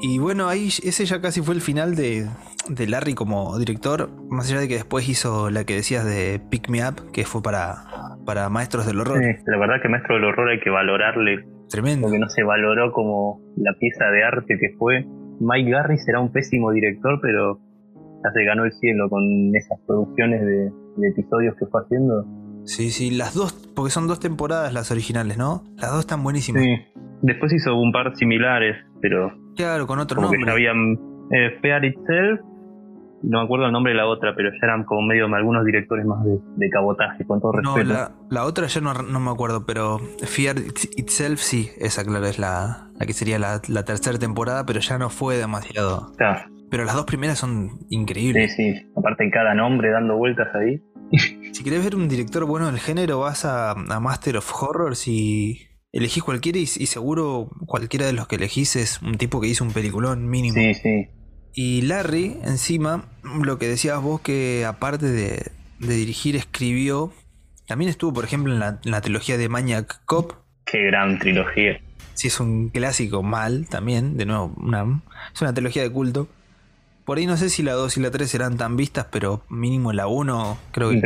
Y 0.00 0.18
bueno, 0.18 0.48
ahí 0.48 0.68
ese 0.68 1.04
ya 1.06 1.20
casi 1.20 1.42
fue 1.42 1.54
el 1.54 1.60
final 1.60 1.96
de, 1.96 2.26
de, 2.68 2.86
Larry 2.86 3.14
como 3.14 3.58
director, 3.58 4.10
más 4.28 4.48
allá 4.50 4.60
de 4.60 4.68
que 4.68 4.74
después 4.74 5.08
hizo 5.08 5.50
la 5.50 5.64
que 5.64 5.74
decías 5.74 6.04
de 6.04 6.40
Pick 6.50 6.68
Me 6.68 6.86
Up, 6.86 7.10
que 7.12 7.24
fue 7.24 7.42
para, 7.42 7.84
para 8.24 8.48
Maestros 8.48 8.86
del 8.86 9.00
Horror. 9.00 9.18
Sí, 9.18 9.42
la 9.46 9.58
verdad 9.58 9.82
que 9.82 9.88
Maestro 9.88 10.14
del 10.14 10.24
Horror 10.24 10.50
hay 10.50 10.60
que 10.60 10.70
valorarle. 10.70 11.44
Tremendo. 11.68 12.06
Porque 12.06 12.18
no 12.18 12.28
se 12.28 12.44
valoró 12.44 12.92
como 12.92 13.40
la 13.56 13.72
pieza 13.78 14.04
de 14.10 14.24
arte 14.24 14.56
que 14.58 14.76
fue. 14.78 15.04
Mike 15.40 15.70
Garry 15.70 15.98
será 15.98 16.20
un 16.20 16.32
pésimo 16.32 16.70
director, 16.70 17.18
pero 17.20 17.60
ya 18.24 18.30
se 18.32 18.44
ganó 18.44 18.64
el 18.64 18.72
cielo 18.72 19.08
con 19.08 19.22
esas 19.54 19.78
producciones 19.86 20.40
de, 20.40 20.70
de 20.96 21.08
episodios 21.08 21.54
que 21.58 21.66
fue 21.66 21.82
haciendo. 21.82 22.24
Sí, 22.64 22.90
sí, 22.90 23.10
las 23.10 23.34
dos, 23.34 23.52
porque 23.74 23.90
son 23.90 24.06
dos 24.06 24.20
temporadas 24.20 24.72
las 24.74 24.90
originales, 24.90 25.38
¿no? 25.38 25.62
Las 25.76 25.90
dos 25.90 26.00
están 26.00 26.22
buenísimas. 26.22 26.62
Sí, 26.62 26.76
después 27.22 27.52
hizo 27.52 27.74
un 27.76 27.92
par 27.92 28.14
similares, 28.16 28.76
pero 29.00 29.32
Claro, 29.58 29.86
con 29.88 29.98
otro 29.98 30.20
nombre. 30.20 30.38
Que 30.44 30.50
habían 30.50 30.94
eh, 31.32 31.58
Fear 31.60 31.84
Itself, 31.84 32.40
no 33.22 33.40
me 33.40 33.44
acuerdo 33.44 33.66
el 33.66 33.72
nombre 33.72 33.92
de 33.92 33.98
la 33.98 34.06
otra, 34.06 34.32
pero 34.36 34.50
ya 34.50 34.58
eran 34.62 34.84
como 34.84 35.02
medio 35.02 35.26
algunos 35.26 35.64
directores 35.64 36.06
más 36.06 36.24
de, 36.24 36.70
cabotaje, 36.70 37.26
con 37.26 37.40
todo 37.40 37.52
respeto. 37.52 37.92
La, 37.92 38.12
la, 38.30 38.44
otra 38.44 38.68
ya 38.68 38.80
no, 38.80 39.20
me 39.20 39.30
acuerdo, 39.30 39.66
pero 39.66 39.98
Fear 39.98 40.58
Itself 40.96 41.40
sí, 41.40 41.70
esa 41.78 42.04
claro 42.04 42.26
es 42.26 42.38
la, 42.38 42.88
la 42.94 43.06
que 43.06 43.12
sería 43.12 43.40
la, 43.40 43.60
tercera 43.60 44.16
temporada, 44.18 44.64
pero 44.64 44.78
ya 44.78 44.96
no 44.96 45.10
fue 45.10 45.36
demasiado. 45.36 46.12
Claro. 46.16 46.48
Pero 46.70 46.84
las 46.84 46.94
dos 46.94 47.06
primeras 47.06 47.38
son 47.38 47.86
increíbles. 47.88 48.54
Sí, 48.54 48.74
sí, 48.74 48.92
aparte 48.96 49.30
cada 49.30 49.54
nombre 49.54 49.90
dando 49.90 50.16
vueltas 50.16 50.48
ahí. 50.54 50.82
si 51.52 51.64
querés 51.64 51.82
ver 51.82 51.96
un 51.96 52.08
director 52.08 52.44
bueno 52.44 52.66
del 52.66 52.78
género, 52.78 53.20
vas 53.20 53.44
a, 53.44 53.70
a 53.70 54.00
Master 54.00 54.36
of 54.36 54.62
Horrors 54.62 55.08
y 55.08 55.68
elegís 55.92 56.22
cualquiera 56.22 56.58
y, 56.58 56.66
seguro 56.66 57.50
cualquiera 57.66 58.06
de 58.06 58.12
los 58.12 58.28
que 58.28 58.36
elegís 58.36 58.76
es 58.76 59.00
un 59.02 59.16
tipo 59.16 59.40
que 59.40 59.48
hizo 59.48 59.64
un 59.64 59.72
peliculón 59.72 60.28
mínimo. 60.28 60.54
Sí, 60.54 60.74
sí. 60.74 61.08
Y 61.54 61.82
Larry, 61.82 62.36
encima, 62.44 63.06
lo 63.42 63.58
que 63.58 63.66
decías 63.66 64.00
vos 64.00 64.20
que 64.20 64.64
aparte 64.64 65.06
de, 65.06 65.50
dirigir, 65.78 66.36
escribió, 66.36 67.12
también 67.66 67.88
estuvo, 67.88 68.12
por 68.12 68.24
ejemplo, 68.24 68.52
en 68.52 68.60
la, 68.60 69.00
trilogía 69.00 69.36
de 69.36 69.48
Maniac 69.48 70.04
Cop. 70.04 70.32
Qué 70.64 70.84
gran 70.84 71.18
trilogía. 71.18 71.80
Sí, 72.14 72.28
es 72.28 72.40
un 72.40 72.68
clásico 72.68 73.22
mal 73.22 73.68
también, 73.68 74.16
de 74.16 74.26
nuevo, 74.26 74.54
una, 74.56 75.02
es 75.34 75.40
una 75.40 75.54
trilogía 75.54 75.82
de 75.82 75.90
culto. 75.90 76.28
Por 77.08 77.16
ahí 77.16 77.24
no 77.24 77.38
sé 77.38 77.48
si 77.48 77.62
la 77.62 77.72
2 77.72 77.96
y 77.96 78.00
la 78.02 78.10
3 78.10 78.28
serán 78.28 78.58
tan 78.58 78.76
vistas, 78.76 79.06
pero 79.10 79.40
mínimo 79.48 79.94
la 79.94 80.08
1 80.08 80.58
creo 80.72 80.90
que... 80.90 80.96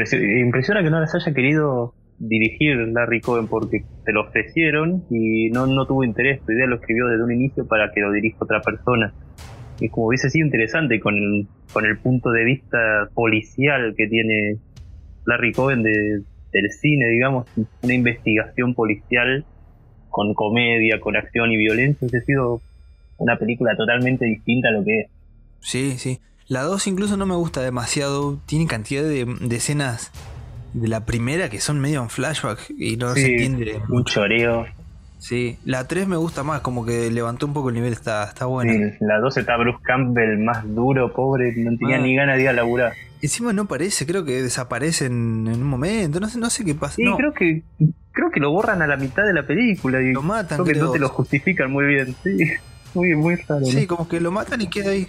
Impresiona 0.41 0.83
que 0.83 0.91
no 0.91 0.99
las 0.99 1.15
haya 1.15 1.33
querido 1.33 1.95
dirigir 2.19 2.77
Larry 2.89 3.21
Cohen 3.21 3.47
porque 3.47 3.85
se 4.05 4.11
lo 4.11 4.23
ofrecieron 4.23 5.05
y 5.11 5.51
no, 5.51 5.69
no 5.69 5.87
tuvo 5.87 6.03
interés. 6.03 6.41
Su 6.45 6.51
idea 6.51 6.67
lo 6.67 6.75
escribió 6.75 7.07
desde 7.07 7.23
un 7.23 7.31
inicio 7.31 7.69
para 7.69 7.93
que 7.93 8.01
lo 8.01 8.11
dirija 8.11 8.39
otra 8.41 8.61
persona. 8.63 9.15
Y 9.79 9.91
como 9.91 10.09
hubiese 10.09 10.29
sido 10.29 10.45
interesante 10.45 10.99
con 10.99 11.15
el, 11.15 11.47
con 11.73 11.87
el 11.87 11.97
punto 11.99 12.33
de 12.33 12.47
vista 12.47 12.79
policial 13.15 13.95
que 13.97 14.09
tiene 14.09 14.57
Larry 15.25 15.53
Cohen 15.53 15.85
de, 15.85 15.93
del 16.53 16.71
cine, 16.81 17.11
digamos, 17.11 17.47
una 17.81 17.95
investigación 17.95 18.75
policial 18.75 19.45
con 20.11 20.35
comedia, 20.35 20.99
con 20.99 21.15
acción 21.15 21.53
y 21.53 21.59
violencia, 21.59 22.09
hubiese 22.09 22.27
sido 22.27 22.61
una 23.19 23.37
película 23.37 23.77
totalmente 23.77 24.25
distinta 24.25 24.67
a 24.67 24.73
lo 24.73 24.83
que 24.83 25.03
es. 25.03 25.07
Sí, 25.63 25.97
sí. 25.99 26.21
La 26.49 26.63
2 26.63 26.87
incluso 26.89 27.17
no 27.17 27.25
me 27.25 27.35
gusta 27.35 27.63
demasiado. 27.63 28.39
Tiene 28.47 28.67
cantidad 28.67 29.03
de, 29.03 29.25
de 29.25 29.57
escenas 29.57 30.13
de 30.75 30.89
la 30.89 31.05
primera 31.05 31.49
que 31.49 31.61
son 31.61 31.81
medio 31.81 32.03
en 32.03 32.11
flashback 32.11 32.71
y 32.77 32.97
no 32.97 33.15
se 33.15 33.27
entiende. 33.27 33.81
Un 33.89 34.05
choreo. 34.05 34.67
Sí, 35.23 35.57
la 35.65 35.87
3 35.87 36.09
me 36.09 36.17
gusta 36.17 36.43
más, 36.43 36.63
como 36.63 36.85
que 36.85 37.09
levantó 37.11 37.47
un 37.47 37.53
poco 37.53 37.69
el 37.69 37.77
nivel, 37.77 37.93
está, 37.93 38.25
está 38.25 38.47
buena. 38.47 38.73
Sí, 38.73 38.97
la 39.01 39.21
2 39.21 39.37
está 39.37 39.57
Bruce 39.57 39.79
Campbell 39.83 40.39
más 40.39 40.65
duro, 40.75 41.13
pobre, 41.13 41.55
no 41.57 41.77
tenía 41.79 41.97
ah. 41.97 42.01
ni 42.01 42.17
ganas 42.17 42.37
de 42.39 42.43
ir 42.43 42.49
a 42.49 42.53
laburar. 42.53 42.93
Encima 43.21 43.53
no 43.53 43.69
parece, 43.69 44.05
creo 44.05 44.25
que 44.25 44.43
desaparece 44.43 45.07
en, 45.07 45.47
un 45.47 45.63
momento, 45.63 46.19
no 46.19 46.29
sé, 46.29 46.39
no 46.41 46.51
sé 46.51 46.65
qué 46.65 46.75
pasa. 46.75 46.97
Sí, 46.97 47.05
creo 47.17 47.33
que 47.33 47.63
creo 48.11 48.33
que 48.33 48.41
lo 48.41 48.51
borran 48.51 48.83
a 48.83 48.87
la 48.89 48.97
mitad 48.97 49.25
de 49.25 49.33
la 49.33 49.47
película 49.47 50.03
y 50.03 50.13
lo 50.13 50.23
matan. 50.23 50.65
Creo 50.65 50.75
que 50.75 50.81
no 50.81 50.91
te 50.91 50.99
lo 50.99 51.09
justifican 51.09 51.71
muy 51.71 51.87
bien, 51.87 52.17
sí. 52.23 52.39
Muy, 52.95 53.15
muy 53.15 53.37
raro. 53.37 53.65
Sí, 53.65 53.87
como 53.87 54.07
que 54.07 54.21
lo 54.21 54.31
matan 54.31 54.61
y 54.61 54.67
queda 54.67 54.91
ahí. 54.91 55.09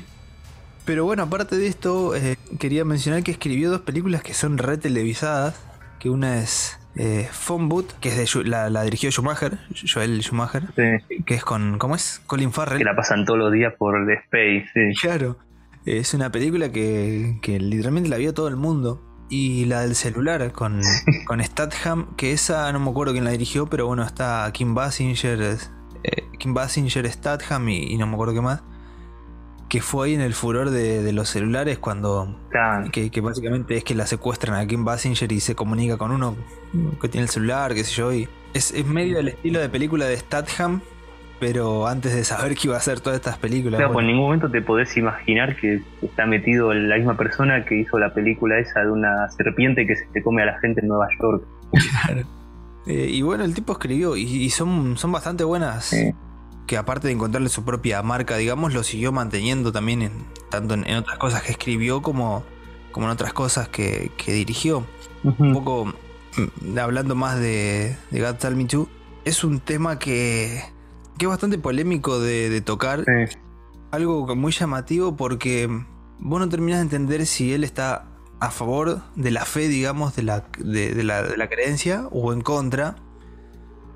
Pero 0.85 1.05
bueno, 1.05 1.23
aparte 1.23 1.55
de 1.55 1.67
esto, 1.67 2.15
eh, 2.15 2.37
quería 2.59 2.83
mencionar 2.83 3.23
que 3.23 3.31
escribió 3.31 3.71
dos 3.71 3.81
películas 3.81 4.21
que 4.21 4.33
son 4.33 4.57
re 4.57 4.77
televisadas. 4.77 5.65
Que 5.99 6.09
una 6.09 6.39
es 6.39 6.77
eh, 6.95 7.29
Phone 7.31 7.69
Boot, 7.69 7.93
que 8.01 8.09
es 8.09 8.33
de 8.33 8.43
la, 8.43 8.69
la, 8.69 8.83
dirigió 8.83 9.09
Schumacher, 9.09 9.57
Joel 9.91 10.21
Schumacher, 10.21 10.63
que 11.25 11.33
es 11.33 11.43
con, 11.45 11.77
¿cómo 11.77 11.95
es? 11.95 12.21
Colin 12.27 12.51
Farrell. 12.51 12.79
Que 12.79 12.83
la 12.83 12.95
pasan 12.95 13.25
todos 13.25 13.39
los 13.39 13.53
días 13.53 13.73
por 13.77 14.05
The 14.05 14.13
Space, 14.13 14.65
sí. 14.73 14.99
Claro, 15.01 15.37
es 15.85 16.13
una 16.13 16.29
película 16.31 16.73
que, 16.73 17.39
que 17.41 17.57
literalmente 17.59 18.09
la 18.09 18.17
vio 18.17 18.33
todo 18.33 18.49
el 18.49 18.57
mundo. 18.57 19.09
Y 19.29 19.65
la 19.65 19.81
del 19.81 19.95
celular 19.95 20.51
con, 20.51 20.81
con 21.25 21.43
Statham, 21.43 22.15
que 22.17 22.33
esa 22.33 22.71
no 22.71 22.79
me 22.79 22.91
acuerdo 22.91 23.13
quién 23.13 23.23
la 23.23 23.31
dirigió, 23.31 23.67
pero 23.67 23.87
bueno, 23.87 24.03
está 24.03 24.47
Kim 24.53 24.75
Basinger, 24.75 25.57
eh, 26.03 26.23
Kim 26.37 26.53
Basinger, 26.53 27.09
Statham 27.09 27.69
y 27.69 27.97
no 27.97 28.05
me 28.05 28.13
acuerdo 28.13 28.33
qué 28.33 28.41
más 28.41 28.61
que 29.73 29.81
fue 29.81 30.05
ahí 30.05 30.13
en 30.13 30.21
el 30.21 30.35
furor 30.35 30.69
de, 30.69 31.11
los 31.13 31.29
celulares 31.29 31.79
cuando 31.79 32.37
que, 32.91 33.21
básicamente 33.21 33.75
es 33.75 33.83
que 33.83 33.95
la 33.95 34.05
secuestran 34.05 34.55
a 34.55 34.67
Kim 34.67 34.85
Basinger 34.85 35.31
y 35.31 35.39
se 35.39 35.55
comunica 35.55 35.97
con 35.97 36.11
uno 36.11 36.35
que 37.01 37.09
tiene 37.09 37.23
el 37.23 37.29
celular, 37.29 37.73
qué 37.73 37.83
sé 37.83 37.95
yo, 37.95 38.13
y 38.13 38.29
es, 38.53 38.71
medio 38.85 39.17
del 39.17 39.29
estilo 39.29 39.59
de 39.59 39.69
película 39.69 40.05
de 40.05 40.15
Statham, 40.15 40.81
pero 41.39 41.87
antes 41.87 42.13
de 42.13 42.23
saber 42.23 42.53
que 42.53 42.67
iba 42.67 42.75
a 42.75 42.77
hacer 42.77 42.99
todas 42.99 43.17
estas 43.17 43.39
películas. 43.39 43.79
Claro, 43.79 43.93
pues 43.93 44.03
en 44.03 44.11
ningún 44.11 44.25
momento 44.25 44.51
te 44.51 44.61
podés 44.61 44.95
imaginar 44.95 45.55
que 45.55 45.81
está 46.03 46.27
metido 46.27 46.71
la 46.71 46.97
misma 46.97 47.17
persona 47.17 47.65
que 47.65 47.79
hizo 47.79 47.97
la 47.97 48.13
película 48.13 48.59
esa 48.59 48.81
de 48.81 48.91
una 48.91 49.27
serpiente 49.31 49.87
que 49.87 49.95
se 49.95 50.21
come 50.21 50.43
a 50.43 50.45
la 50.45 50.59
gente 50.59 50.81
en 50.81 50.87
Nueva 50.89 51.07
York. 51.19 51.43
Eh, 52.85 53.07
y 53.09 53.21
bueno, 53.21 53.45
el 53.45 53.53
tipo 53.53 53.71
escribió 53.71 54.17
y, 54.17 54.49
son, 54.49 54.97
son 54.97 55.13
bastante 55.13 55.45
buenas 55.45 55.95
que 56.65 56.77
aparte 56.77 57.07
de 57.07 57.13
encontrarle 57.13 57.49
su 57.49 57.63
propia 57.63 58.01
marca, 58.01 58.37
digamos, 58.37 58.73
lo 58.73 58.83
siguió 58.83 59.11
manteniendo 59.11 59.71
también 59.71 60.01
en, 60.01 60.11
tanto 60.49 60.75
en, 60.75 60.95
otras 60.95 61.17
cosas 61.17 61.43
que 61.43 61.51
escribió 61.51 62.01
como, 62.01 62.43
como 62.91 63.07
en 63.07 63.11
otras 63.11 63.33
cosas 63.33 63.67
que, 63.67 64.11
dirigió. 64.25 64.85
Un 65.23 65.53
poco 65.53 65.85
mm, 65.85 66.77
hablando 66.77 67.15
más 67.15 67.39
de, 67.39 67.97
de 68.11 68.21
God 68.21 68.35
Tell 68.35 68.55
Me 68.55 68.65
Too, 68.65 68.87
es 69.25 69.43
un 69.43 69.59
tema 69.59 69.99
que, 69.99 70.61
que 71.17 71.25
es 71.25 71.29
bastante 71.29 71.57
polémico 71.57 72.19
de, 72.19 72.61
tocar. 72.61 73.03
Algo 73.91 74.35
muy 74.35 74.51
llamativo 74.51 75.15
porque 75.15 75.69
vos 76.19 76.39
no 76.39 76.49
terminás 76.49 76.79
de 76.79 76.83
entender 76.83 77.25
si 77.25 77.53
él 77.53 77.63
está 77.63 78.05
a 78.39 78.49
favor 78.49 79.01
de 79.15 79.31
la 79.31 79.45
fe, 79.45 79.67
digamos, 79.67 80.15
de 80.15 80.23
la, 80.23 80.45
de 80.57 81.03
la, 81.03 81.23
de 81.23 81.37
la 81.37 81.47
creencia 81.47 82.07
o 82.11 82.33
en 82.33 82.41
contra 82.41 82.95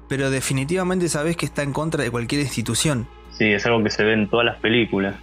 pero 0.07 0.29
definitivamente 0.29 1.09
sabes 1.09 1.37
que 1.37 1.45
está 1.45 1.63
en 1.63 1.73
contra 1.73 2.03
de 2.03 2.11
cualquier 2.11 2.41
institución. 2.41 3.07
Sí, 3.31 3.45
es 3.45 3.65
algo 3.65 3.83
que 3.83 3.89
se 3.89 4.03
ve 4.03 4.13
en 4.13 4.27
todas 4.27 4.45
las 4.45 4.57
películas. 4.57 5.15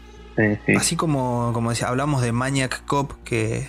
Así 0.77 0.97
como, 0.97 1.53
como 1.53 1.71
decía, 1.71 1.89
hablamos 1.89 2.23
de 2.23 2.33
Maniac 2.33 2.85
Cop, 2.87 3.13
que, 3.25 3.69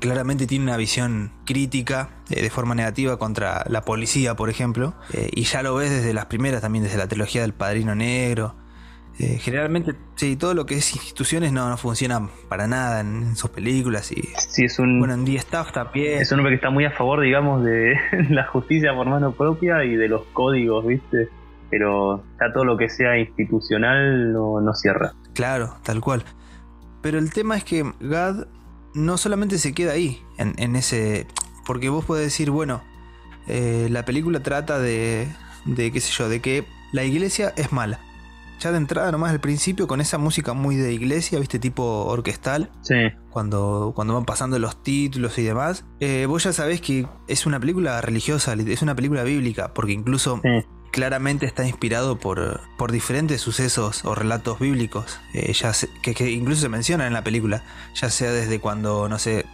claramente 0.00 0.46
tiene 0.46 0.64
una 0.64 0.76
visión 0.76 1.32
crítica 1.44 2.10
eh, 2.30 2.40
de 2.40 2.50
forma 2.50 2.74
negativa 2.74 3.18
contra 3.18 3.64
la 3.68 3.82
policía, 3.82 4.36
por 4.36 4.48
ejemplo, 4.48 4.94
eh, 5.12 5.28
y 5.32 5.42
ya 5.42 5.62
lo 5.62 5.74
ves 5.74 5.90
desde 5.90 6.14
las 6.14 6.26
primeras 6.26 6.60
también, 6.60 6.84
desde 6.84 6.98
la 6.98 7.08
trilogía 7.08 7.42
del 7.42 7.52
Padrino 7.52 7.94
Negro, 7.96 8.54
eh, 9.20 9.38
generalmente, 9.40 9.94
sí, 10.14 10.36
todo 10.36 10.54
lo 10.54 10.64
que 10.64 10.76
es 10.76 10.94
instituciones 10.94 11.52
no, 11.52 11.68
no 11.68 11.76
funciona 11.76 12.28
para 12.48 12.68
nada 12.68 13.00
en, 13.00 13.34
sus 13.34 13.50
películas. 13.50 14.12
Y, 14.12 14.22
sí, 14.48 14.64
es 14.64 14.78
un. 14.78 15.00
Bueno, 15.00 15.14
en 15.14 15.24
The 15.24 15.36
Staff 15.36 15.72
también. 15.72 16.20
Es 16.22 16.30
un 16.30 16.38
hombre 16.38 16.52
que 16.52 16.56
está 16.56 16.70
muy 16.70 16.84
a 16.84 16.92
favor, 16.92 17.20
digamos, 17.20 17.64
de 17.64 17.96
la 18.30 18.46
justicia 18.46 18.94
por 18.94 19.08
mano 19.08 19.32
propia 19.32 19.84
y 19.84 19.96
de 19.96 20.08
los 20.08 20.22
códigos, 20.32 20.86
¿viste? 20.86 21.28
Pero 21.68 22.22
ya 22.40 22.52
todo 22.52 22.64
lo 22.64 22.76
que 22.76 22.88
sea 22.88 23.18
institucional 23.18 24.32
no, 24.32 24.60
no 24.60 24.74
cierra. 24.74 25.12
Claro, 25.34 25.76
tal 25.82 26.00
cual. 26.00 26.24
Pero 27.02 27.18
el 27.18 27.32
tema 27.32 27.56
es 27.56 27.64
que 27.64 27.92
Gad 28.00 28.46
no 28.94 29.18
solamente 29.18 29.58
se 29.58 29.74
queda 29.74 29.92
ahí, 29.92 30.22
en, 30.38 30.54
en 30.58 30.76
ese. 30.76 31.26
Porque 31.66 31.88
vos 31.88 32.04
podés 32.04 32.24
decir, 32.24 32.50
bueno, 32.50 32.82
eh, 33.48 33.88
la 33.90 34.04
película 34.04 34.40
trata 34.44 34.78
de, 34.78 35.26
de, 35.64 35.90
qué 35.90 36.00
sé 36.00 36.12
yo, 36.12 36.28
de 36.28 36.40
que 36.40 36.64
la 36.92 37.02
iglesia 37.02 37.52
es 37.56 37.72
mala 37.72 37.98
ya 38.58 38.72
de 38.72 38.78
entrada 38.78 39.12
nomás 39.12 39.30
al 39.30 39.40
principio 39.40 39.86
con 39.86 40.00
esa 40.00 40.18
música 40.18 40.52
muy 40.52 40.76
de 40.76 40.92
iglesia, 40.92 41.38
viste, 41.38 41.58
tipo 41.58 42.04
orquestal. 42.06 42.70
Sí. 42.82 42.94
Cuando, 43.30 43.92
cuando 43.94 44.14
van 44.14 44.24
pasando 44.24 44.58
los 44.58 44.82
títulos 44.82 45.38
y 45.38 45.42
demás. 45.44 45.84
Eh, 46.00 46.26
vos 46.26 46.44
ya 46.44 46.52
sabés 46.52 46.80
que 46.80 47.06
es 47.28 47.46
una 47.46 47.60
película 47.60 48.00
religiosa, 48.00 48.54
es 48.54 48.82
una 48.82 48.94
película 48.94 49.22
bíblica, 49.22 49.72
porque 49.74 49.92
incluso 49.92 50.40
claramente 50.90 51.46
está 51.46 51.66
inspirado 51.66 52.18
por, 52.18 52.60
por 52.76 52.92
diferentes 52.92 53.40
sucesos 53.40 54.04
o 54.04 54.14
relatos 54.14 54.58
bíblicos, 54.58 55.20
eh, 55.34 55.52
ya 55.52 55.72
que, 56.02 56.30
incluso 56.30 56.62
se 56.62 56.68
mencionan 56.68 57.08
en 57.08 57.12
la 57.12 57.22
película, 57.22 57.62
ya 57.94 58.10
sea 58.10 58.32
desde 58.32 58.58
cuando, 58.58 59.08
no 59.08 59.18
sé, 59.18 59.46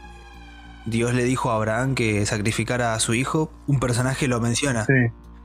Dios 0.87 1.15
le 1.15 1.25
dijo 1.25 1.51
a 1.51 1.57
Abraham 1.57 1.95
que 1.95 2.25
sacrificara 2.27 2.95
a 2.95 3.01
su 3.01 3.15
hijo, 3.15 3.53
un 3.67 3.81
personaje 3.81 4.29
lo 4.29 4.41
menciona. 4.41 4.87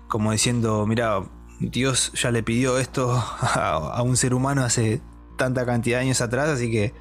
Como 0.08 0.32
diciendo, 0.32 0.86
mira, 0.88 1.22
Dios 1.60 2.14
ya 2.14 2.32
le 2.32 2.42
pidió 2.42 2.78
esto 2.78 3.12
a, 3.12 4.02
un 4.04 4.16
ser 4.16 4.34
humano 4.34 4.64
hace 4.64 5.02
tanta 5.38 5.66
cantidad 5.66 5.98
de 5.98 6.06
años 6.06 6.22
atrás, 6.22 6.50
así 6.50 6.72
que 6.72 6.94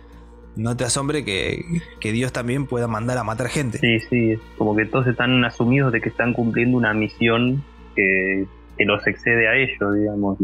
no 0.56 0.76
te 0.76 0.84
asombre 0.84 1.24
que, 1.24 1.62
Dios 2.02 2.32
también 2.32 2.66
pueda 2.66 2.88
mandar 2.88 3.18
a 3.18 3.24
matar 3.24 3.48
gente. 3.48 3.78
Sí, 3.78 4.00
sí, 4.11 4.38
como 4.56 4.74
que 4.74 4.86
todos 4.86 5.06
están 5.06 5.44
asumidos 5.44 5.92
de 5.92 6.00
que 6.00 6.09
están 6.09 6.32
cumpliendo 6.32 6.76
una 6.76 6.92
misión 6.92 7.62
que, 7.94 8.46
los 8.78 9.06
excede 9.06 9.48
a 9.48 9.56
ellos, 9.56 9.94
digamos. 9.94 10.38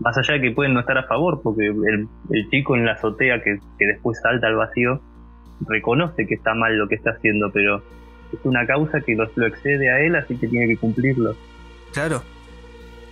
más 0.00 0.16
allá 0.16 0.34
de 0.34 0.40
que 0.40 0.50
pueden 0.52 0.74
no 0.74 0.80
estar 0.80 0.96
a 0.96 1.04
favor, 1.04 1.40
porque 1.42 1.66
el, 1.66 2.08
chico 2.50 2.76
en 2.76 2.84
la 2.84 2.92
azotea 2.92 3.42
que, 3.42 3.58
después 3.78 4.18
salta 4.20 4.46
al 4.48 4.56
vacío 4.56 5.00
reconoce 5.66 6.26
que 6.26 6.34
está 6.34 6.54
mal 6.54 6.76
lo 6.76 6.88
que 6.88 6.94
está 6.94 7.10
haciendo, 7.10 7.50
pero 7.52 7.82
es 8.32 8.38
una 8.44 8.64
causa 8.66 9.00
que 9.00 9.16
lo 9.16 9.46
excede 9.46 9.90
a 9.90 10.00
él, 10.00 10.14
así 10.16 10.36
que 10.36 10.46
tiene 10.46 10.68
que 10.68 10.76
cumplirlo. 10.76 11.34
Claro, 11.92 12.22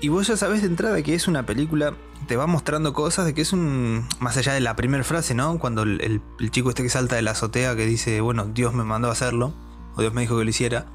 y 0.01 0.09
vos 0.09 0.27
ya 0.27 0.37
sabés 0.37 0.63
de 0.63 0.69
entrada 0.69 1.01
que 1.03 1.15
es 1.15 1.27
una 1.29 1.45
película, 1.45 1.95
te 2.27 2.37
va 2.37 2.47
mostrando 2.47 2.93
cosas 2.93 3.27
de 3.27 3.35
que 3.35 3.43
es 3.43 3.53
un. 3.53 4.07
Más 4.21 4.37
allá 4.37 4.53
de 4.53 4.61
la 4.61 4.77
primera 4.77 5.05
frase, 5.05 5.35
¿no? 5.35 5.59
Cuando 5.59 5.83
el, 5.83 6.21
chico 6.51 6.71
este 6.71 6.83
que 6.83 6.89
salta 6.89 7.17
de 7.17 7.23
la 7.23 7.33
azotea 7.33 7.77
que 7.77 7.87
dice, 7.87 8.21
bueno, 8.21 8.47
Dios 8.47 8.75
me 8.75 8.85
mandó 8.85 9.09
a 9.09 9.13
hacerlo, 9.13 9.55
o 9.95 10.01
Dios 10.01 10.13
me 10.13 10.23
dijo 10.23 10.39
que 10.39 10.45
lo 10.45 10.51
hiciera. 10.51 10.87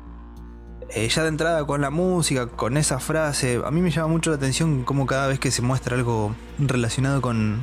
Eh, 0.93 1.07
ya 1.07 1.23
de 1.23 1.29
entrada 1.29 1.65
con 1.65 1.81
la 1.81 1.89
música, 1.89 2.47
con 2.47 2.75
esa 2.75 2.99
frase, 2.99 3.61
a 3.63 3.71
mí 3.71 3.81
me 3.81 3.91
llama 3.91 4.09
mucho 4.09 4.29
la 4.29 4.35
atención 4.35 4.83
cómo 4.83 5.05
cada 5.05 5.27
vez 5.27 5.39
que 5.39 5.49
se 5.49 5.61
muestra 5.61 5.95
algo 5.95 6.35
relacionado 6.59 7.21
con, 7.21 7.61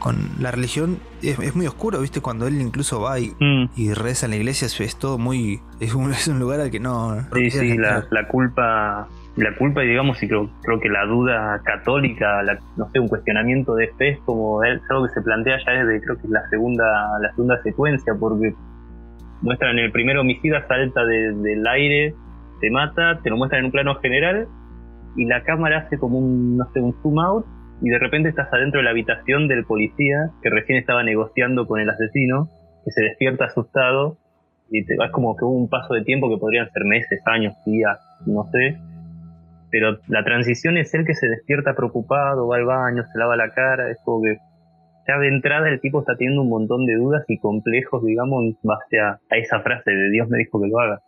con 0.00 0.30
la 0.38 0.50
religión 0.50 0.98
es, 1.22 1.54
muy 1.54 1.66
oscuro, 1.66 2.00
¿viste? 2.00 2.20
Cuando 2.22 2.46
él 2.46 2.60
incluso 2.60 3.00
va 3.02 3.20
y, 3.20 3.36
mm. 3.38 3.92
reza 3.92 4.26
en 4.26 4.30
la 4.30 4.36
iglesia, 4.38 4.66
es, 4.66 4.96
todo 4.96 5.18
muy. 5.18 5.60
Es 5.80 5.94
un, 5.94 6.38
lugar 6.38 6.60
al 6.60 6.70
que 6.70 6.80
no. 6.80 7.26
Sí, 7.34 7.50
sí, 7.50 7.76
la, 7.76 8.28
culpa 8.28 9.08
la 9.36 9.54
culpa, 9.56 9.82
digamos, 9.82 10.22
y 10.22 10.28
creo, 10.28 10.50
creo 10.62 10.80
que 10.80 10.88
la 10.88 11.06
duda 11.06 11.60
católica, 11.64 12.42
no 12.76 12.88
sé, 12.90 12.98
un 12.98 13.08
cuestionamiento 13.08 13.74
de 13.74 13.88
fe 13.96 14.08
es 14.10 14.18
como 14.20 14.62
es 14.64 14.80
algo 14.90 15.04
que 15.04 15.14
se 15.14 15.22
plantea 15.22 15.58
ya 15.64 15.72
desde, 15.72 16.02
creo 16.02 16.16
que 16.16 16.26
es 16.26 16.30
la 16.30 16.48
segunda, 16.48 16.84
la 17.20 17.30
segunda 17.30 17.62
secuencia, 17.62 18.14
porque 18.18 18.54
muestran 19.42 19.78
el 19.78 19.92
primer 19.92 20.18
homicida 20.18 20.66
salta 20.66 21.04
del 21.04 21.66
aire, 21.66 22.14
te 22.60 22.70
mata, 22.70 23.20
te 23.22 23.30
lo 23.30 23.36
muestran 23.36 23.60
en 23.60 23.66
un 23.66 23.72
plano 23.72 23.94
general, 23.96 24.48
y 25.16 25.24
la 25.26 25.42
cámara 25.44 25.78
hace 25.86 25.98
como 25.98 26.18
un, 26.18 26.56
no 26.56 26.64
sé, 26.72 26.80
un 26.80 26.94
zoom 27.02 27.18
out, 27.20 27.46
y 27.82 27.88
de 27.88 27.98
repente 27.98 28.28
estás 28.28 28.52
adentro 28.52 28.80
de 28.80 28.84
la 28.84 28.90
habitación 28.90 29.48
del 29.48 29.64
policía 29.64 30.30
que 30.42 30.50
recién 30.50 30.78
estaba 30.78 31.02
negociando 31.02 31.66
con 31.66 31.80
el 31.80 31.88
asesino, 31.88 32.48
que 32.84 32.90
se 32.90 33.02
despierta 33.02 33.46
asustado, 33.46 34.18
y 34.70 34.84
te 34.84 34.96
vas 34.96 35.10
como 35.10 35.36
que 35.36 35.44
hubo 35.44 35.56
un 35.56 35.68
paso 35.68 35.94
de 35.94 36.02
tiempo 36.02 36.28
que 36.28 36.38
podrían 36.38 36.70
ser 36.70 36.84
meses, 36.84 37.20
años, 37.26 37.54
días, 37.64 37.98
no 38.26 38.44
sé, 38.52 38.78
pero 39.70 39.98
la 40.08 40.24
transición 40.24 40.76
es 40.76 40.92
el 40.94 41.04
que 41.04 41.14
se 41.14 41.28
despierta 41.28 41.74
preocupado, 41.74 42.48
va 42.48 42.56
al 42.56 42.64
baño, 42.64 43.04
se 43.12 43.18
lava 43.18 43.36
la 43.36 43.50
cara, 43.50 43.90
es 43.90 43.98
como 44.04 44.22
que 44.22 44.38
ya 45.06 45.18
de 45.18 45.28
entrada 45.28 45.68
el 45.68 45.80
tipo 45.80 46.00
está 46.00 46.16
teniendo 46.16 46.42
un 46.42 46.48
montón 46.48 46.86
de 46.86 46.94
dudas 46.94 47.24
y 47.28 47.38
complejos, 47.38 48.04
digamos, 48.04 48.44
en 48.44 48.56
base 48.62 49.00
a, 49.00 49.18
esa 49.30 49.60
frase 49.60 49.90
de 49.90 50.10
Dios 50.10 50.28
me 50.28 50.38
dijo 50.38 50.60
que 50.60 50.68
lo 50.68 50.78
haga. 50.80 51.00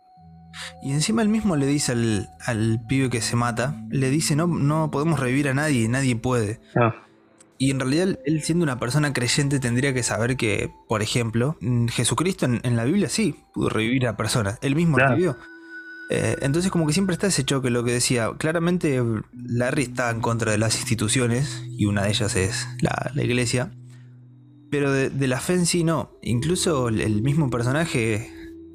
Y 0.83 0.91
encima 0.91 1.21
él 1.21 1.29
mismo 1.29 1.55
le 1.55 1.65
dice 1.65 1.93
al, 1.93 2.79
pibe 2.87 3.09
que 3.09 3.21
se 3.21 3.35
mata, 3.35 3.75
le 3.89 4.09
dice 4.09 4.35
no, 4.35 4.47
no 4.47 4.91
podemos 4.91 5.19
revivir 5.19 5.47
a 5.47 5.53
nadie, 5.53 5.87
nadie 5.89 6.15
puede. 6.15 6.59
Ah. 6.75 6.93
Y 7.57 7.71
en 7.71 7.79
realidad 7.79 8.19
él 8.25 8.41
siendo 8.41 8.63
una 8.63 8.79
persona 8.79 9.13
creyente 9.13 9.59
tendría 9.59 9.93
que 9.93 10.03
saber 10.03 10.35
que, 10.35 10.69
por 10.87 11.01
ejemplo, 11.01 11.55
Jesucristo 11.91 12.45
en, 12.45 12.75
la 12.75 12.83
Biblia 12.83 13.09
sí 13.09 13.35
pudo 13.53 13.69
revivir 13.69 14.07
a 14.07 14.17
personas, 14.17 14.59
él 14.61 14.75
mismo 14.75 14.97
lo 14.97 15.15
vivió. 15.15 15.37
Eh, 16.15 16.37
entonces 16.41 16.71
como 16.71 16.85
que 16.85 16.93
siempre 16.93 17.13
está 17.13 17.25
ese 17.25 17.43
choque, 17.43 17.71
lo 17.71 17.83
que 17.83 17.91
decía, 17.91 18.29
claramente 18.37 19.01
Larry 19.33 19.81
está 19.81 20.11
en 20.11 20.21
contra 20.21 20.51
de 20.51 20.59
las 20.59 20.75
instituciones 20.75 21.65
y 21.71 21.87
una 21.87 22.03
de 22.03 22.09
ellas 22.09 22.35
es 22.35 22.67
la, 22.81 23.11
iglesia, 23.23 23.71
pero 24.69 24.91
de, 24.91 25.27
la 25.27 25.39
fe 25.39 25.55
en 25.55 25.65
sí 25.65 25.83
no, 25.83 26.11
incluso 26.21 26.89
el, 26.89 27.23
mismo 27.23 27.49
personaje 27.49 28.29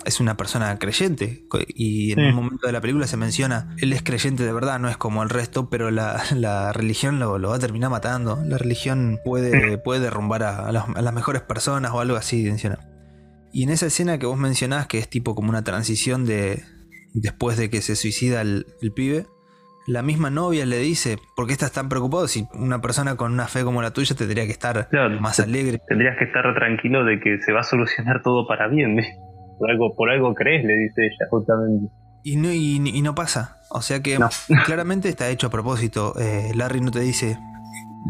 es 0.05 0.19
una 0.19 0.37
persona 0.37 0.77
creyente 0.81 1.47
y 1.69 2.11
en 2.11 2.25
un 2.25 2.35
momento 2.35 2.67
de 2.67 2.73
la 2.73 2.81
película 2.81 3.07
se 3.07 3.17
menciona, 3.17 3.73
él 3.79 3.93
es 3.93 4.03
creyente 4.03 4.43
de 4.45 4.53
verdad, 4.53 4.81
no 4.81 4.89
es 4.89 4.97
como 4.97 5.23
el 5.23 5.29
resto, 5.29 5.71
pero 5.71 5.93
la, 5.93 6.73
religión 6.73 7.21
lo, 7.21 7.41
va 7.41 7.55
a 7.55 7.61
terminar 7.61 7.89
matando, 7.89 8.43
la 8.45 8.59
religión 8.59 9.21
puede, 9.25 9.79
puede 9.79 10.01
derrumbar 10.01 10.43
a, 10.43 10.73
las, 10.73 11.15
mejores 11.15 11.43
personas 11.43 11.93
o 11.93 12.01
algo 12.01 12.17
así, 12.17 12.43
menciona. 12.43 12.81
Y 13.53 13.63
en 13.63 13.71
esa 13.71 13.87
escena 13.87 14.19
que 14.19 14.27
vos 14.27 14.39
mencionás, 14.39 14.89
que 14.89 14.99
es 14.99 15.09
tipo 15.09 15.37
como 15.37 15.51
una 15.51 15.63
transición 15.63 16.27
de, 16.27 16.65
después 17.21 17.57
de 17.57 17.71
que 17.71 17.81
se 17.81 17.97
suicida 17.97 18.41
el, 18.41 18.65
pibe, 18.95 19.27
la 19.87 20.03
misma 20.03 20.31
novia 20.31 20.67
le 20.67 20.79
dice, 20.79 21.17
¿por 21.35 21.47
qué 21.47 21.53
estás 21.53 21.73
tan 21.73 21.89
preocupado? 21.89 22.29
Si 22.29 22.47
una 22.55 22.81
persona 22.81 23.17
con 23.17 23.33
una 23.33 23.47
fe 23.47 23.65
como 23.65 23.83
la 23.83 23.93
tuya 23.93 24.15
tendría 24.15 24.45
que 24.45 24.53
estar 24.53 24.89
más 25.21 25.41
alegre. 25.41 25.81
Tendrías 25.89 26.17
que 26.19 26.25
estar 26.25 26.55
tranquilo 26.55 27.05
de 27.05 27.21
que 27.21 27.41
se 27.41 27.53
va 27.53 27.61
a 27.61 27.65
solucionar 27.65 28.23
todo 28.23 28.47
para 28.47 28.69
bien. 28.69 29.01
Por 29.59 29.71
algo, 29.71 29.95
por 29.97 30.11
algo 30.11 30.35
crees, 30.35 30.65
le 30.65 30.77
dice 30.77 31.07
ella, 31.07 31.27
justamente. 31.31 31.91
Y 32.23 32.37
no, 32.37 32.53
y, 32.53 33.03
no 33.03 33.15
pasa. 33.15 33.57
O 33.71 33.81
sea 33.81 34.03
que 34.03 34.19
claramente 34.67 35.09
está 35.09 35.29
hecho 35.31 35.47
a 35.47 35.51
propósito. 35.51 36.15
Eh, 36.21 36.53
Larry 36.55 36.81
no 36.81 36.91
te 36.91 37.01
dice, 37.01 37.39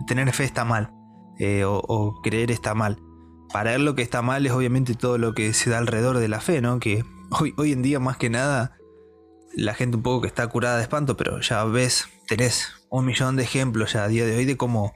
tener 0.07 0.31
fe 0.33 0.45
está 0.45 0.65
mal. 0.65 0.91
Eh, 1.39 1.63
o, 1.65 2.21
creer 2.23 2.51
está 2.51 2.75
mal. 2.75 2.97
Para 3.53 3.75
él 3.75 3.85
lo 3.85 3.95
que 3.95 4.03
está 4.03 4.21
mal 4.21 4.45
es 4.45 4.53
obviamente 4.53 4.95
todo 4.95 5.17
lo 5.19 5.33
que 5.33 5.53
se 5.53 5.71
da 5.71 5.79
alrededor 5.79 6.19
de 6.19 6.29
la 6.29 6.41
fe, 6.41 6.61
¿no? 6.61 6.81
Que 6.81 7.05
hoy, 7.41 7.55
hoy 7.57 7.73
en 7.73 7.83
día 7.83 8.01
más 8.01 8.17
que 8.17 8.29
nada 8.29 8.73
la 9.57 9.75
gente 9.75 9.97
un 9.97 10.03
poco 10.03 10.23
que 10.23 10.29
está 10.29 10.47
curada 10.47 10.77
de 10.77 10.83
espanto, 10.83 11.17
pero 11.17 11.41
ya 11.41 11.65
ves, 11.65 12.09
tenés 12.29 12.87
un 12.91 13.05
millón 13.07 13.37
de 13.37 13.43
ejemplos 13.43 13.93
ya 13.93 14.05
a 14.05 14.09
día 14.09 14.25
de 14.25 14.37
hoy 14.37 14.45
de 14.45 14.57
cómo 14.57 14.95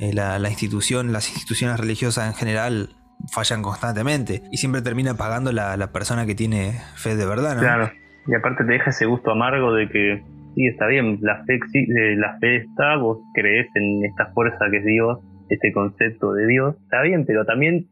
eh, 0.00 0.12
la, 0.12 0.38
institución, 0.48 1.12
las 1.12 1.28
instituciones 1.30 1.80
religiosas 1.80 2.28
en 2.28 2.34
general 2.34 2.90
fallan 3.32 3.62
constantemente 3.62 4.42
y 4.52 4.58
siempre 4.58 4.82
termina 4.82 5.14
pagando 5.14 5.52
la, 5.52 5.76
la 5.76 5.92
persona 5.92 6.26
que 6.26 6.34
tiene 6.34 6.80
fe 6.96 7.16
de 7.16 7.26
verdad, 7.26 7.54
¿no? 7.54 7.60
Claro, 7.60 7.90
y 8.26 8.34
aparte 8.34 8.64
te 8.64 8.72
deja 8.72 8.90
ese 8.90 9.06
gusto 9.06 9.30
amargo 9.30 9.72
de 9.72 9.88
que 9.88 10.22
sí, 10.54 10.66
está 10.66 10.86
bien, 10.86 11.18
la 11.22 11.44
fe, 11.44 11.54
eh, 11.54 12.16
la 12.16 12.38
fe 12.38 12.56
está, 12.56 12.96
vos 12.96 13.18
crees 13.34 13.68
en 13.74 14.04
esta 14.04 14.26
fuerza 14.32 14.66
que 14.70 14.78
es 14.78 14.84
Dios, 14.84 15.18
este 15.48 15.72
concepto 15.72 16.32
de 16.32 16.46
Dios, 16.46 16.76
está 16.82 17.02
bien, 17.02 17.24
pero 17.24 17.44
también 17.44 17.86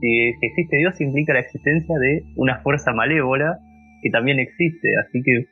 si 0.00 0.34
existe 0.40 0.76
Dios 0.76 1.00
implica 1.00 1.32
la 1.32 1.40
existencia 1.40 1.96
de 1.98 2.24
una 2.36 2.60
fuerza 2.60 2.92
malévola 2.92 3.58
que 4.02 4.10
también 4.10 4.38
existe, 4.38 4.88
así 4.98 5.22
que 5.22 5.46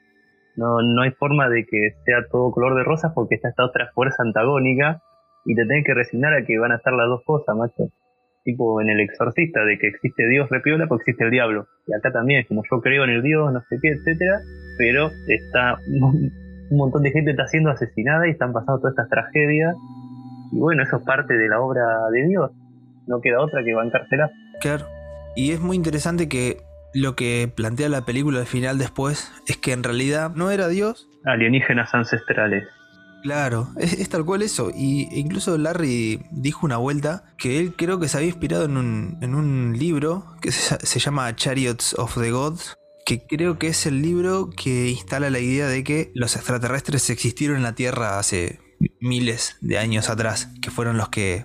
no, 0.57 0.83
no 0.83 1.03
hay 1.03 1.13
forma 1.13 1.49
de 1.49 1.65
que 1.65 1.95
sea 2.05 2.19
todo 2.31 2.51
color 2.51 2.77
de 2.77 2.85
rosas 2.85 3.13
porque 3.15 3.37
está 3.37 3.49
esta 3.49 3.65
otra 3.65 3.91
fuerza 3.95 4.23
antagónica 4.23 5.01
y 5.45 5.55
te 5.55 5.65
tenés 5.65 5.85
que 5.85 5.95
resignar 5.95 6.35
a 6.35 6.45
que 6.45 6.59
van 6.59 6.73
a 6.73 6.77
estar 6.77 6.93
las 6.93 7.09
dos 7.09 7.23
cosas, 7.25 7.57
macho. 7.57 7.91
Tipo 8.45 8.81
en 8.81 8.89
el 8.89 9.01
exorcista, 9.01 9.65
de 9.65 9.79
que 9.79 9.89
existe 9.89 10.27
Dios 10.29 10.49
repiola 10.49 10.87
porque 10.87 11.03
existe 11.03 11.25
el 11.25 11.31
diablo. 11.31 11.67
Y 11.87 11.95
acá 11.95 12.11
también, 12.11 12.45
como 12.49 12.63
yo 12.71 12.81
creo 12.81 13.05
en 13.05 13.11
el 13.11 13.23
Dios, 13.23 13.53
no 13.53 13.61
sé 13.69 13.77
qué, 13.81 13.91
etcétera, 13.91 14.41
pero 14.79 15.11
está 15.29 15.79
un 15.89 16.77
montón 16.77 17.03
de 17.03 17.11
gente 17.11 17.33
está 17.33 17.47
siendo 17.47 17.71
asesinada 17.71 18.27
y 18.29 18.31
están 18.31 18.53
pasando 18.53 18.81
todas 18.81 18.93
estas 18.93 19.09
tragedias. 19.09 19.75
Y 20.53 20.59
bueno, 20.59 20.83
eso 20.83 20.97
es 20.97 21.03
parte 21.05 21.35
de 21.35 21.49
la 21.49 21.61
obra 21.61 21.83
de 22.13 22.27
Dios. 22.29 22.51
No 23.07 23.21
queda 23.21 23.41
otra 23.41 23.63
que 23.63 23.75
bancársela. 23.75 24.31
Claro. 24.61 24.87
Y 25.37 25.53
es 25.53 25.61
muy 25.61 25.77
interesante 25.77 26.29
que 26.29 26.57
lo 26.95 27.17
que 27.17 27.51
plantea 27.55 27.89
la 27.89 28.05
película 28.05 28.41
al 28.41 28.47
final 28.47 28.79
después 28.79 29.33
es 29.47 29.57
que 29.57 29.73
en 29.73 29.83
realidad 29.83 30.33
no 30.35 30.51
era 30.51 30.69
Dios. 30.69 31.09
Alienígenas 31.25 31.95
ancestrales. 31.95 32.67
Claro, 33.23 33.69
es, 33.77 34.09
tal 34.09 34.25
cual 34.25 34.43
eso. 34.43 34.71
Y 34.75 35.09
incluso 35.13 35.57
Larry 35.59 36.23
dijo 36.31 36.67
una 36.67 36.79
vuelta 36.79 37.25
que 37.39 37.59
él 37.59 37.75
creo 37.77 38.01
que 38.01 38.09
se 38.09 38.17
había 38.17 38.31
inspirado 38.31 38.65
en 38.65 38.77
un, 38.77 39.19
en 39.21 39.35
un 39.35 39.77
libro 39.79 40.37
que 40.41 40.53
se, 40.53 40.99
llama 40.99 41.35
Chariots 41.37 41.95
of 41.99 42.19
the 42.19 42.31
Gods, 42.31 42.77
que 43.05 43.27
creo 43.27 43.59
que 43.59 43.69
es 43.69 43.87
el 43.87 44.03
libro 44.03 44.51
que 44.51 44.89
instala 44.89 45.31
la 45.31 45.41
idea 45.41 45.67
de 45.67 45.85
que 45.85 46.13
los 46.15 46.37
extraterrestres 46.37 47.11
existieron 47.11 47.59
en 47.59 47.63
la 47.63 47.75
Tierra 47.75 48.19
hace 48.19 48.61
miles 49.01 49.59
de 49.61 49.79
años 49.79 50.09
atrás, 50.09 50.49
que 50.63 50.71
fueron 50.71 50.97
los 50.97 51.11
que 51.11 51.45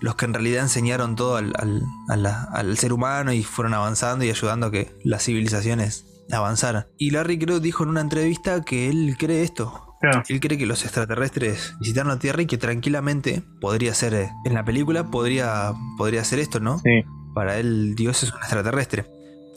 los 0.00 0.16
que 0.16 0.24
en 0.24 0.34
realidad 0.34 0.62
enseñaron 0.62 1.16
todo 1.16 1.36
al, 1.36 2.76
ser 2.76 2.92
humano 2.92 3.32
y 3.32 3.42
fueron 3.42 3.74
avanzando 3.74 4.24
y 4.24 4.30
ayudando 4.30 4.66
a 4.66 4.70
que 4.70 4.96
las 5.04 5.24
civilizaciones 5.24 6.06
avanzaran. 6.30 6.86
Y 6.98 7.10
Larry 7.10 7.38
creo 7.38 7.60
dijo 7.60 7.84
en 7.84 7.90
una 7.90 8.00
entrevista 8.00 8.62
que 8.62 8.88
él 8.88 9.16
cree 9.18 9.42
esto. 9.42 9.82
Él 10.28 10.40
cree 10.40 10.58
que 10.58 10.66
los 10.66 10.84
extraterrestres 10.84 11.74
visitaron 11.80 12.12
la 12.12 12.18
Tierra 12.18 12.42
y 12.42 12.46
que 12.46 12.58
tranquilamente 12.58 13.42
podría 13.60 13.94
ser, 13.94 14.14
eh, 14.14 14.30
en 14.44 14.54
la 14.54 14.64
película 14.64 15.10
podría, 15.10 15.72
podría 15.96 16.22
ser 16.22 16.38
esto, 16.38 16.60
¿no? 16.60 16.78
Sí. 16.78 17.02
Para 17.34 17.58
él 17.58 17.94
Dios 17.96 18.22
es 18.22 18.32
un 18.32 18.38
extraterrestre. 18.38 19.06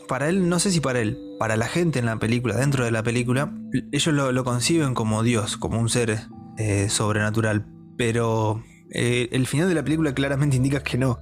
Para 0.07 0.27
él, 0.27 0.49
no 0.49 0.57
sé 0.57 0.71
si 0.71 0.79
para 0.79 1.01
él, 1.01 1.19
para 1.37 1.55
la 1.55 1.67
gente 1.67 1.99
en 1.99 2.05
la 2.05 2.17
película, 2.17 2.55
dentro 2.55 2.83
de 2.83 2.89
la 2.89 3.03
película, 3.03 3.53
ellos 3.91 4.15
lo, 4.15 4.43
conciben 4.43 4.95
como 4.95 5.21
Dios, 5.21 5.55
como 5.57 5.79
un 5.79 5.89
ser 5.89 6.21
eh, 6.57 6.89
sobrenatural. 6.89 7.67
Pero 7.95 8.63
eh, 8.91 9.29
el 9.31 9.47
final 9.47 9.69
de 9.69 9.75
la 9.75 9.83
película 9.83 10.13
claramente 10.13 10.55
indica 10.55 10.81
que 10.81 10.97
no, 10.97 11.19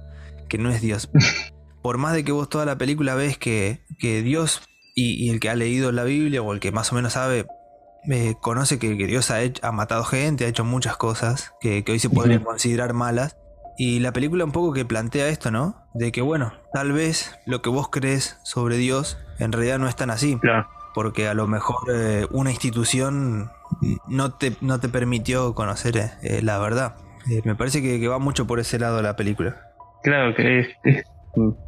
que 0.48 0.58
no 0.58 0.70
es 0.70 0.80
Dios. 0.80 1.10
Por 1.82 1.98
más 1.98 2.14
de 2.14 2.24
que 2.24 2.32
vos 2.32 2.48
toda 2.48 2.64
la 2.64 2.78
película 2.78 3.14
ves 3.14 3.38
que, 3.38 3.80
Dios 4.00 4.62
y, 4.94 5.30
el 5.30 5.40
que 5.40 5.48
ha 5.48 5.54
leído 5.54 5.92
la 5.92 6.04
Biblia 6.04 6.42
o 6.42 6.52
el 6.52 6.60
que 6.60 6.72
más 6.72 6.92
o 6.92 6.96
menos 6.96 7.12
sabe, 7.14 7.46
eh, 8.10 8.34
conoce 8.40 8.78
que, 8.78 8.94
Dios 8.94 9.30
ha, 9.30 9.38
ha, 9.62 9.72
matado 9.72 10.04
gente, 10.04 10.44
ha 10.44 10.48
hecho 10.48 10.64
muchas 10.64 10.96
cosas 10.96 11.52
que, 11.60 11.84
hoy 11.86 11.98
se 11.98 12.10
podrían 12.10 12.42
considerar 12.42 12.94
malas. 12.94 13.36
Y 13.80 14.00
la 14.00 14.12
película 14.12 14.44
un 14.44 14.50
poco 14.50 14.72
que 14.72 14.84
plantea 14.84 15.28
esto, 15.28 15.52
¿no? 15.52 15.86
De 15.94 16.10
que 16.10 16.20
bueno, 16.20 16.52
tal 16.72 16.90
vez 16.90 17.38
lo 17.46 17.62
que 17.62 17.70
vos 17.70 17.88
crees 17.90 18.38
sobre 18.42 18.76
Dios 18.76 19.18
en 19.38 19.52
realidad 19.52 19.78
no 19.78 19.88
es 19.88 19.94
tan 19.94 20.10
así. 20.10 20.36
Porque 20.94 21.28
a 21.28 21.34
lo 21.34 21.46
mejor 21.46 21.78
eh, 21.94 22.26
una 22.32 22.50
institución 22.50 23.52
no 24.08 24.32
te, 24.32 24.56
no 24.60 24.80
te 24.80 24.88
permitió 24.88 25.54
conocer 25.54 26.10
la 26.42 26.58
verdad. 26.58 26.96
Eh, 27.30 27.42
me 27.44 27.54
parece 27.54 27.82
que, 27.82 28.08
va 28.08 28.18
mucho 28.18 28.46
por 28.46 28.58
ese 28.58 28.78
lado 28.78 29.02
la 29.02 29.16
película. 29.16 29.56
Claro, 30.02 30.34
que 30.34 30.60
es, 30.60 30.68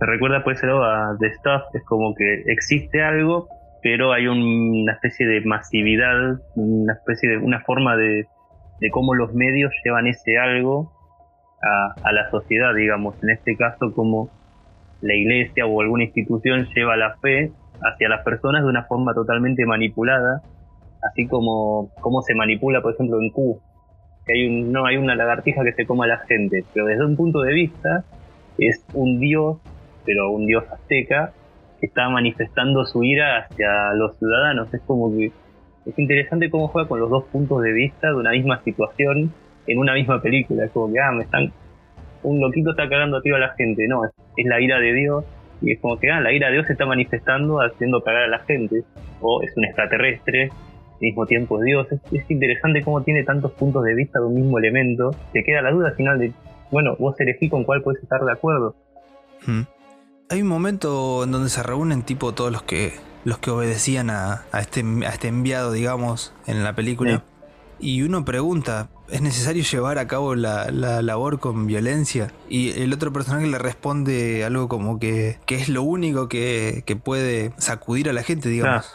recuerda 0.00 0.42
por 0.42 0.54
ese 0.54 0.66
lado 0.66 0.84
a 0.84 1.16
The 1.18 1.34
Stuff, 1.34 1.62
es 1.74 1.84
como 1.84 2.14
que 2.14 2.42
existe 2.46 3.02
algo, 3.02 3.48
pero 3.82 4.12
hay 4.12 4.26
una 4.26 4.92
especie 4.92 5.26
de 5.26 5.42
masividad, 5.42 6.40
una 6.54 6.94
especie 6.94 7.30
de 7.30 7.38
una 7.38 7.61
forma 7.61 7.96
de, 7.96 8.26
cómo 8.92 9.14
los 9.14 9.34
medios 9.34 9.72
llevan 9.84 10.06
ese 10.06 10.38
algo 10.38 10.92
a, 12.02 12.12
la 12.12 12.30
sociedad, 12.30 12.74
digamos, 12.74 13.22
en 13.22 13.30
este 13.30 13.56
caso 13.56 13.92
como 13.94 14.30
la 15.02 15.14
iglesia 15.14 15.66
o 15.66 15.80
alguna 15.80 16.04
institución 16.04 16.66
lleva 16.74 16.96
la 16.96 17.16
fe 17.18 17.52
hacia 17.82 18.08
las 18.08 18.24
personas 18.24 18.62
de 18.62 18.68
una 18.68 18.84
forma 18.84 19.12
totalmente 19.14 19.66
manipulada, 19.66 20.42
así 21.11 21.26
como, 21.26 21.90
como 22.00 22.22
se 22.22 22.34
manipula, 22.34 22.80
por 22.80 22.94
ejemplo, 22.94 23.18
en 23.20 23.30
Q, 24.26 24.32
hay 24.32 24.46
un, 24.46 24.72
no 24.72 24.86
hay 24.86 24.96
una 24.96 25.14
lagartija 25.14 25.62
que 25.64 25.72
se 25.72 25.86
coma 25.86 26.04
a 26.04 26.08
la 26.08 26.18
gente, 26.18 26.64
pero 26.72 26.86
desde 26.86 27.04
un 27.04 27.16
punto 27.16 27.40
de 27.40 27.52
vista 27.52 28.04
es 28.58 28.84
un 28.94 29.20
dios, 29.20 29.58
pero 30.04 30.30
un 30.30 30.46
dios 30.46 30.64
azteca, 30.70 31.32
que 31.80 31.86
está 31.86 32.08
manifestando 32.08 32.84
su 32.84 33.02
ira 33.02 33.38
hacia 33.38 33.94
los 33.94 34.16
ciudadanos. 34.18 34.72
Es 34.72 34.82
como 34.82 35.10
que 35.16 35.32
es 35.86 35.98
interesante 35.98 36.50
cómo 36.50 36.68
juega 36.68 36.88
con 36.88 37.00
los 37.00 37.10
dos 37.10 37.24
puntos 37.24 37.62
de 37.62 37.72
vista 37.72 38.08
de 38.08 38.14
una 38.14 38.30
misma 38.32 38.62
situación 38.62 39.32
en 39.66 39.78
una 39.78 39.94
misma 39.94 40.20
película. 40.20 40.64
Es 40.64 40.70
como 40.72 40.92
que, 40.92 41.00
ah, 41.00 41.12
me 41.12 41.24
están. 41.24 41.52
Un 42.22 42.38
loquito 42.40 42.72
está 42.72 42.88
cagando 42.88 43.16
a 43.16 43.22
tiro 43.22 43.36
a 43.36 43.38
la 43.38 43.54
gente. 43.54 43.88
No, 43.88 44.04
es, 44.04 44.12
la 44.44 44.60
ira 44.60 44.78
de 44.78 44.92
Dios. 44.92 45.24
Y 45.62 45.72
es 45.72 45.80
como 45.80 45.98
que, 45.98 46.10
ah, 46.10 46.20
la 46.20 46.32
ira 46.32 46.48
de 46.48 46.54
Dios 46.54 46.66
se 46.66 46.72
está 46.74 46.86
manifestando 46.86 47.60
haciendo 47.60 48.02
cagar 48.02 48.24
a 48.24 48.28
la 48.28 48.40
gente. 48.40 48.82
O 49.20 49.42
es 49.42 49.56
un 49.56 49.64
extraterrestre, 49.64 50.50
mismo 51.01 51.26
tiempo 51.26 51.61
Dios. 51.61 51.86
Es, 51.90 52.30
interesante 52.30 52.82
cómo 52.82 53.03
tiene 53.03 53.24
tantos 53.24 53.53
puntos 53.53 53.84
de 53.84 53.94
vista 53.94 54.20
de 54.20 54.26
un 54.26 54.34
mismo 54.34 54.59
elemento. 54.59 55.11
Te 55.32 55.42
queda 55.42 55.62
la 55.62 55.70
duda 55.70 55.88
al 55.88 55.96
final 55.96 56.18
de, 56.18 56.32
bueno, 56.70 56.96
vos 56.98 57.18
elegí 57.18 57.48
con 57.48 57.64
cuál 57.64 57.82
puedes 57.82 58.03
estar 58.03 58.24
de 58.24 58.32
acuerdo. 58.32 58.74
Hmm. 59.46 59.62
Hay 60.28 60.42
un 60.42 60.48
momento 60.48 61.24
en 61.24 61.32
donde 61.32 61.48
se 61.48 61.62
reúnen 61.62 62.03
tipo 62.03 62.32
todos 62.32 62.53
los 62.53 62.62
que 62.62 62.92
los 63.24 63.38
que 63.38 63.51
obedecían 63.51 64.11
a, 64.11 64.44
este, 64.59 64.84
a 65.07 65.11
este 65.11 65.28
enviado, 65.28 65.72
digamos, 65.72 66.32
en 66.46 66.62
la 66.64 66.74
película. 66.74 67.22
Y 67.78 68.03
uno 68.03 68.24
pregunta, 68.24 68.90
¿es 69.09 69.22
necesario 69.22 69.62
llevar 69.62 69.98
a 69.98 70.07
cabo 70.07 70.34
la, 70.34 70.70
labor 70.70 71.40
con 71.40 71.66
violencia? 71.66 72.32
Y 72.48 72.70
el 72.80 72.92
otro 72.92 73.12
personaje 73.12 73.46
le 73.46 73.59
responde 73.59 74.44
algo 74.44 74.68
como 74.68 74.98
que, 74.98 75.38
es 75.48 75.68
lo 75.68 75.82
único 75.82 76.28
que, 76.28 76.84
puede 77.03 77.53
sacudir 77.57 78.09
a 78.09 78.12
la 78.12 78.22
gente, 78.22 78.48
digamos. 78.48 78.86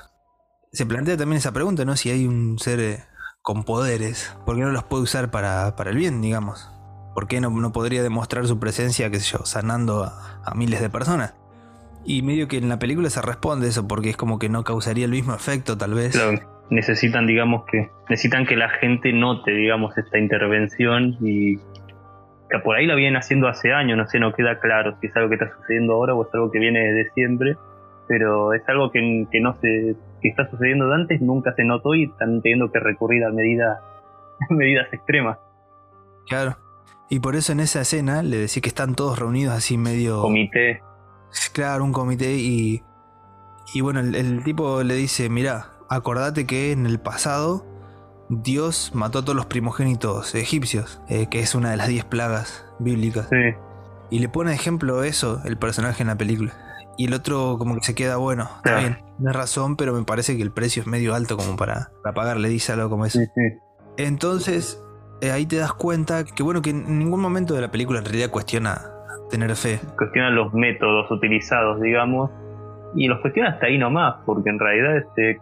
Se 0.76 0.86
plantea 0.86 1.15
también 1.15 1.38
esa 1.38 1.53
pregunta, 1.53 1.86
¿no? 1.86 1.95
Si 1.95 2.09
hay 2.09 2.28
un 2.28 2.59
ser 2.59 2.80
eh, 2.80 2.99
con 3.41 3.63
poderes, 3.63 4.38
¿por 4.45 4.55
qué 4.55 4.61
no 4.61 4.71
los 4.71 4.84
puede 4.84 5.03
usar 5.03 5.32
para, 5.32 5.73
el 5.86 5.95
bien, 5.95 6.21
digamos? 6.21 6.69
¿Por 7.13 7.28
qué 7.28 7.39
no, 7.39 7.49
no, 7.49 7.71
podría 7.71 8.03
demostrar 8.03 8.45
su 8.45 8.59
presencia, 8.59 9.09
qué 9.09 9.19
sé 9.19 9.38
yo, 9.38 9.45
sanando 9.45 10.03
a 10.03 10.53
miles 10.53 10.82
de 10.82 10.89
personas? 10.89 11.34
Y 12.03 12.21
medio 12.21 12.47
que 12.47 12.57
en 12.57 12.69
la 12.69 12.78
película 12.78 13.09
se 13.09 13.21
responde 13.21 13.69
eso, 13.69 13.88
porque 13.88 14.09
es 14.09 14.17
como 14.17 14.38
que 14.38 14.49
no 14.49 14.63
causaría 14.63 15.05
el 15.05 15.11
mismo 15.11 15.34
efecto, 15.34 15.78
tal 15.78 15.93
vez. 15.93 16.19
Necesitan, 16.69 17.26
digamos, 17.26 17.63
que 17.71 17.89
necesitan 18.09 18.45
que 18.45 18.55
la 18.55 18.69
gente 18.69 19.13
note, 19.13 19.51
digamos, 19.51 19.97
esta 19.97 20.19
intervención 20.19 21.17
y 21.21 21.57
que 22.49 22.59
por 22.63 22.76
ahí 22.76 22.86
la 22.86 22.95
vienen 22.95 23.15
haciendo 23.15 23.47
hace 23.47 23.71
años, 23.71 23.97
no 23.97 24.05
sé, 24.07 24.19
no 24.19 24.34
queda 24.34 24.59
claro 24.59 24.97
si 24.99 25.07
es 25.07 25.15
algo 25.15 25.30
que 25.30 25.36
está 25.36 25.49
sucediendo 25.55 25.93
ahora 25.93 26.13
o 26.13 26.28
es 26.28 26.34
algo 26.34 26.51
que 26.51 26.59
viene 26.59 26.80
desde 26.80 27.11
siempre, 27.13 27.55
pero 28.08 28.53
es 28.53 28.62
algo 28.68 28.91
que, 28.91 29.28
que 29.32 29.39
no 29.41 29.53
se, 29.56 29.95
que 30.22 30.30
está 30.30 30.49
sucediendo 30.49 30.88
de 30.88 30.95
antes, 30.95 31.22
nunca 31.22 31.53
se 31.56 31.64
notó 31.64 31.95
y 31.95 32.06
están 32.06 32.41
teniendo 32.41 32.72
que 32.72 32.80
recurrir 32.80 33.24
a 33.24 33.32
medidas, 33.32 33.80
medidas 34.49 34.91
extremas. 34.93 35.38
Claro. 36.28 36.58
Y 37.10 37.20
por 37.20 37.36
eso 37.36 37.51
en 37.51 37.60
esa 37.60 37.82
escena 37.82 38.24
le 38.24 38.38
decía 38.38 38.62
que 38.62 38.70
están 38.70 38.95
todos 38.95 39.20
reunidos 39.20 39.53
así 39.53 39.78
medio... 39.78 40.22
Comité. 40.22 40.82
Claro, 41.53 41.84
un 41.84 41.93
comité 41.93 42.36
y. 42.36 42.82
Y 43.74 43.82
bueno, 43.82 43.99
el, 43.99 44.43
tipo 44.43 44.84
le 44.84 44.95
dice: 44.95 45.30
Mira, 45.30 45.68
acordate 45.89 46.45
que 46.45 46.72
en 46.72 46.86
el 46.86 46.99
pasado 46.99 47.66
Dios 48.30 48.91
mató 48.93 49.20
a 49.20 49.22
todos 49.24 49.36
los 49.36 49.45
primogénitos 49.45 50.36
egipcios, 50.36 51.01
eh, 51.10 51.28
que 51.30 51.39
es 51.39 51.56
una 51.56 51.72
de 51.72 51.78
las 51.78 51.88
diez 51.88 52.06
plagas 52.06 52.66
bíblicas. 52.80 53.28
Sí. 53.30 53.56
Y 54.12 54.20
le 54.20 54.30
pone 54.30 54.53
ejemplo 54.53 55.03
eso 55.03 55.41
el 55.45 55.58
personaje 55.58 56.03
en 56.03 56.08
la 56.08 56.16
película. 56.16 56.53
Y 56.98 57.08
el 57.08 57.14
otro 57.14 57.58
como 57.58 57.76
que 57.76 57.82
se 57.82 57.96
queda, 57.96 58.18
bueno, 58.18 58.50
está 58.58 58.80
bien, 58.80 58.98
tienes 59.18 59.36
razón, 59.36 59.76
pero 59.76 59.93
me 59.93 60.04
parece 60.04 60.38
que 60.38 60.43
el 60.43 60.52
precio 60.52 60.82
es 60.82 60.88
medio 60.88 61.14
alto 61.14 61.36
como 61.36 61.58
para, 61.58 61.91
para 62.04 62.36
le 62.36 62.50
dice 62.50 62.72
algo 62.72 62.89
como 62.89 63.06
eso. 63.06 63.20
Sí, 63.20 63.26
sí. 63.26 63.60
Entonces, 63.98 64.82
eh, 65.22 65.32
ahí 65.32 65.46
te 65.46 65.58
das 65.58 65.74
cuenta 65.74 66.24
que 66.24 66.43
bueno, 66.43 66.62
que 66.62 66.70
en 66.72 67.00
ningún 67.00 67.22
momento 67.22 67.54
de 67.54 67.62
la 67.62 67.72
película 67.72 68.00
en 68.00 68.06
realidad 68.06 68.30
cuestiona 68.30 68.82
tener 69.30 69.56
fe. 69.56 69.80
Cuestiona 69.98 70.30
los 70.30 70.54
métodos 70.54 71.10
utilizados, 71.12 71.82
digamos, 71.82 72.32
y 72.96 73.08
los 73.08 73.20
cuestiona 73.20 73.50
hasta 73.50 73.68
ahí 73.68 73.78
nomás, 73.78 74.16
porque 74.26 74.50
en 74.50 74.60
realidad 74.60 74.98
este, 74.98 75.39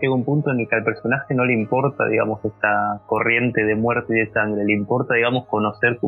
llega 0.00 0.14
un 0.14 0.24
punto 0.24 0.50
en 0.50 0.60
el 0.60 0.68
que 0.68 0.76
al 0.76 0.84
personaje 0.84 1.34
no 1.34 1.44
le 1.44 1.54
importa, 1.54 2.06
digamos, 2.06 2.44
esta 2.44 3.00
corriente 3.06 3.64
de 3.64 3.74
muerte 3.74 4.14
y 4.16 4.20
de 4.20 4.32
sangre, 4.32 4.64
le 4.64 4.72
importa, 4.72 5.14
digamos, 5.14 5.46
conocer 5.46 5.98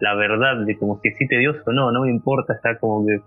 la 0.00 0.14
verdad 0.14 0.64
de 0.64 0.78
como 0.78 0.98
si 1.00 1.08
existe 1.08 1.38
Dios 1.38 1.56
o 1.66 1.72
no, 1.72 1.90
no 1.90 2.02
me 2.02 2.10
importa, 2.10 2.52
está 2.54 2.78
como 2.78 3.06
que 3.06 3.20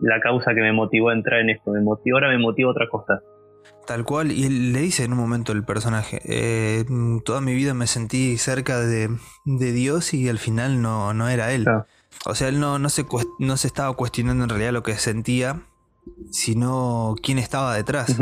la 0.00 0.20
causa 0.20 0.54
que 0.54 0.60
me 0.60 0.72
motivó 0.72 1.10
a 1.10 1.14
entrar 1.14 1.40
en 1.40 1.50
esto, 1.50 1.70
me 1.70 1.80
motivó, 1.80 2.16
ahora 2.16 2.28
me 2.28 2.38
motiva 2.38 2.70
otra 2.70 2.88
cosa. 2.88 3.20
Tal 3.86 4.04
cual, 4.04 4.32
y 4.32 4.44
él 4.44 4.72
le 4.72 4.80
dice 4.80 5.04
en 5.04 5.12
un 5.12 5.18
momento 5.18 5.52
el 5.52 5.64
personaje, 5.64 6.20
eh, 6.24 6.84
toda 7.24 7.40
mi 7.40 7.54
vida 7.54 7.72
me 7.72 7.86
sentí 7.86 8.36
cerca 8.36 8.80
de, 8.80 9.08
Dios 9.44 10.12
y 10.12 10.28
al 10.28 10.38
final 10.38 10.82
no, 10.82 11.14
no 11.14 11.28
era 11.28 11.52
él. 11.52 11.66
O 12.24 12.34
sea, 12.34 12.48
él 12.48 12.58
no, 12.58 12.80
no, 12.80 12.88
se, 12.88 13.04
no 13.38 13.56
se 13.56 13.66
estaba 13.68 13.94
cuestionando 13.94 14.44
en 14.44 14.50
realidad 14.50 14.72
lo 14.72 14.82
que 14.82 14.94
sentía, 14.94 15.62
sino 16.30 17.14
quién 17.22 17.38
estaba 17.38 17.76
detrás. 17.76 18.16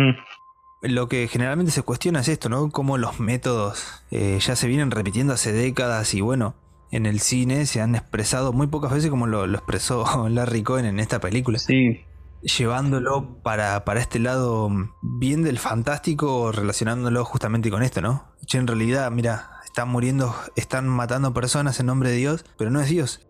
Lo 0.83 1.09
que 1.09 1.29
generalmente 1.29 1.73
se 1.73 1.83
cuestiona 1.83 2.21
es 2.21 2.29
esto, 2.29 2.51
¿no? 2.51 2.71
Cómo 2.71 2.99
los 2.99 3.19
métodos 3.19 4.05
eh, 4.11 4.39
ya 4.41 4.57
se 4.57 4.69
vienen 4.69 4.91
repitiendo 4.91 5.33
hace 5.33 5.51
décadas 5.53 6.13
y 6.13 6.21
bueno, 6.21 6.55
en 6.91 7.07
el 7.07 7.21
cine 7.21 7.67
se 7.67 7.81
han 7.81 7.95
expresado 7.95 8.53
muy 8.53 8.67
pocas 8.67 8.93
veces 8.93 9.11
como 9.11 9.27
lo, 9.27 9.45
expresó 9.45 10.29
Larry 10.29 10.63
Cohen 10.63 10.87
en 10.87 11.01
esta 11.01 11.21
película. 11.21 11.59
Sí. 11.59 12.03
Llevándolo 12.43 13.41
para, 13.43 13.85
para 13.85 14.01
este 14.01 14.19
lado 14.19 14.71
bien 15.01 15.43
del 15.43 15.59
fantástico, 15.59 16.53
relacionándolo 16.53 17.25
justamente 17.25 17.71
con 17.71 17.83
esto, 17.83 18.03
¿no? 18.03 18.25
Che, 18.45 18.59
en 18.59 18.67
realidad, 18.67 19.11
mira, 19.11 19.49
están 19.65 19.89
muriendo, 19.89 20.35
están 20.55 20.87
matando 20.87 21.33
personas 21.33 21.81
en 21.81 21.87
nombre 21.87 22.11
de 22.11 22.17
Dios, 22.17 22.45
pero 22.59 22.71
no 22.71 22.81
es 22.83 22.91
Dios, 22.91 23.27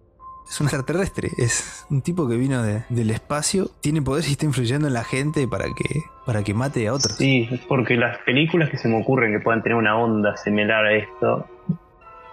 es 0.49 0.61
un 0.61 0.67
extraterrestre, 0.67 1.31
es 1.39 1.87
un 1.91 2.03
tipo 2.03 2.29
que 2.29 2.37
vino 2.37 2.63
del 2.63 3.11
espacio, 3.11 3.71
tiene 3.81 4.03
poder 4.03 4.25
y 4.29 4.33
está 4.33 4.45
influyendo 4.45 4.87
en 4.87 4.95
la 4.95 5.05
gente 5.05 5.49
para 5.49 5.65
que, 5.67 6.01
para 6.27 6.43
que 6.43 6.55
mate 6.55 6.87
a 6.87 6.95
otros. 6.95 7.17
Sí, 7.17 7.49
porque 7.69 7.97
las 7.97 8.19
películas 8.19 8.71
que 8.71 8.77
se 8.77 8.89
me 8.89 9.01
ocurren 9.01 9.33
que 9.33 9.41
puedan 9.41 9.63
tener 9.63 9.77
una 9.77 9.97
onda 9.97 10.37
similar 10.37 10.85
a 10.85 10.95
esto 10.95 11.47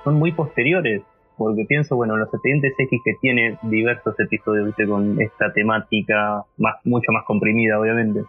son 0.04 0.16
muy 0.16 0.32
posteriores. 0.32 1.04
Porque 1.46 1.66
pienso, 1.66 1.96
bueno, 1.96 2.18
los 2.18 2.28
expedientes 2.34 2.74
X 2.78 3.02
que 3.04 3.14
tiene 3.22 3.58
diversos 3.64 4.20
episodios 4.20 4.74
con 4.88 5.22
esta 5.22 5.52
temática 5.54 6.44
más, 6.58 6.76
mucho 6.84 7.12
más 7.12 7.24
comprimida, 7.26 7.80
obviamente. 7.80 8.24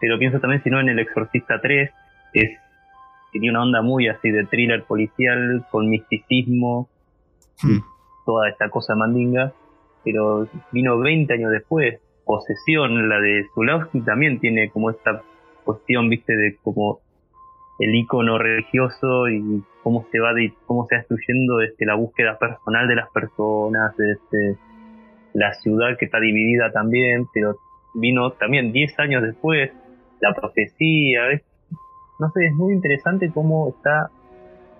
Pero 0.00 0.18
pienso 0.18 0.40
también, 0.40 0.62
si 0.62 0.70
no, 0.70 0.80
en 0.80 0.88
El 0.88 0.98
Exorcista 0.98 1.60
3, 1.60 1.90
es, 2.34 2.50
tiene 3.32 3.50
una 3.50 3.62
onda 3.62 3.82
muy 3.82 4.08
así 4.08 4.30
de 4.30 4.46
thriller 4.46 4.84
policial, 4.84 5.66
con 5.70 5.88
misticismo. 5.88 6.88
Hmm 7.62 7.78
toda 8.28 8.50
esta 8.50 8.68
cosa 8.68 8.94
mandinga, 8.94 9.54
pero 10.04 10.46
vino 10.70 10.98
20 10.98 11.32
años 11.32 11.50
después. 11.50 11.98
Posesión, 12.26 13.08
la 13.08 13.18
de 13.20 13.46
Zulawski, 13.54 14.02
también 14.02 14.38
tiene 14.38 14.68
como 14.68 14.90
esta 14.90 15.22
cuestión, 15.64 16.10
viste, 16.10 16.36
de 16.36 16.58
como 16.62 17.00
el 17.78 17.94
icono 17.94 18.38
religioso 18.38 19.28
y 19.28 19.62
cómo 19.82 20.06
se 20.10 20.20
va 20.20 20.34
de, 20.34 20.52
cómo 20.66 20.86
se 20.86 20.96
va 20.96 21.00
destruyendo 21.00 21.58
desde 21.58 21.86
la 21.86 21.94
búsqueda 21.94 22.38
personal 22.38 22.88
de 22.88 22.96
las 22.96 23.10
personas, 23.10 23.96
desde 23.96 24.58
la 25.34 25.54
ciudad 25.54 25.96
que 25.98 26.06
está 26.06 26.18
dividida 26.20 26.72
también, 26.72 27.26
pero 27.32 27.56
vino 27.94 28.32
también 28.32 28.72
10 28.72 28.98
años 28.98 29.22
después, 29.22 29.70
la 30.20 30.34
profecía, 30.34 31.20
no 32.18 32.30
sé, 32.30 32.46
es 32.46 32.54
muy 32.54 32.74
interesante 32.74 33.30
cómo 33.32 33.68
está 33.68 34.10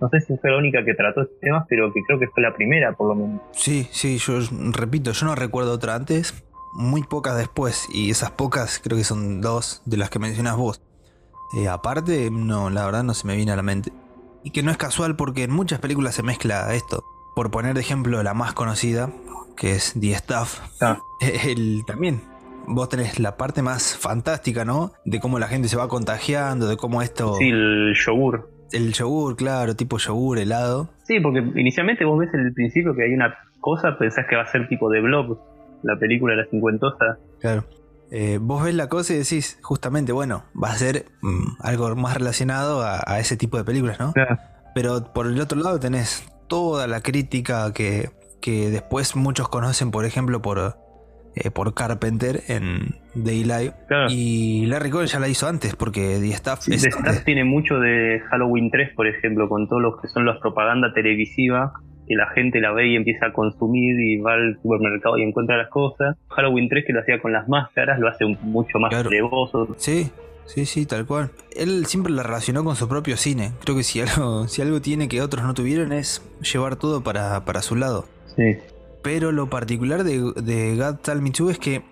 no 0.01 0.09
sé 0.11 0.21
si 0.21 0.37
fue 0.37 0.51
la 0.51 0.59
única 0.59 0.85
que 0.85 0.95
trató 0.95 1.23
este 1.23 1.35
tema, 1.41 1.67
pero 1.69 1.93
que 1.93 2.01
creo 2.07 2.19
que 2.19 2.29
fue 2.29 2.43
la 2.43 2.55
primera, 2.55 2.93
por 2.93 3.09
lo 3.09 3.15
menos. 3.15 3.41
Sí, 3.53 3.89
sí, 3.91 4.19
yo 4.19 4.39
repito, 4.73 5.13
yo 5.13 5.27
no 5.27 5.35
recuerdo 5.35 5.73
otra 5.73 5.95
antes, 5.95 6.45
muy 6.75 7.03
pocas 7.03 7.37
después, 7.37 7.89
y 7.93 8.11
esas 8.11 8.31
pocas 8.31 8.81
creo 8.83 8.97
que 8.97 9.05
son 9.05 9.41
dos 9.41 9.83
de 9.87 9.97
las 9.97 10.11
que 10.11 10.19
mencionas 10.19 10.57
vos. 10.57 10.81
Eh, 11.55 11.69
aparte, 11.69 12.31
no, 12.31 12.71
la 12.71 12.85
verdad 12.85 13.05
no 13.05 13.15
se 13.15 13.27
me 13.27 13.37
viene 13.37 13.53
a 13.53 13.57
la 13.57 13.63
mente. 13.63 13.93
Y 14.45 14.51
que 14.51 14.63
no 14.63 14.71
es 14.71 14.77
casual 14.77 15.17
porque 15.17 15.45
en 15.45 15.51
muchas 15.51 15.81
películas 15.81 16.15
se 16.15 16.23
mezcla 16.23 16.75
esto. 16.75 17.05
Por 17.35 17.51
poner 17.51 17.75
de 17.75 17.81
ejemplo 17.81 18.23
la 18.23 18.35
más 18.35 18.53
conocida, 18.53 19.11
que 19.57 19.73
es 19.73 19.95
The 19.99 20.15
Stuff. 20.15 20.61
Ah. 20.81 20.99
El, 21.45 21.85
también 21.87 22.21
vos 22.69 22.89
tenés 22.89 23.19
la 23.19 23.37
parte 23.37 23.63
más 23.63 23.97
fantástica, 23.97 24.65
¿no? 24.65 24.93
De 25.05 25.21
cómo 25.21 25.39
la 25.39 25.49
gente 25.49 25.69
se 25.69 25.77
va 25.77 25.89
contagiando, 25.89 26.69
de 26.69 26.77
cómo 26.77 27.03
esto. 27.03 27.35
Sí, 27.35 27.49
el 27.49 27.95
yogur. 27.95 28.51
El 28.73 28.93
yogur, 28.93 29.37
claro, 29.37 29.75
tipo 29.75 29.99
yogur, 29.99 30.39
helado. 30.39 30.91
Sí, 31.05 31.21
porque 31.21 31.39
inicialmente 31.39 32.05
vos 32.05 32.19
ves 32.19 32.33
en 32.35 32.41
el 32.41 32.53
principio 32.53 32.95
que 32.95 33.05
hay 33.05 33.15
una 33.15 33.35
cosa, 33.61 33.97
pensás 33.99 34.27
que 34.29 34.37
va 34.37 34.43
a 34.43 34.47
ser 34.47 34.69
tipo 34.69 34.91
de 34.91 35.01
Blob, 35.01 35.39
la 35.83 35.97
película 35.99 36.35
de 36.35 36.43
la 36.43 36.49
cincuentosa. 36.51 37.19
Claro. 37.41 37.65
Eh, 38.11 38.39
vos 38.41 38.65
ves 38.65 38.75
la 38.75 38.89
cosa 38.89 39.15
y 39.15 39.19
decís, 39.19 39.59
justamente, 39.63 40.13
bueno, 40.13 40.45
va 40.61 40.71
a 40.71 40.75
ser 40.75 41.07
mm, 41.21 41.61
algo 41.61 41.95
más 41.97 42.17
relacionado 42.17 42.83
a, 42.83 43.19
ese 43.19 43.37
tipo 43.37 43.57
de 43.59 43.65
películas, 43.65 43.99
¿no? 44.01 44.13
Claro. 44.13 44.39
Pero 44.75 45.13
por 45.13 45.27
el 45.27 45.41
otro 45.41 45.61
lado 45.61 45.79
tenés 45.79 46.27
toda 46.47 46.87
la 46.87 47.01
crítica 47.01 47.73
que, 47.73 48.11
que 48.41 48.71
después 48.71 49.17
muchos 49.17 49.49
conocen, 49.49 49.91
por 49.91 50.05
ejemplo, 50.05 50.41
por 50.41 50.77
eh, 51.45 51.51
por 51.51 51.73
Carpenter 51.75 52.43
en 52.49 52.97
Daylight. 53.15 53.73
Y 54.09 54.67
Larry 54.67 54.91
Cohen 54.91 55.07
ya 55.07 55.19
la 55.19 55.29
hizo 55.29 55.47
antes, 55.47 55.77
porque 55.77 56.19
The 56.21 56.31
Staff... 56.31 56.65
The 56.65 56.75
Staff 56.75 57.25
tiene 57.25 57.45
mucho 57.45 57.79
de 57.79 58.21
Halloween 58.31 58.71
3, 58.71 58.95
por 58.95 59.07
ejemplo, 59.07 59.49
con 59.49 59.69
todo 59.69 59.81
lo 59.81 60.01
que 60.01 60.09
son 60.09 60.25
las 60.27 60.39
propagandas 60.39 60.95
televisivas, 60.95 61.73
que 62.09 62.15
la 62.17 62.27
gente 62.29 62.61
la 62.61 62.73
ve 62.73 62.89
y 62.89 62.97
empieza 62.97 63.27
a 63.27 63.33
consumir 63.33 64.01
y 64.01 64.17
va 64.19 64.33
al 64.35 64.59
supermercado 64.63 65.19
y 65.19 65.23
encuentra 65.23 65.57
las 65.59 65.69
cosas. 65.69 66.17
Halloween 66.31 66.69
3 66.69 66.85
que 66.87 66.93
lo 66.93 67.01
hacía 67.01 67.21
con 67.21 67.33
las 67.33 67.49
máscaras, 67.49 67.99
lo 68.01 68.09
hace 68.09 68.25
mucho 68.43 68.79
más 68.79 68.91
claro. 68.91 69.11
Sí, 69.77 70.11
Sí, 70.47 70.65
sí, 70.65 70.87
tal 70.87 71.05
cual. 71.05 71.31
Él 71.55 71.85
siempre 71.85 72.11
la 72.11 72.23
relacionó 72.23 72.65
con 72.65 72.75
su 72.75 72.89
propio 72.89 73.19
cine. 73.19 73.53
Creo 73.63 73.77
que 73.77 73.83
si 73.83 74.01
algo, 74.01 74.49
si 74.49 74.63
algo 74.63 74.81
tiene 74.81 75.07
que 75.07 75.21
otros 75.21 75.45
no 75.45 75.53
tuvieron 75.53 75.93
es 75.93 76.23
llevar 76.41 76.77
todo 76.77 77.03
para, 77.05 77.45
para 77.45 77.61
su 77.61 77.77
lado. 77.77 78.07
Sí. 78.35 78.57
Pero 79.03 79.31
lo 79.31 79.51
particular 79.51 80.05
de, 80.05 80.33
de 80.43 80.75
God 80.77 81.01
Tell 81.03 81.21
Me 81.21 81.33
Too 81.33 81.51
es 81.51 81.59
que 81.59 81.83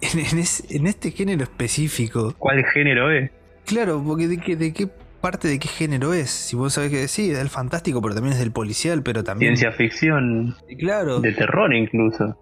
en, 0.00 0.18
en 0.18 0.38
es- 0.40 0.68
en 0.70 0.88
este 0.88 1.12
género 1.12 1.44
específico, 1.44 2.34
¿Cuál 2.38 2.64
género 2.64 3.08
es? 3.12 3.30
claro, 3.64 4.02
porque 4.04 4.26
de, 4.26 4.38
qué- 4.38 4.56
de 4.56 4.72
qué 4.72 4.88
parte 5.26 5.48
de 5.48 5.58
qué 5.58 5.66
género 5.68 6.12
es. 6.14 6.30
Si 6.30 6.54
vos 6.54 6.74
sabés 6.74 6.90
que 6.90 7.08
sí, 7.08 7.30
es 7.32 7.38
del 7.38 7.48
fantástico, 7.48 8.00
pero 8.00 8.14
también 8.14 8.34
es 8.34 8.38
del 8.38 8.52
policial, 8.52 9.02
pero 9.02 9.24
también. 9.24 9.56
Ciencia 9.56 9.76
ficción, 9.76 10.54
Claro. 10.78 11.20
de 11.20 11.32
terror 11.32 11.74
incluso. 11.74 12.38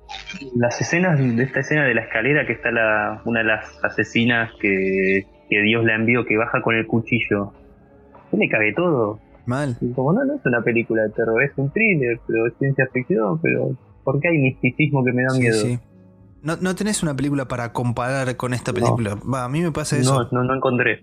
Las 0.55 0.79
escenas 0.81 1.19
de 1.19 1.43
esta 1.43 1.61
escena 1.61 1.85
de 1.87 1.95
la 1.95 2.03
escalera 2.03 2.47
que 2.47 2.53
está 2.53 2.71
la, 2.71 3.23
una 3.25 3.41
de 3.41 3.47
las 3.47 3.65
asesinas 3.83 4.51
que, 4.61 5.27
que 5.49 5.63
Dios 5.63 5.83
la 5.85 5.95
envió 5.95 6.27
que 6.27 6.37
baja 6.37 6.61
con 6.61 6.75
el 6.77 6.87
cuchillo. 6.87 7.53
Yo 8.31 8.39
le 8.39 8.49
cagué 8.51 8.75
todo. 8.75 9.19
Mal. 9.47 9.77
Y 9.81 9.93
como 9.93 10.13
no, 10.13 10.25
no 10.25 10.35
es 10.35 10.41
una 10.45 10.61
película 10.63 11.03
de 11.05 11.11
terror, 11.11 11.43
es 11.43 11.53
un 11.57 11.71
thriller, 11.73 12.21
pero 12.27 12.47
es 12.47 12.55
ciencia 12.59 12.87
ficción, 12.93 13.41
pero 13.41 13.71
¿por 14.05 14.21
qué 14.21 14.29
hay 14.29 14.39
misticismo 14.39 15.03
que 15.05 15.13
me 15.13 15.23
da 15.23 15.31
Sí, 15.31 15.41
miedo? 15.41 15.55
sí. 15.61 15.79
No, 16.43 16.57
no 16.61 16.75
tenés 16.75 17.03
una 17.03 17.15
película 17.17 17.47
para 17.49 17.73
comparar 17.73 18.37
con 18.37 18.53
esta 18.53 18.73
No. 18.73 18.75
película. 18.75 19.15
Va, 19.17 19.45
a 19.45 19.49
mí 19.49 19.63
me 19.63 19.73
pasa 19.73 19.97
eso. 19.97 20.25
No, 20.25 20.29
no, 20.31 20.45
no 20.45 20.55
encontré. 20.57 21.03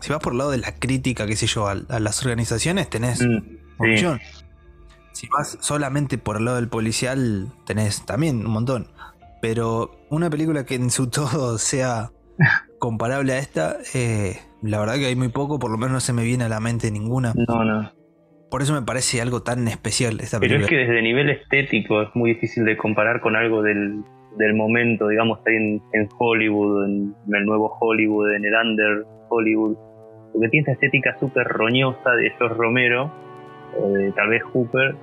Si 0.00 0.10
vas 0.12 0.20
por 0.22 0.32
el 0.32 0.38
lado 0.38 0.50
de 0.50 0.58
la 0.58 0.74
crítica, 0.74 1.26
qué 1.26 1.36
sé 1.36 1.46
yo, 1.46 1.68
a, 1.68 1.76
a 1.88 2.00
las 2.00 2.22
organizaciones, 2.24 2.88
tenés 2.90 3.20
Mm, 3.26 3.38
sí. 3.38 3.58
millón. 3.78 4.20
Si 5.12 5.26
vas 5.28 5.58
solamente 5.60 6.18
por 6.18 6.36
el 6.36 6.44
lado 6.44 6.56
del 6.58 6.68
policial, 6.68 7.48
tenés 7.66 8.04
también 8.06 8.44
un 8.46 8.52
montón. 8.52 8.86
Pero 9.42 9.90
una 10.10 10.30
película 10.30 10.64
que 10.64 10.74
en 10.76 10.90
su 10.90 11.08
todo 11.10 11.58
sea 11.58 12.10
comparable 12.78 13.32
a 13.32 13.38
esta, 13.38 13.76
eh, 13.94 14.38
la 14.62 14.78
verdad 14.78 14.94
que 14.94 15.06
hay 15.06 15.16
muy 15.16 15.28
poco, 15.28 15.58
por 15.58 15.70
lo 15.70 15.76
menos 15.78 15.92
no 15.92 16.00
se 16.00 16.12
me 16.12 16.22
viene 16.22 16.44
a 16.44 16.48
la 16.48 16.60
mente 16.60 16.90
ninguna. 16.90 17.34
No, 17.48 17.64
no. 17.64 17.92
Por 18.50 18.62
eso 18.62 18.72
me 18.72 18.82
parece 18.82 19.20
algo 19.20 19.42
tan 19.42 19.68
especial 19.68 20.20
esta 20.20 20.40
Pero 20.40 20.54
película. 20.54 20.64
es 20.64 20.68
que 20.70 20.76
desde 20.76 21.02
nivel 21.02 21.28
estético 21.30 22.00
es 22.02 22.08
muy 22.14 22.34
difícil 22.34 22.64
de 22.64 22.76
comparar 22.78 23.20
con 23.20 23.36
algo 23.36 23.60
del, 23.62 24.02
del 24.38 24.54
momento, 24.54 25.08
digamos, 25.08 25.40
en, 25.46 25.82
en 25.92 26.08
Hollywood, 26.18 26.86
en, 26.86 27.14
el 27.34 27.44
nuevo 27.44 27.76
Hollywood, 27.78 28.32
en 28.36 28.44
el 28.46 28.54
under 28.54 29.04
Hollywood. 29.28 29.76
Porque 30.32 30.48
tiene 30.48 30.62
esa 30.62 30.72
estética 30.72 31.16
súper 31.18 31.46
roñosa 31.46 32.12
de 32.12 32.30
George 32.38 32.54
Romero, 32.56 33.10
o 33.78 33.88
de 33.90 34.12
tal 34.12 34.28
vez 34.30 34.42
Hooper, 34.52 34.96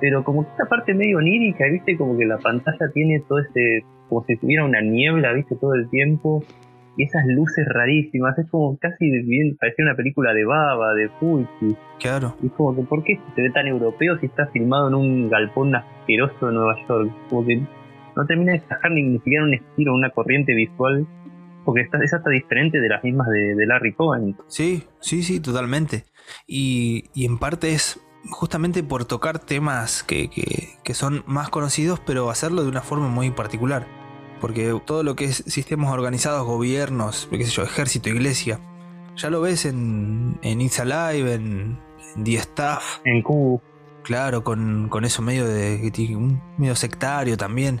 pero 0.00 0.24
como 0.24 0.44
que 0.44 0.50
esta 0.50 0.66
parte 0.66 0.94
medio 0.94 1.18
onírica, 1.18 1.64
¿viste? 1.66 1.96
Como 1.96 2.18
que 2.18 2.26
la 2.26 2.38
pantalla 2.38 2.90
tiene 2.92 3.22
todo 3.28 3.38
ese, 3.38 3.84
como 4.08 4.24
si 4.24 4.36
tuviera 4.36 4.64
una 4.64 4.80
niebla, 4.80 5.32
¿viste? 5.32 5.56
Todo 5.56 5.74
el 5.74 5.88
tiempo. 5.88 6.42
Y 6.96 7.04
esas 7.04 7.26
luces 7.26 7.66
rarísimas, 7.68 8.38
es 8.38 8.48
como 8.50 8.78
casi 8.78 9.10
bien, 9.10 9.56
parecía 9.58 9.84
una 9.84 9.96
película 9.96 10.32
de 10.32 10.44
baba, 10.44 10.94
de 10.94 11.08
Fulci. 11.18 11.76
Claro. 11.98 12.36
Y 12.42 12.46
es 12.46 12.52
como 12.52 12.76
que, 12.76 12.82
¿por 12.82 13.02
qué 13.02 13.18
se 13.34 13.42
ve 13.42 13.50
tan 13.50 13.66
europeo 13.66 14.18
si 14.18 14.26
está 14.26 14.46
filmado 14.48 14.88
en 14.88 14.94
un 14.94 15.28
galpón 15.28 15.74
asqueroso 15.74 16.46
de 16.46 16.52
Nueva 16.52 16.76
York? 16.86 17.10
Como 17.30 17.46
que 17.46 17.62
no 18.14 18.26
termina 18.26 18.52
de 18.52 18.58
encajar 18.58 18.92
ni, 18.92 19.02
ni 19.02 19.18
siquiera 19.18 19.44
un 19.44 19.54
estilo, 19.54 19.94
una 19.94 20.10
corriente 20.10 20.54
visual, 20.54 21.06
porque 21.64 21.82
está, 21.82 21.98
es 22.02 22.12
hasta 22.14 22.30
diferente 22.30 22.80
de 22.80 22.88
las 22.88 23.02
mismas 23.02 23.28
de, 23.28 23.54
de 23.54 23.66
Larry 23.66 23.94
Cohen. 23.94 24.36
Sí, 24.48 24.84
sí, 25.00 25.22
sí, 25.22 25.40
totalmente. 25.40 26.04
Y, 26.46 27.04
y 27.14 27.24
en 27.26 27.38
parte 27.38 27.72
es 27.72 28.00
justamente 28.30 28.82
por 28.82 29.04
tocar 29.04 29.38
temas 29.38 30.02
que, 30.02 30.30
que- 30.30 30.68
que 30.82 30.94
son 30.94 31.22
más 31.26 31.48
conocidos, 31.50 32.00
pero 32.06 32.30
hacerlo 32.30 32.62
de 32.62 32.68
una 32.68 32.80
forma 32.82 33.08
muy 33.08 33.30
particular. 33.30 33.86
Porque 34.40 34.78
todo 34.84 35.02
lo 35.02 35.16
que 35.16 35.24
es 35.26 35.36
sistemas 35.46 35.90
organizados, 35.92 36.44
gobiernos, 36.46 37.28
qué 37.30 37.44
sé 37.44 37.50
yo, 37.52 37.62
ejército, 37.62 38.08
iglesia, 38.10 38.60
ya 39.16 39.30
lo 39.30 39.40
ves 39.40 39.64
en, 39.64 40.38
en 40.42 40.60
It's 40.60 40.80
Alive, 40.80 41.34
en, 41.34 41.78
en 42.16 42.24
The 42.24 42.34
Staff, 42.36 42.98
En 43.04 43.22
Q, 43.22 43.60
claro, 44.02 44.42
con, 44.44 44.88
con 44.88 45.04
eso 45.04 45.22
medio 45.22 45.46
de 45.46 45.90
medio 46.58 46.74
sectario 46.76 47.36
también. 47.36 47.80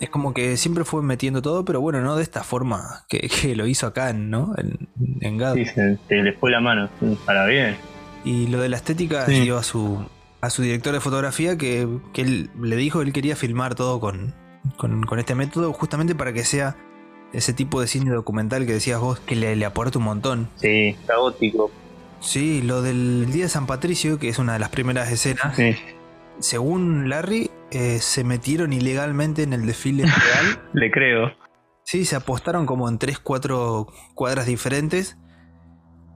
Es 0.00 0.10
como 0.10 0.34
que 0.34 0.56
siempre 0.56 0.84
fue 0.84 1.02
metiendo 1.02 1.40
todo, 1.40 1.64
pero 1.64 1.80
bueno, 1.80 2.00
no 2.00 2.16
de 2.16 2.22
esta 2.22 2.42
forma 2.42 3.04
que, 3.08 3.28
que 3.42 3.54
lo 3.56 3.66
hizo 3.66 3.86
acá, 3.86 4.12
¿no? 4.12 4.54
En, 4.58 4.88
en 5.20 5.54
sí, 5.54 5.64
se, 5.66 5.98
se 6.08 6.14
le 6.16 6.32
fue 6.34 6.50
la 6.50 6.60
mano, 6.60 6.88
para 7.24 7.46
bien. 7.46 7.76
Y 8.24 8.46
lo 8.48 8.60
de 8.60 8.68
la 8.68 8.76
estética 8.76 9.26
Sí. 9.26 9.40
dio 9.40 9.56
a 9.58 9.62
su, 9.62 10.04
a 10.40 10.50
su 10.50 10.62
director 10.62 10.92
de 10.92 11.00
fotografía 11.00 11.56
que, 11.58 11.86
que 12.12 12.22
él 12.22 12.50
le 12.60 12.76
dijo 12.76 12.98
que 13.00 13.06
él 13.06 13.12
quería 13.12 13.36
filmar 13.36 13.74
todo 13.74 14.00
con, 14.00 14.34
con, 14.76 15.04
con 15.04 15.18
este 15.18 15.34
método 15.34 15.72
justamente 15.72 16.14
para 16.14 16.32
que 16.32 16.44
sea 16.44 16.76
ese 17.32 17.52
tipo 17.52 17.80
de 17.80 17.86
cine 17.86 18.10
documental 18.12 18.64
que 18.66 18.72
decías 18.74 19.00
vos 19.00 19.20
que 19.20 19.36
le, 19.36 19.54
le 19.56 19.64
aporta 19.64 19.98
un 19.98 20.04
montón. 20.04 20.48
Sí, 20.56 20.96
caótico. 21.06 21.70
Sí, 22.20 22.62
lo 22.62 22.80
del 22.80 23.26
Día 23.32 23.44
de 23.44 23.48
San 23.50 23.66
Patricio, 23.66 24.18
que 24.18 24.28
es 24.28 24.38
una 24.38 24.54
de 24.54 24.58
las 24.58 24.70
primeras 24.70 25.10
escenas, 25.12 25.54
Sí. 25.56 25.74
según 26.38 27.08
Larry, 27.10 27.50
eh, 27.74 27.98
se 28.00 28.22
metieron 28.22 28.72
ilegalmente 28.72 29.42
en 29.42 29.52
el 29.52 29.66
desfile 29.66 30.04
real. 30.04 30.70
Le 30.72 30.90
creo. 30.90 31.32
Sí, 31.82 32.04
se 32.04 32.16
apostaron 32.16 32.66
como 32.66 32.88
en 32.88 32.98
3, 32.98 33.18
4 33.18 33.86
cuadras 34.14 34.46
diferentes 34.46 35.18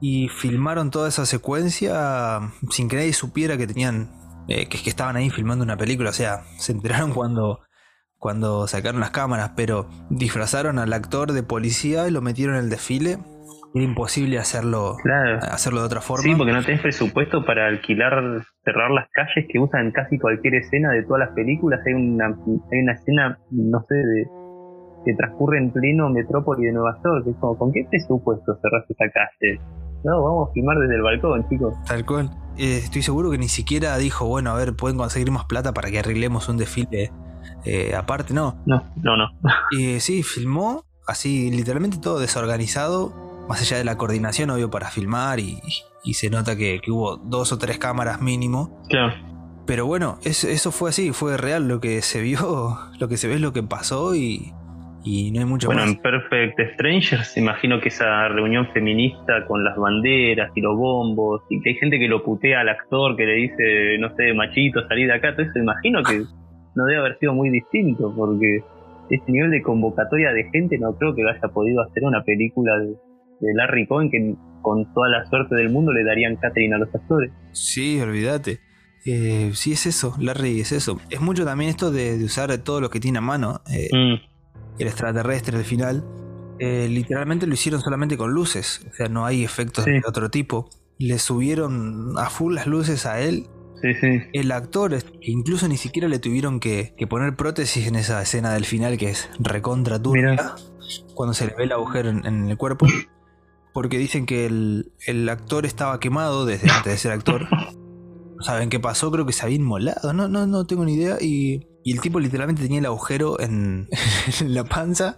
y 0.01 0.29
filmaron 0.29 0.89
toda 0.89 1.09
esa 1.09 1.25
secuencia 1.25 2.39
sin 2.69 2.87
que 2.87 2.95
nadie 2.95 3.13
supiera 3.13 3.57
que 3.57 3.67
tenían, 3.67 4.09
eh, 4.47 4.67
que, 4.67 4.81
que 4.81 4.89
estaban 4.89 5.17
ahí 5.17 5.29
filmando 5.29 5.63
una 5.63 5.77
película. 5.77 6.09
O 6.09 6.13
sea, 6.13 6.43
se 6.57 6.71
enteraron 6.71 7.11
cuando, 7.13 7.59
cuando 8.17 8.65
sacaron 8.67 9.01
las 9.01 9.11
cámaras, 9.11 9.51
pero 9.55 9.89
disfrazaron 10.09 10.79
al 10.79 10.93
actor 10.93 11.33
de 11.33 11.43
policía 11.43 12.07
y 12.07 12.11
lo 12.11 12.21
metieron 12.21 12.55
en 12.55 12.63
el 12.63 12.69
desfile. 12.69 13.19
Era 13.73 13.83
imposible 13.85 14.39
hacerlo, 14.39 14.95
Claro. 15.03 15.39
hacerlo 15.51 15.81
de 15.81 15.85
otra 15.85 16.01
forma. 16.01 16.23
Sí, 16.23 16.33
porque 16.35 16.51
no 16.53 16.63
tenés 16.63 16.81
presupuesto 16.81 17.45
para 17.45 17.67
alquilar, 17.67 18.41
cerrar 18.63 18.89
las 18.91 19.07
calles 19.13 19.47
que 19.51 19.59
usan 19.59 19.91
casi 19.91 20.17
cualquier 20.17 20.55
escena 20.55 20.89
de 20.91 21.03
todas 21.03 21.19
las 21.27 21.35
películas. 21.35 21.79
Hay 21.85 21.93
una, 21.93 22.27
hay 22.27 22.79
una 22.81 22.93
escena, 22.93 23.37
no 23.51 23.79
sé, 23.87 23.95
de, 23.95 24.27
que 25.05 25.13
transcurre 25.13 25.59
en 25.59 25.71
pleno 25.71 26.09
metrópoli 26.09 26.65
de 26.65 26.71
Nueva 26.73 26.97
York. 27.03 27.27
Es 27.27 27.35
como, 27.39 27.57
¿con 27.57 27.71
qué 27.71 27.85
presupuesto 27.89 28.57
cerrás 28.61 28.85
esa 28.89 29.05
calle? 29.13 29.61
No, 30.03 30.23
vamos 30.23 30.49
a 30.49 30.53
filmar 30.53 30.77
desde 30.79 30.95
el 30.95 31.01
balcón, 31.03 31.47
chicos. 31.49 31.75
Tal 31.85 32.05
cual. 32.05 32.29
Eh, 32.57 32.77
estoy 32.83 33.01
seguro 33.03 33.29
que 33.31 33.37
ni 33.37 33.49
siquiera 33.49 33.97
dijo, 33.97 34.25
bueno, 34.27 34.51
a 34.51 34.55
ver, 34.57 34.73
pueden 34.75 34.97
conseguir 34.97 35.29
más 35.31 35.45
plata 35.45 35.73
para 35.73 35.91
que 35.91 35.99
arreglemos 35.99 36.49
un 36.49 36.57
desfile 36.57 37.11
eh, 37.65 37.93
aparte. 37.95 38.33
No, 38.33 38.61
No, 38.65 38.81
no, 39.03 39.15
no. 39.15 39.29
Y 39.71 39.99
sí, 39.99 40.23
filmó 40.23 40.85
así, 41.07 41.51
literalmente 41.51 41.97
todo 41.99 42.19
desorganizado, 42.19 43.13
más 43.49 43.61
allá 43.61 43.77
de 43.77 43.83
la 43.83 43.97
coordinación, 43.97 44.49
obvio, 44.51 44.69
para 44.69 44.89
filmar, 44.91 45.39
y, 45.39 45.57
y 46.03 46.13
se 46.13 46.29
nota 46.29 46.55
que, 46.55 46.79
que 46.81 46.91
hubo 46.91 47.17
dos 47.17 47.51
o 47.51 47.57
tres 47.57 47.77
cámaras 47.79 48.21
mínimo. 48.21 48.81
Claro. 48.87 49.13
Pero 49.65 49.85
bueno, 49.85 50.17
es- 50.23 50.45
eso 50.45 50.71
fue 50.71 50.89
así, 50.91 51.11
fue 51.11 51.35
real 51.35 51.67
lo 51.67 51.79
que 51.81 52.01
se 52.01 52.21
vio, 52.21 52.77
lo 52.99 53.07
que 53.09 53.17
se 53.17 53.27
ve 53.27 53.33
es 53.35 53.41
lo 53.41 53.51
que 53.51 53.61
pasó 53.63 54.15
y, 54.15 54.51
y 55.03 55.31
no 55.31 55.39
hay 55.39 55.45
mucho 55.45 55.67
Bueno, 55.67 55.81
más. 55.81 55.91
en 55.91 56.01
Perfect 56.01 56.59
Strangers, 56.75 57.37
imagino 57.37 57.79
que 57.79 57.89
esa 57.89 58.27
reunión 58.29 58.67
feminista 58.73 59.45
con 59.47 59.63
las 59.63 59.75
banderas 59.77 60.51
y 60.55 60.61
los 60.61 60.75
bombos, 60.77 61.41
y 61.49 61.61
que 61.61 61.71
hay 61.71 61.75
gente 61.75 61.99
que 61.99 62.07
lo 62.07 62.23
putea 62.23 62.61
al 62.61 62.69
actor, 62.69 63.15
que 63.15 63.25
le 63.25 63.33
dice, 63.33 63.97
no 63.99 64.15
sé, 64.15 64.33
machito, 64.33 64.87
salí 64.87 65.05
de 65.05 65.13
acá, 65.13 65.33
todo 65.35 65.43
eso, 65.45 65.57
imagino 65.59 66.03
que 66.03 66.17
no 66.75 66.85
debe 66.85 66.99
haber 66.99 67.17
sido 67.19 67.33
muy 67.33 67.49
distinto, 67.49 68.13
porque 68.15 68.63
ese 69.09 69.31
nivel 69.31 69.49
de 69.51 69.61
convocatoria 69.63 70.31
de 70.33 70.43
gente 70.51 70.77
no 70.77 70.93
creo 70.95 71.15
que 71.15 71.23
haya 71.27 71.47
podido 71.53 71.81
hacer 71.81 72.03
una 72.03 72.23
película 72.23 72.77
de, 72.79 72.95
de 73.39 73.53
Larry 73.55 73.87
Cohen, 73.87 74.09
que 74.11 74.35
con 74.61 74.91
toda 74.93 75.09
la 75.09 75.25
suerte 75.29 75.55
del 75.55 75.69
mundo 75.69 75.91
le 75.93 76.03
darían 76.03 76.35
catering 76.35 76.73
a 76.73 76.77
los 76.79 76.93
actores. 76.93 77.31
Sí, 77.51 77.99
olvídate. 78.01 78.59
Eh, 79.05 79.51
sí, 79.53 79.71
es 79.71 79.85
eso, 79.85 80.13
Larry, 80.19 80.59
es 80.59 80.71
eso. 80.73 80.99
Es 81.09 81.21
mucho 81.21 81.45
también 81.45 81.69
esto 81.69 81.89
de, 81.91 82.17
de 82.17 82.25
usar 82.25 82.55
todo 82.59 82.81
lo 82.81 82.89
que 82.89 82.99
tiene 82.99 83.17
a 83.19 83.21
mano. 83.21 83.61
eh, 83.71 83.89
Mm, 83.93 84.15
el 84.79 84.87
extraterrestre 84.87 85.57
al 85.57 85.63
final, 85.63 86.03
eh, 86.59 86.87
literalmente 86.89 87.47
lo 87.47 87.53
hicieron 87.53 87.81
solamente 87.81 88.17
con 88.17 88.31
luces. 88.33 88.85
O 88.91 88.93
sea, 88.93 89.07
no 89.07 89.25
hay 89.25 89.43
efectos 89.43 89.85
Sí. 89.85 89.91
de 89.91 90.01
otro 90.05 90.29
tipo. 90.29 90.69
Le 90.97 91.17
subieron 91.19 92.17
a 92.17 92.29
full 92.29 92.53
las 92.55 92.67
luces 92.67 93.05
a 93.05 93.21
él. 93.21 93.45
sí, 93.81 93.93
sí. 93.93 94.21
El 94.33 94.51
actor, 94.51 94.93
incluso 95.21 95.69
ni 95.69 95.77
siquiera 95.77 96.09
le 96.09 96.19
tuvieron 96.19 96.59
que, 96.59 96.93
que 96.97 97.07
poner 97.07 97.37
prótesis 97.37 97.87
en 97.87 97.95
esa 97.95 98.21
escena 98.21 98.53
del 98.53 98.65
final 98.65 98.97
que 98.97 99.09
es 99.09 99.29
recontra 99.39 99.99
Mirá. 99.99 100.55
cuando 101.15 101.33
se 101.33 101.47
le 101.47 101.53
ve 101.55 101.63
el 101.63 101.71
agujero 101.71 102.09
en, 102.09 102.25
en 102.25 102.49
el 102.49 102.57
cuerpo. 102.57 102.85
Porque 103.79 103.97
dicen 103.97 104.25
que 104.25 104.45
el, 104.45 104.91
el 105.07 105.29
actor 105.29 105.65
estaba 105.65 106.01
quemado 106.01 106.45
desde 106.45 106.69
antes 106.69 106.91
de 106.91 106.97
ser 106.97 107.13
actor. 107.13 107.47
Saben 108.41 108.69
qué 108.69 108.77
pasó, 108.77 109.09
creo 109.09 109.25
que 109.25 109.31
se 109.31 109.45
había 109.45 109.55
inmolado, 109.55 110.11
no, 110.11 110.27
no, 110.27 110.45
no 110.45 110.65
tengo 110.65 110.83
ni 110.83 110.95
idea. 110.95 111.15
Y, 111.21 111.65
y 111.85 111.93
el 111.93 112.01
tipo 112.01 112.19
literalmente 112.19 112.61
tenía 112.61 112.79
el 112.79 112.85
agujero 112.87 113.39
en, 113.39 113.87
en 114.41 114.53
la 114.53 114.65
panza 114.65 115.15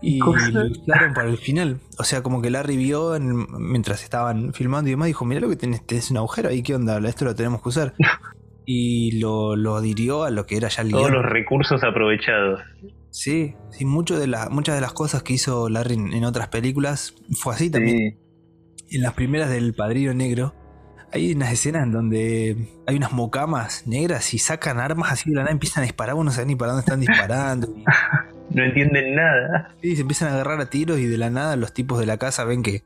y 0.00 0.18
lo 0.18 0.66
usaron 0.66 1.14
para 1.14 1.28
el 1.28 1.38
final. 1.38 1.78
O 2.00 2.02
sea, 2.02 2.24
como 2.24 2.42
que 2.42 2.50
Larry 2.50 2.76
vio 2.76 3.14
en- 3.14 3.46
mientras 3.70 4.02
estaban 4.02 4.52
filmando 4.52 4.88
y 4.88 4.94
demás, 4.94 5.06
dijo, 5.06 5.24
mira 5.24 5.40
lo 5.40 5.48
que 5.48 5.54
tenés, 5.56 5.86
tenés 5.86 6.10
un 6.10 6.16
agujero 6.16 6.48
ahí, 6.48 6.60
¿qué 6.64 6.74
onda? 6.74 6.98
Esto 7.08 7.24
lo 7.24 7.36
tenemos 7.36 7.62
que 7.62 7.68
usar. 7.68 7.94
y 8.66 9.20
lo, 9.20 9.54
lo 9.54 9.76
adhirió 9.76 10.24
a 10.24 10.30
lo 10.30 10.44
que 10.44 10.56
era 10.56 10.66
ya 10.68 10.82
el 10.82 10.90
Todos 10.90 11.04
guion. 11.08 11.22
los 11.22 11.32
recursos 11.32 11.84
aprovechados. 11.84 12.60
Sí, 13.14 13.54
sí, 13.70 13.84
mucho 13.84 14.18
de 14.18 14.26
las 14.26 14.50
muchas 14.50 14.74
de 14.74 14.80
las 14.80 14.92
cosas 14.94 15.22
que 15.22 15.34
hizo 15.34 15.68
Larry 15.68 15.94
en, 15.94 16.12
en 16.14 16.24
otras 16.24 16.48
películas 16.48 17.14
fue 17.38 17.54
así 17.54 17.68
también. 17.70 18.18
Sí. 18.88 18.96
En 18.96 19.02
las 19.02 19.12
primeras 19.14 19.50
del 19.50 19.74
Padrino 19.74 20.14
Negro 20.14 20.54
hay 21.12 21.32
unas 21.34 21.52
escenas 21.52 21.82
en 21.84 21.92
donde 21.92 22.68
hay 22.86 22.96
unas 22.96 23.12
mocamas 23.12 23.86
negras 23.86 24.32
y 24.32 24.38
sacan 24.38 24.80
armas 24.80 25.12
así 25.12 25.28
de 25.28 25.36
la 25.36 25.42
nada, 25.42 25.52
empiezan 25.52 25.82
a 25.82 25.84
disparar, 25.86 26.14
uno 26.14 26.24
no 26.24 26.30
sabe 26.32 26.46
ni 26.46 26.56
para 26.56 26.72
dónde 26.72 26.80
están 26.84 27.00
disparando. 27.00 27.68
y- 27.76 27.84
No 28.54 28.62
entienden 28.64 29.14
nada. 29.14 29.74
Sí, 29.82 29.94
se 29.94 30.02
empiezan 30.02 30.28
a 30.28 30.34
agarrar 30.34 30.60
a 30.60 30.66
tiros 30.66 30.98
y 30.98 31.06
de 31.06 31.16
la 31.16 31.30
nada 31.30 31.56
los 31.56 31.72
tipos 31.72 31.98
de 31.98 32.04
la 32.06 32.18
casa 32.18 32.44
ven 32.44 32.62
que, 32.62 32.82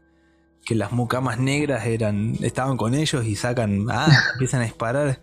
que 0.64 0.74
las 0.76 0.92
mucamas 0.92 1.38
negras 1.40 1.86
eran 1.86 2.34
estaban 2.40 2.76
con 2.76 2.94
ellos 2.94 3.24
y 3.24 3.34
sacan, 3.36 3.86
ah, 3.90 4.06
empiezan 4.34 4.60
a 4.60 4.64
disparar. 4.64 5.20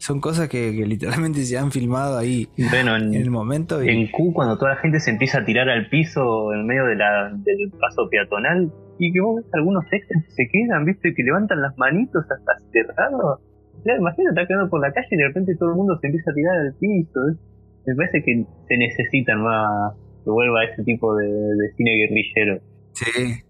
Son 0.00 0.18
cosas 0.18 0.48
que, 0.48 0.74
que 0.74 0.86
literalmente 0.86 1.44
se 1.44 1.58
han 1.58 1.70
filmado 1.70 2.16
ahí 2.16 2.48
Bueno, 2.70 2.96
en 2.96 3.12
el 3.12 3.26
en, 3.26 3.30
momento. 3.30 3.84
Y, 3.84 3.88
en 3.90 4.10
Q, 4.10 4.32
cuando 4.32 4.56
toda 4.56 4.74
la 4.74 4.80
gente 4.80 4.98
se 4.98 5.10
empieza 5.10 5.40
a 5.40 5.44
tirar 5.44 5.68
al 5.68 5.90
piso 5.90 6.54
en 6.54 6.66
medio 6.66 6.86
de 6.86 6.96
la, 6.96 7.30
del 7.32 7.70
paso 7.78 8.08
peatonal, 8.10 8.72
y 8.98 9.12
que 9.12 9.20
vos 9.20 9.36
ves 9.36 9.46
algunos 9.52 9.84
extras 9.92 10.24
que 10.24 10.30
se 10.30 10.48
quedan, 10.50 10.86
viste, 10.86 11.12
que 11.14 11.22
levantan 11.22 11.60
las 11.60 11.76
manitos 11.76 12.24
hasta 12.30 12.52
cerrado. 12.72 13.40
Ya, 13.84 13.96
imagínate, 13.96 14.40
está 14.40 14.48
quedando 14.48 14.70
por 14.70 14.80
la 14.80 14.90
calle 14.92 15.08
y 15.10 15.16
de 15.16 15.26
repente 15.28 15.54
todo 15.56 15.70
el 15.70 15.76
mundo 15.76 15.98
se 16.00 16.06
empieza 16.06 16.30
a 16.30 16.34
tirar 16.34 16.56
al 16.56 16.74
piso. 16.80 17.20
¿eh? 17.28 17.36
Me 17.86 17.94
parece 17.94 18.22
que 18.22 18.44
se 18.68 18.76
necesitan 18.76 19.42
más 19.42 19.94
que 20.24 20.30
vuelva 20.30 20.64
ese 20.64 20.82
tipo 20.82 21.14
de, 21.16 21.26
de 21.28 21.72
cine 21.76 21.90
guerrillero. 21.96 22.60
sí. 22.94 23.44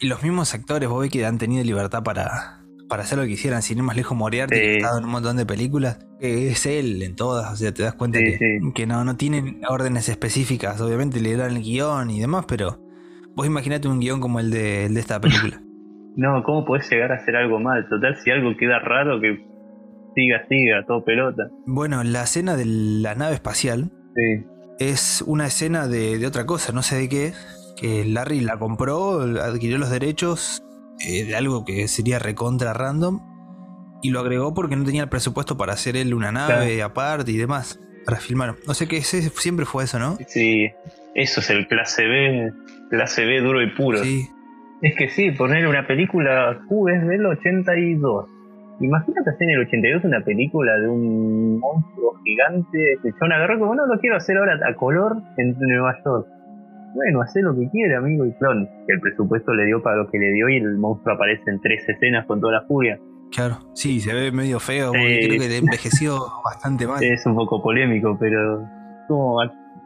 Y 0.00 0.08
los 0.08 0.22
mismos 0.22 0.52
actores, 0.54 0.88
vos 0.88 1.00
ves 1.00 1.10
que 1.10 1.24
han 1.24 1.38
tenido 1.38 1.62
libertad 1.62 2.02
para, 2.02 2.63
para 2.88 3.02
hacer 3.02 3.18
lo 3.18 3.24
que 3.24 3.30
quisieran. 3.30 3.62
Sin 3.62 3.78
ir 3.78 3.84
más 3.84 3.96
lejos, 3.96 4.16
Moriarty, 4.16 4.54
Sí. 4.56 4.60
que 4.60 4.68
ha 4.72 4.76
estado 4.76 4.98
en 4.98 5.04
un 5.04 5.10
montón 5.10 5.36
de 5.36 5.46
películas, 5.46 5.98
que 6.20 6.48
es 6.48 6.66
él 6.66 7.02
en 7.02 7.16
todas. 7.16 7.52
O 7.52 7.56
sea, 7.56 7.72
te 7.72 7.82
das 7.82 7.94
cuenta 7.94 8.18
Sí, 8.18 8.24
que, 8.24 8.32
sí. 8.38 8.72
que 8.74 8.86
no, 8.86 9.04
no 9.04 9.16
tienen 9.16 9.60
órdenes 9.68 10.08
específicas. 10.08 10.80
Obviamente 10.80 11.20
le 11.20 11.36
dan 11.36 11.56
el 11.56 11.62
guion 11.62 12.10
y 12.10 12.20
demás, 12.20 12.44
pero 12.46 12.80
vos 13.34 13.46
imaginate 13.46 13.88
un 13.88 14.00
guion 14.00 14.20
como 14.20 14.38
el 14.40 14.50
de, 14.50 14.86
el 14.86 14.94
de 14.94 15.00
esta 15.00 15.20
película. 15.20 15.60
No, 16.16 16.44
¿cómo 16.44 16.64
podés 16.64 16.88
llegar 16.88 17.10
a 17.10 17.16
hacer 17.16 17.34
algo 17.34 17.58
mal? 17.58 17.88
Total, 17.88 18.14
si 18.22 18.30
algo 18.30 18.56
queda 18.56 18.78
raro, 18.78 19.20
que 19.20 19.44
siga, 20.14 20.46
siga, 20.48 20.84
todo 20.86 21.04
pelota. 21.04 21.48
bueno, 21.66 22.04
la 22.04 22.22
escena 22.22 22.54
de 22.56 22.64
la 22.66 23.16
nave 23.16 23.34
espacial 23.34 23.90
Sí. 24.14 24.44
es 24.78 25.24
una 25.26 25.46
escena 25.46 25.88
de, 25.88 26.18
de 26.18 26.26
otra 26.28 26.46
cosa, 26.46 26.72
no 26.72 26.84
sé 26.84 26.94
de 26.98 27.08
qué. 27.08 27.32
Que 27.76 28.04
Larry 28.04 28.42
la 28.42 28.56
compró, 28.60 29.22
adquirió 29.42 29.76
los 29.76 29.90
derechos 29.90 30.62
eh, 31.00 31.24
de 31.24 31.36
algo 31.36 31.64
que 31.64 31.88
sería 31.88 32.18
recontra 32.18 32.72
random 32.72 33.20
y 34.02 34.10
lo 34.10 34.20
agregó 34.20 34.54
porque 34.54 34.76
no 34.76 34.84
tenía 34.84 35.02
el 35.02 35.08
presupuesto 35.08 35.56
para 35.56 35.72
hacer 35.72 35.96
él 35.96 36.14
una 36.14 36.30
nave 36.30 36.82
aparte 36.82 37.30
y 37.32 37.36
demás 37.36 37.80
para 38.04 38.18
filmar. 38.18 38.54
No 38.66 38.74
sé 38.74 38.86
qué 38.86 38.98
ese 38.98 39.22
siempre 39.30 39.64
fue 39.64 39.84
eso, 39.84 39.98
¿no? 39.98 40.16
Sí, 40.28 40.68
eso 41.14 41.40
es 41.40 41.50
el 41.50 41.66
clase 41.66 42.06
B, 42.06 42.52
clase 42.90 43.24
B 43.24 43.40
duro 43.40 43.62
y 43.62 43.70
puro. 43.70 43.98
Sí, 44.04 44.28
Es 44.82 44.94
que 44.94 45.08
sí, 45.08 45.30
poner 45.30 45.66
una 45.66 45.86
película 45.86 46.60
Q 46.68 46.88
es 46.88 47.06
del 47.06 47.26
82. 47.26 48.26
Imagínate 48.80 49.30
hacer 49.30 49.48
en 49.48 49.54
el 49.54 49.66
82 49.66 50.04
una 50.04 50.20
película 50.20 50.76
de 50.78 50.88
un 50.88 51.58
monstruo 51.60 52.20
gigante 52.24 52.98
que 53.02 53.10
John 53.18 53.32
agarró 53.32 53.58
como 53.58 53.74
no 53.74 53.86
lo 53.86 53.98
quiero 54.00 54.16
hacer 54.16 54.36
ahora 54.36 54.58
a 54.68 54.74
color 54.74 55.16
en 55.38 55.56
Nueva 55.58 55.96
York. 56.04 56.26
Bueno, 56.94 57.22
hace 57.22 57.42
lo 57.42 57.54
que 57.54 57.68
quiere, 57.70 57.96
amigo 57.96 58.24
y 58.24 58.32
clon. 58.34 58.68
El 58.86 59.00
presupuesto 59.00 59.52
le 59.52 59.66
dio 59.66 59.82
para 59.82 59.96
lo 59.96 60.08
que 60.08 60.18
le 60.18 60.32
dio 60.32 60.48
y 60.48 60.56
el 60.56 60.78
monstruo 60.78 61.14
aparece 61.14 61.42
en 61.50 61.60
tres 61.60 61.88
escenas 61.88 62.24
con 62.26 62.40
toda 62.40 62.52
la 62.52 62.62
furia. 62.62 62.98
claro. 63.32 63.58
Sí, 63.74 64.00
se 64.00 64.14
ve 64.14 64.30
medio 64.30 64.60
feo, 64.60 64.88
porque 64.88 65.26
creo 65.26 65.40
que 65.40 65.48
le 65.48 65.58
envejeció 65.58 66.18
bastante 66.44 66.86
mal. 66.86 67.02
Es 67.02 67.26
un 67.26 67.34
poco 67.34 67.60
polémico, 67.60 68.16
pero 68.18 68.64
como, 69.08 69.38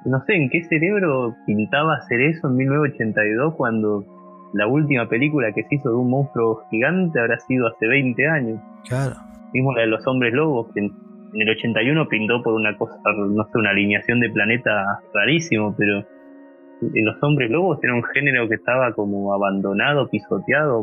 no 0.04 0.24
sé 0.26 0.34
en 0.34 0.50
qué 0.50 0.62
cerebro 0.64 1.34
pintaba 1.46 1.96
hacer 1.96 2.20
eso 2.20 2.48
en 2.48 2.56
1982 2.56 3.54
cuando 3.56 4.04
la 4.52 4.66
última 4.66 5.08
película 5.08 5.52
que 5.52 5.62
se 5.64 5.76
hizo 5.76 5.90
de 5.90 5.96
un 5.96 6.10
monstruo 6.10 6.62
gigante 6.70 7.20
habrá 7.20 7.38
sido 7.40 7.68
hace 7.68 7.86
20 7.86 8.26
años. 8.28 8.60
Claro. 8.86 9.16
Vimos 9.52 9.74
la 9.74 9.82
de 9.82 9.88
los 9.88 10.06
hombres 10.06 10.32
lobos, 10.32 10.68
que 10.74 10.80
en, 10.80 10.92
el 11.34 11.50
81 11.50 12.08
pintó 12.08 12.42
por 12.42 12.54
una 12.54 12.76
cosa, 12.76 12.96
no 13.14 13.44
sé, 13.44 13.58
una 13.58 13.70
alineación 13.70 14.20
de 14.20 14.30
planeta 14.30 15.00
rarísimo, 15.12 15.74
pero 15.76 16.04
los 16.80 17.22
hombres 17.22 17.50
lobos 17.50 17.78
era 17.82 17.94
un 17.94 18.04
género 18.04 18.48
que 18.48 18.54
estaba 18.54 18.92
como 18.92 19.32
abandonado, 19.34 20.08
pisoteado, 20.08 20.82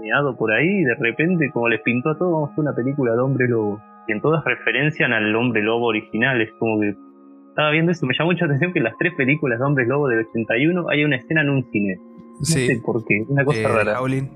meado 0.00 0.36
por 0.36 0.52
ahí, 0.52 0.66
y 0.68 0.84
de 0.84 0.94
repente, 0.96 1.50
como 1.52 1.68
les 1.68 1.80
pintó 1.82 2.10
a 2.10 2.18
todos, 2.18 2.32
vamos 2.32 2.48
a 2.50 2.52
hacer 2.52 2.62
una 2.62 2.74
película 2.74 3.12
de 3.12 3.18
hombre 3.20 3.48
lobo. 3.48 3.80
Y 4.08 4.12
en 4.12 4.20
todas 4.20 4.44
referencian 4.44 5.12
al 5.12 5.34
hombre 5.36 5.62
lobo 5.62 5.86
original, 5.86 6.40
es 6.40 6.50
como 6.58 6.80
que 6.80 6.94
estaba 7.50 7.70
viendo 7.70 7.92
eso, 7.92 8.06
me 8.06 8.14
llamó 8.18 8.30
mucha 8.32 8.44
atención 8.46 8.72
que 8.72 8.78
en 8.78 8.84
las 8.84 8.96
tres 8.98 9.14
películas 9.14 9.58
de 9.58 9.64
hombres 9.64 9.88
lobo 9.88 10.08
del 10.08 10.26
81 10.26 10.88
hay 10.88 11.04
una 11.04 11.16
escena 11.16 11.42
en 11.42 11.50
un 11.50 11.64
cine. 11.70 11.96
No 12.38 12.44
sé 12.44 12.66
Sí. 12.66 12.80
por 12.84 13.04
qué, 13.06 13.22
una 13.28 13.44
cosa 13.44 13.60
Eh, 13.60 13.68
rara 13.68 14.00
Howling. 14.00 14.28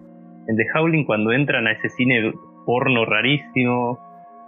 en 0.47 0.57
The 0.57 0.67
Howling 0.79 1.05
cuando 1.07 1.33
entran 1.33 1.67
a 1.67 1.73
ese 1.73 1.89
cine 1.91 2.33
porno 2.67 3.05
rarísimo, 3.05 3.99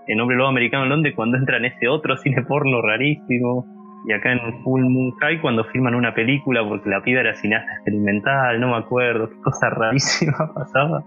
en 0.08 0.20
Hombre 0.20 0.36
Lobo 0.36 0.48
Americano 0.48 0.84
en 0.84 0.90
Londres 0.90 1.14
cuando 1.16 1.36
entran 1.36 1.64
a 1.64 1.68
ese 1.68 1.88
otro 1.88 2.16
cine 2.18 2.42
porno 2.46 2.80
rarísimo, 2.82 3.64
y 4.06 4.12
acá 4.12 4.32
en 4.32 4.62
Full 4.62 4.84
Moon 4.84 5.12
High 5.20 5.40
cuando 5.40 5.64
filman 5.64 5.96
una 5.96 6.14
película 6.14 6.66
porque 6.66 6.88
la 6.88 7.02
piba 7.02 7.20
era 7.20 7.34
cineasta 7.34 7.72
experimental, 7.74 8.60
no 8.60 8.68
me 8.68 8.76
acuerdo, 8.76 9.28
qué 9.28 9.36
cosa 9.40 9.68
rarísima 9.68 10.52
pasaba. 10.54 11.04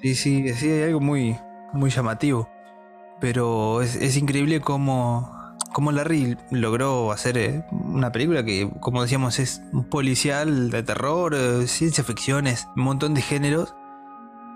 Sí, 0.00 0.14
sí, 0.14 0.48
sí, 0.50 0.70
hay 0.70 0.82
algo 0.84 1.00
muy, 1.00 1.36
muy 1.72 1.90
llamativo. 1.90 2.48
Pero 3.20 3.82
es, 3.82 3.96
es 3.96 4.16
increíble 4.16 4.60
cómo, 4.60 5.32
cómo 5.72 5.90
Larry 5.90 6.36
logró 6.52 7.10
hacer 7.10 7.36
eh, 7.36 7.64
una 7.72 8.12
película 8.12 8.44
que, 8.44 8.70
como 8.80 9.02
decíamos, 9.02 9.40
es 9.40 9.62
un 9.72 9.88
policial 9.88 10.70
de 10.70 10.82
terror, 10.84 11.34
eh, 11.34 11.66
ciencia 11.66 12.04
ficción, 12.04 12.46
es 12.46 12.68
un 12.76 12.84
montón 12.84 13.14
de 13.14 13.22
géneros. 13.22 13.74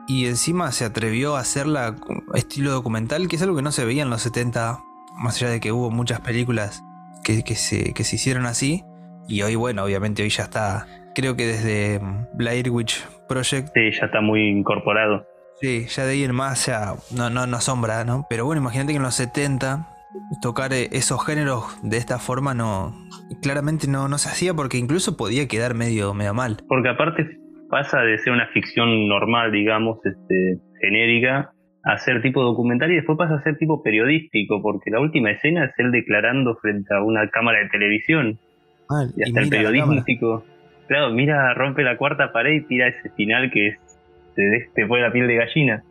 Y 0.07 0.27
encima 0.27 0.71
se 0.71 0.85
atrevió 0.85 1.37
a 1.37 1.41
hacerla 1.41 1.97
estilo 2.35 2.71
documental, 2.71 3.27
que 3.27 3.37
es 3.37 3.43
algo 3.43 3.57
que 3.57 3.63
no 3.63 3.73
se 3.73 3.85
veía 3.85 4.03
en 4.03 4.11
los 4.11 4.23
70, 4.23 4.79
más 5.15 5.37
allá 5.37 5.51
de 5.51 5.61
que 5.61 5.73
hubo 5.73 5.91
muchas 5.91 6.21
películas 6.21 6.85
que, 7.25 7.43
que 7.43 7.55
se, 7.55 7.93
que 7.95 8.05
se 8.05 8.17
hicieron 8.17 8.47
así. 8.47 8.85
Y 9.29 9.43
hoy, 9.43 9.55
bueno, 9.55 9.85
obviamente 9.85 10.23
hoy 10.23 10.31
ya 10.31 10.45
está, 10.45 10.87
creo 11.15 11.37
que 11.37 11.47
desde 11.47 12.01
mm, 12.01 12.29
Blair 12.35 12.71
Witch 12.71 13.07
Project 13.29 13.69
Sí, 13.75 13.91
ya 13.93 14.07
está 14.07 14.21
muy 14.21 14.49
incorporado. 14.49 15.27
Sí, 15.61 15.87
ya 15.89 16.05
de 16.05 16.13
ahí 16.13 16.25
en 16.25 16.35
más 16.35 16.67
ya 16.67 16.95
no, 17.17 17.31
no, 17.31 17.47
no 17.47 17.57
asombra, 17.57 18.05
¿no? 18.05 18.27
Pero 18.29 18.47
bueno, 18.47 18.61
imagínate 18.61 18.93
que 18.93 18.97
en 18.97 19.03
los 19.03 19.15
70 19.15 19.87
tocar 20.43 20.73
eh, 20.73 20.89
esos 20.93 21.25
géneros 21.25 21.65
de 21.83 21.97
esta 21.97 22.19
forma 22.19 22.55
no 22.55 22.93
claramente 23.43 23.87
no, 23.87 24.09
no 24.09 24.19
se 24.19 24.29
hacía 24.29 24.55
porque 24.55 24.79
incluso 24.79 25.17
podía 25.17 25.47
quedar 25.49 25.75
medio, 25.75 26.15
medio 26.15 26.35
mal. 26.35 26.57
Porque 26.69 26.89
aparte 26.89 27.39
pasa 27.69 28.01
de 28.01 28.19
ser 28.19 28.33
una 28.33 28.49
ficción 28.49 29.09
normal, 29.09 29.53
digamos, 29.53 29.99
este, 30.05 30.59
genérica, 30.81 31.53
a 31.83 31.99
ser 31.99 32.21
tipo 32.23 32.43
documental 32.43 32.91
y 32.93 32.97
después 32.97 33.17
pasa 33.17 33.35
a 33.35 33.43
ser 33.43 33.57
tipo 33.57 33.83
periodístico, 33.83 34.61
porque 34.63 34.91
la 34.91 35.01
última 35.01 35.31
escena 35.31 35.65
es 35.65 35.73
él 35.79 35.91
declarando 35.91 36.57
frente 36.57 36.95
a 36.95 37.03
una 37.03 37.29
cámara 37.29 37.61
de 37.61 37.69
televisión. 37.69 38.39
Mal. 38.89 39.11
Y 39.17 39.23
hasta 39.23 39.41
el 39.41 39.49
periodístico. 39.49 40.45
Claro, 40.89 41.11
mira, 41.11 41.55
rompe 41.55 41.83
la 41.83 41.97
cuarta 41.97 42.33
pared 42.33 42.53
y 42.55 42.61
tira 42.63 42.89
ese 42.89 43.11
final 43.11 43.51
que 43.51 43.69
es, 43.69 43.79
te, 44.35 44.69
te 44.75 44.87
pone 44.87 45.03
la 45.03 45.13
piel 45.13 45.29
de 45.29 45.37
gallina. 45.37 45.83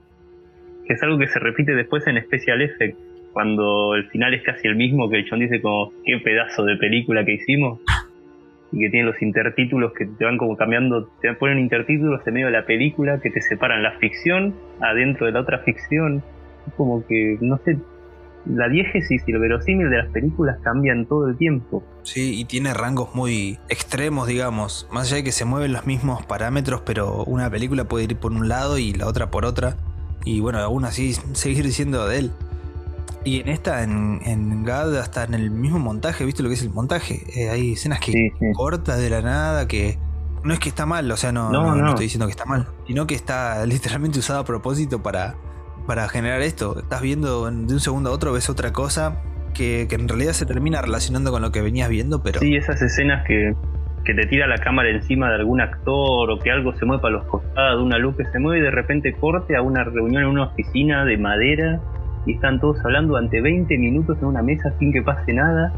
Que 0.85 0.93
es 0.93 1.03
algo 1.03 1.17
que 1.17 1.27
se 1.27 1.39
repite 1.39 1.73
después 1.73 2.05
en 2.07 2.21
Special 2.21 2.61
Effects, 2.61 2.97
cuando 3.33 3.95
el 3.95 4.07
final 4.09 4.33
es 4.33 4.43
casi 4.43 4.67
el 4.67 4.75
mismo, 4.75 5.09
que 5.09 5.17
el 5.17 5.29
John 5.29 5.39
dice 5.39 5.61
como, 5.61 5.91
qué 6.05 6.17
pedazo 6.17 6.65
de 6.65 6.75
película 6.77 7.23
que 7.23 7.33
hicimos. 7.33 7.79
Y 8.71 8.79
que 8.79 8.89
tiene 8.89 9.07
los 9.07 9.21
intertítulos 9.21 9.93
que 9.93 10.05
te 10.05 10.25
van 10.25 10.37
como 10.37 10.55
cambiando, 10.55 11.07
te 11.21 11.33
ponen 11.33 11.59
intertítulos 11.59 12.21
en 12.25 12.33
medio 12.33 12.45
de 12.47 12.53
la 12.53 12.65
película 12.65 13.19
que 13.19 13.31
te 13.31 13.41
separan 13.41 13.81
la 13.81 13.97
ficción 13.99 14.53
adentro 14.79 15.25
de 15.25 15.31
la 15.31 15.41
otra 15.41 15.59
ficción. 15.59 16.23
Es 16.67 16.73
como 16.75 17.05
que, 17.07 17.37
no 17.41 17.57
sé, 17.65 17.77
la 18.45 18.69
diégesis 18.69 19.23
y 19.27 19.31
lo 19.31 19.39
verosímil 19.39 19.89
de 19.89 19.97
las 19.97 20.11
películas 20.11 20.57
cambian 20.63 21.05
todo 21.05 21.27
el 21.27 21.37
tiempo. 21.37 21.83
Sí, 22.03 22.39
y 22.39 22.45
tiene 22.45 22.73
rangos 22.73 23.13
muy 23.15 23.57
extremos, 23.69 24.27
digamos. 24.27 24.87
Más 24.91 25.07
allá 25.07 25.17
de 25.17 25.23
que 25.23 25.31
se 25.31 25.45
mueven 25.45 25.73
los 25.73 25.85
mismos 25.85 26.25
parámetros, 26.25 26.81
pero 26.85 27.23
una 27.25 27.49
película 27.49 27.85
puede 27.85 28.05
ir 28.05 28.15
por 28.17 28.31
un 28.31 28.47
lado 28.47 28.77
y 28.77 28.93
la 28.93 29.07
otra 29.07 29.29
por 29.31 29.45
otra. 29.45 29.75
Y 30.25 30.39
bueno, 30.39 30.59
aún 30.59 30.85
así 30.85 31.13
seguir 31.33 31.65
diciendo 31.65 32.07
de 32.07 32.19
él. 32.19 32.31
Y 33.25 33.41
en 33.41 33.49
esta, 33.49 33.83
en, 33.83 34.19
en 34.25 34.63
GAD, 34.63 34.95
hasta 34.97 35.23
en 35.25 35.33
el 35.33 35.51
mismo 35.51 35.77
montaje, 35.79 36.23
¿viste 36.25 36.41
lo 36.41 36.49
que 36.49 36.55
es 36.55 36.61
el 36.63 36.69
montaje? 36.69 37.23
Eh, 37.35 37.49
hay 37.49 37.73
escenas 37.73 37.99
que 37.99 38.11
Sí, 38.13 38.29
sí. 38.39 38.45
cortas 38.55 38.97
de 38.99 39.09
la 39.09 39.21
nada, 39.21 39.67
que 39.67 39.97
no 40.43 40.53
es 40.53 40.59
que 40.59 40.69
está 40.69 40.85
mal, 40.85 41.11
o 41.11 41.17
sea, 41.17 41.31
no, 41.33 41.51
No, 41.51 41.63
no, 41.63 41.75
no 41.75 41.81
no. 41.83 41.89
estoy 41.89 42.05
diciendo 42.05 42.25
que 42.27 42.31
está 42.31 42.45
mal, 42.45 42.67
sino 42.87 43.05
que 43.07 43.15
está 43.15 43.65
literalmente 43.65 44.19
usado 44.19 44.39
a 44.39 44.45
propósito 44.45 45.03
para, 45.03 45.35
para 45.85 46.07
generar 46.07 46.41
esto. 46.41 46.79
Estás 46.79 47.01
viendo 47.01 47.45
de 47.51 47.73
un 47.73 47.79
segundo 47.81 48.09
a 48.09 48.13
otro, 48.13 48.31
ves 48.31 48.49
otra 48.49 48.71
cosa 48.71 49.21
que, 49.53 49.87
que 49.89 49.95
en 49.95 50.07
realidad 50.07 50.31
se 50.31 50.45
termina 50.45 50.81
relacionando 50.81 51.31
con 51.31 51.41
lo 51.41 51.51
que 51.51 51.61
venías 51.61 51.89
viendo, 51.89 52.23
pero 52.23 52.39
Sí, 52.39 52.55
esas 52.55 52.81
escenas 52.81 53.25
que, 53.27 53.53
que 54.05 54.13
te 54.13 54.27
tira 54.27 54.47
la 54.47 54.57
cámara 54.59 54.89
encima 54.91 55.27
de 55.27 55.35
algún 55.35 55.59
actor 55.59 56.31
o 56.31 56.39
que 56.39 56.51
algo 56.51 56.73
se 56.77 56.85
mueve 56.85 57.01
para 57.01 57.15
los 57.15 57.25
costados, 57.25 57.83
una 57.83 57.97
luz 57.97 58.15
que 58.15 58.23
se 58.25 58.39
mueve 58.39 58.59
y 58.59 58.61
de 58.61 58.71
repente 58.71 59.13
corte 59.19 59.57
a 59.57 59.61
una 59.61 59.83
reunión 59.83 60.23
en 60.23 60.29
una 60.29 60.43
oficina 60.45 61.03
de 61.03 61.17
madera 61.17 61.81
y 62.25 62.33
están 62.33 62.59
todos 62.59 62.77
hablando 62.83 63.13
durante 63.13 63.41
20 63.41 63.77
minutos 63.77 64.17
en 64.21 64.25
una 64.25 64.41
mesa 64.41 64.73
sin 64.79 64.91
que 64.91 65.01
pase 65.01 65.33
nada. 65.33 65.73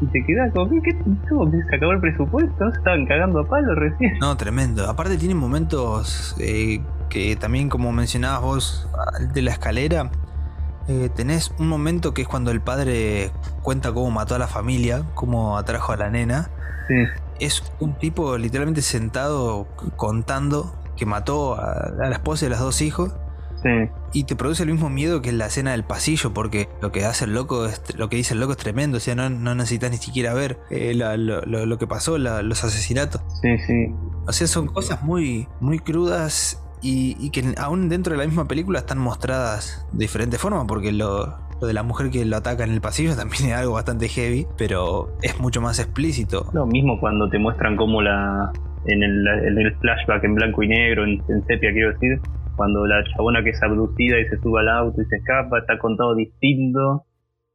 Y 0.00 0.06
te 0.06 0.24
quedas 0.24 0.52
como, 0.52 0.70
¿qué, 0.70 0.80
qué 0.82 0.94
que 0.94 1.62
¿Se 1.68 1.76
acabó 1.76 1.92
el 1.92 2.00
presupuesto? 2.00 2.68
estaban 2.68 3.06
cagando 3.06 3.40
a 3.40 3.48
palo 3.48 3.74
recién. 3.74 4.18
No, 4.18 4.36
tremendo. 4.36 4.88
Aparte 4.88 5.18
tiene 5.18 5.34
momentos 5.34 6.34
eh, 6.40 6.80
que 7.10 7.36
también, 7.36 7.68
como 7.68 7.92
mencionabas 7.92 8.40
vos, 8.40 8.90
de 9.34 9.42
la 9.42 9.50
escalera, 9.50 10.10
eh, 10.88 11.10
tenés 11.14 11.52
un 11.58 11.68
momento 11.68 12.14
que 12.14 12.22
es 12.22 12.28
cuando 12.28 12.50
el 12.50 12.60
padre 12.60 13.30
cuenta 13.62 13.92
cómo 13.92 14.10
mató 14.10 14.34
a 14.34 14.38
la 14.38 14.48
familia, 14.48 15.04
cómo 15.14 15.58
atrajo 15.58 15.92
a 15.92 15.96
la 15.96 16.10
nena. 16.10 16.50
Sí. 16.88 16.94
Es 17.38 17.62
un 17.78 17.94
tipo 17.94 18.36
literalmente 18.38 18.82
sentado 18.82 19.68
contando 19.96 20.74
que 20.96 21.06
mató 21.06 21.54
a, 21.54 21.92
la 21.96 22.10
esposa 22.10 22.44
y 22.44 22.48
a 22.48 22.50
los 22.50 22.60
dos 22.60 22.82
hijos. 22.82 23.12
Y 24.12 24.24
te 24.24 24.36
produce 24.36 24.62
el 24.62 24.70
mismo 24.70 24.90
miedo 24.90 25.22
que 25.22 25.32
la 25.32 25.46
escena 25.46 25.72
del 25.72 25.84
pasillo, 25.84 26.32
porque 26.32 26.68
lo 26.82 26.92
que 26.92 27.04
hace 27.04 27.24
el 27.24 27.34
loco, 27.34 27.68
lo 27.96 28.08
que 28.08 28.16
dice 28.16 28.34
el 28.34 28.40
loco 28.40 28.52
es 28.52 28.58
tremendo. 28.58 28.98
O 28.98 29.00
sea, 29.00 29.14
no, 29.14 29.30
no 29.30 29.54
necesitas 29.54 29.90
ni 29.90 29.96
siquiera 29.96 30.34
ver 30.34 30.58
eh, 30.70 30.94
lo, 30.94 31.78
que 31.78 31.86
pasó, 31.86 32.18
los 32.18 32.64
asesinatos. 32.64 33.22
Sí, 33.40 33.58
sí. 33.66 33.94
O 34.26 34.32
sea, 34.32 34.46
son 34.46 34.66
cosas 34.66 35.02
muy, 35.02 35.48
muy 35.60 35.78
crudas 35.78 36.62
y, 36.82 37.30
que 37.30 37.44
aún 37.58 37.88
dentro 37.88 38.12
de 38.12 38.18
la 38.18 38.26
misma 38.26 38.48
película 38.48 38.78
están 38.78 38.98
mostradas 38.98 39.86
de 39.92 39.98
diferentes 40.00 40.40
formas, 40.40 40.64
porque 40.66 40.92
lo, 40.92 41.36
lo 41.60 41.66
de 41.66 41.72
la 41.72 41.82
mujer 41.82 42.10
que 42.10 42.24
lo 42.24 42.36
ataca 42.36 42.64
en 42.64 42.72
el 42.72 42.80
pasillo 42.80 43.14
también 43.16 43.46
es 43.46 43.52
algo 43.52 43.74
bastante 43.74 44.08
heavy, 44.08 44.46
pero 44.56 45.12
es 45.22 45.38
mucho 45.40 45.60
más 45.60 45.78
explícito. 45.78 46.46
Lo 46.52 46.66
mismo 46.66 46.98
cuando 46.98 47.28
te 47.28 47.38
muestran 47.38 47.76
cómo 47.76 48.02
la, 48.02 48.52
en 48.86 49.02
el, 49.02 49.76
flashback 49.80 50.24
en 50.24 50.34
blanco 50.34 50.62
y 50.62 50.68
negro, 50.68 51.04
en, 51.04 51.22
sepia 51.46 51.72
quiero 51.72 51.92
decir, 51.92 52.20
cuando 52.56 52.86
la 52.86 53.02
chabona 53.04 53.42
que 53.42 53.50
es 53.50 53.62
abducida 53.62 54.18
y 54.18 54.28
se 54.28 54.38
sube 54.38 54.60
al 54.60 54.68
auto 54.68 55.00
y 55.00 55.04
se 55.06 55.16
escapa, 55.16 55.58
está 55.58 55.78
contado 55.78 56.14
distinto, 56.14 57.04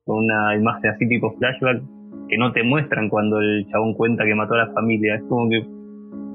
con 0.03 0.25
una 0.25 0.55
imagen 0.55 0.91
así 0.91 1.07
tipo 1.07 1.35
flashback, 1.37 1.81
que 2.27 2.37
no 2.37 2.51
te 2.51 2.63
muestran 2.63 3.09
cuando 3.09 3.39
el 3.39 3.67
chabón 3.71 3.93
cuenta 3.93 4.25
que 4.25 4.35
mató 4.35 4.53
a 4.55 4.65
la 4.65 4.73
familia. 4.73 5.15
Es 5.15 5.23
como 5.29 5.49
que 5.49 5.65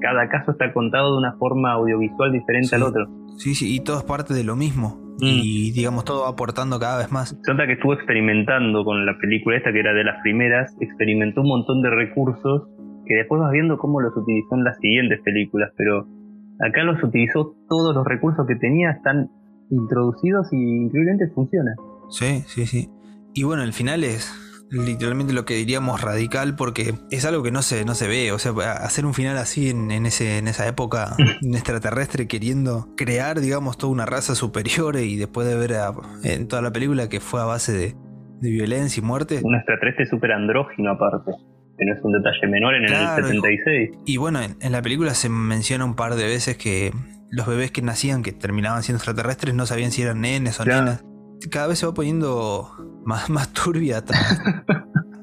cada 0.01 0.27
caso 0.29 0.51
está 0.51 0.73
contado 0.73 1.13
de 1.13 1.17
una 1.19 1.33
forma 1.33 1.73
audiovisual 1.73 2.31
diferente 2.31 2.75
al 2.75 2.83
otro. 2.83 3.07
Sí, 3.37 3.55
sí, 3.55 3.75
y 3.75 3.79
todo 3.79 3.97
es 3.99 4.03
parte 4.03 4.33
de 4.33 4.43
lo 4.43 4.55
mismo. 4.55 4.99
Mm. 5.19 5.25
Y 5.25 5.71
digamos, 5.71 6.05
todo 6.05 6.23
va 6.23 6.29
aportando 6.29 6.79
cada 6.79 6.97
vez 6.97 7.11
más. 7.11 7.37
Se 7.43 7.51
nota 7.51 7.65
que 7.67 7.73
estuvo 7.73 7.93
experimentando 7.93 8.83
con 8.83 9.05
la 9.05 9.17
película 9.17 9.57
esta, 9.57 9.71
que 9.71 9.79
era 9.79 9.93
de 9.93 10.03
las 10.03 10.21
primeras, 10.21 10.75
experimentó 10.81 11.41
un 11.41 11.49
montón 11.49 11.81
de 11.81 11.89
recursos 11.89 12.67
que 13.05 13.15
después 13.15 13.41
vas 13.41 13.51
viendo 13.51 13.77
cómo 13.77 13.99
los 13.99 14.15
utilizó 14.15 14.55
en 14.55 14.63
las 14.63 14.77
siguientes 14.77 15.21
películas, 15.21 15.71
pero 15.77 16.07
acá 16.67 16.83
los 16.83 17.03
utilizó 17.03 17.55
todos 17.67 17.95
los 17.95 18.05
recursos 18.05 18.45
que 18.47 18.55
tenía, 18.55 18.91
están 18.91 19.29
introducidos 19.69 20.47
y 20.51 20.57
increíblemente 20.57 21.27
funciona. 21.33 21.75
Sí, 22.09 22.43
sí, 22.47 22.65
sí. 22.65 22.89
Y 23.33 23.43
bueno, 23.43 23.63
el 23.63 23.73
final 23.73 24.03
es 24.03 24.33
literalmente 24.71 25.33
lo 25.33 25.43
que 25.43 25.55
diríamos 25.55 26.01
radical 26.01 26.55
porque 26.55 26.93
es 27.09 27.25
algo 27.25 27.43
que 27.43 27.51
no 27.51 27.61
se, 27.61 27.85
no 27.85 27.93
se 27.93 28.07
ve. 28.07 28.31
O 28.31 28.39
sea, 28.39 28.51
hacer 28.73 29.05
un 29.05 29.13
final 29.13 29.37
así 29.37 29.69
en, 29.69 29.91
ese, 30.05 30.37
en 30.37 30.47
esa 30.47 30.67
época 30.67 31.15
extraterrestre 31.41 32.27
queriendo 32.27 32.87
crear, 32.97 33.39
digamos, 33.39 33.77
toda 33.77 33.91
una 33.91 34.05
raza 34.05 34.35
superior 34.35 34.97
y 34.97 35.17
después 35.17 35.47
de 35.47 35.55
ver 35.55 35.71
en 36.23 36.47
toda 36.47 36.61
la 36.61 36.71
película 36.71 37.09
que 37.09 37.19
fue 37.19 37.41
a 37.41 37.45
base 37.45 37.71
de, 37.71 37.95
de 38.41 38.49
violencia 38.49 39.01
y 39.01 39.05
muerte. 39.05 39.39
Un 39.43 39.55
extraterrestre 39.55 40.05
súper 40.05 40.33
andrógino 40.33 40.91
aparte 40.91 41.31
que 41.81 41.87
no 41.87 41.95
es 41.95 42.03
un 42.03 42.11
detalle 42.11 42.47
menor 42.47 42.75
en 42.75 42.83
el 42.83 42.89
76. 42.89 43.89
Y 44.05 44.17
bueno, 44.17 44.39
en, 44.41 44.71
la 44.71 44.83
película 44.83 45.15
se 45.15 45.29
menciona 45.29 45.83
un 45.83 45.95
par 45.95 46.13
de 46.13 46.25
veces 46.25 46.55
que 46.55 46.93
los 47.31 47.47
bebés 47.47 47.71
que 47.71 47.81
nacían, 47.81 48.21
que 48.21 48.31
terminaban 48.31 48.83
siendo 48.83 48.97
extraterrestres, 48.97 49.55
no 49.55 49.65
sabían 49.65 49.91
si 49.91 50.03
eran 50.03 50.21
nenes 50.21 50.59
o 50.59 50.65
nenas. 50.65 51.03
Cada 51.49 51.65
vez 51.65 51.79
se 51.79 51.87
va 51.87 51.93
poniendo 51.95 52.69
más, 53.05 53.31
más 53.31 53.51
turbia 53.51 53.97
hasta, 53.97 54.13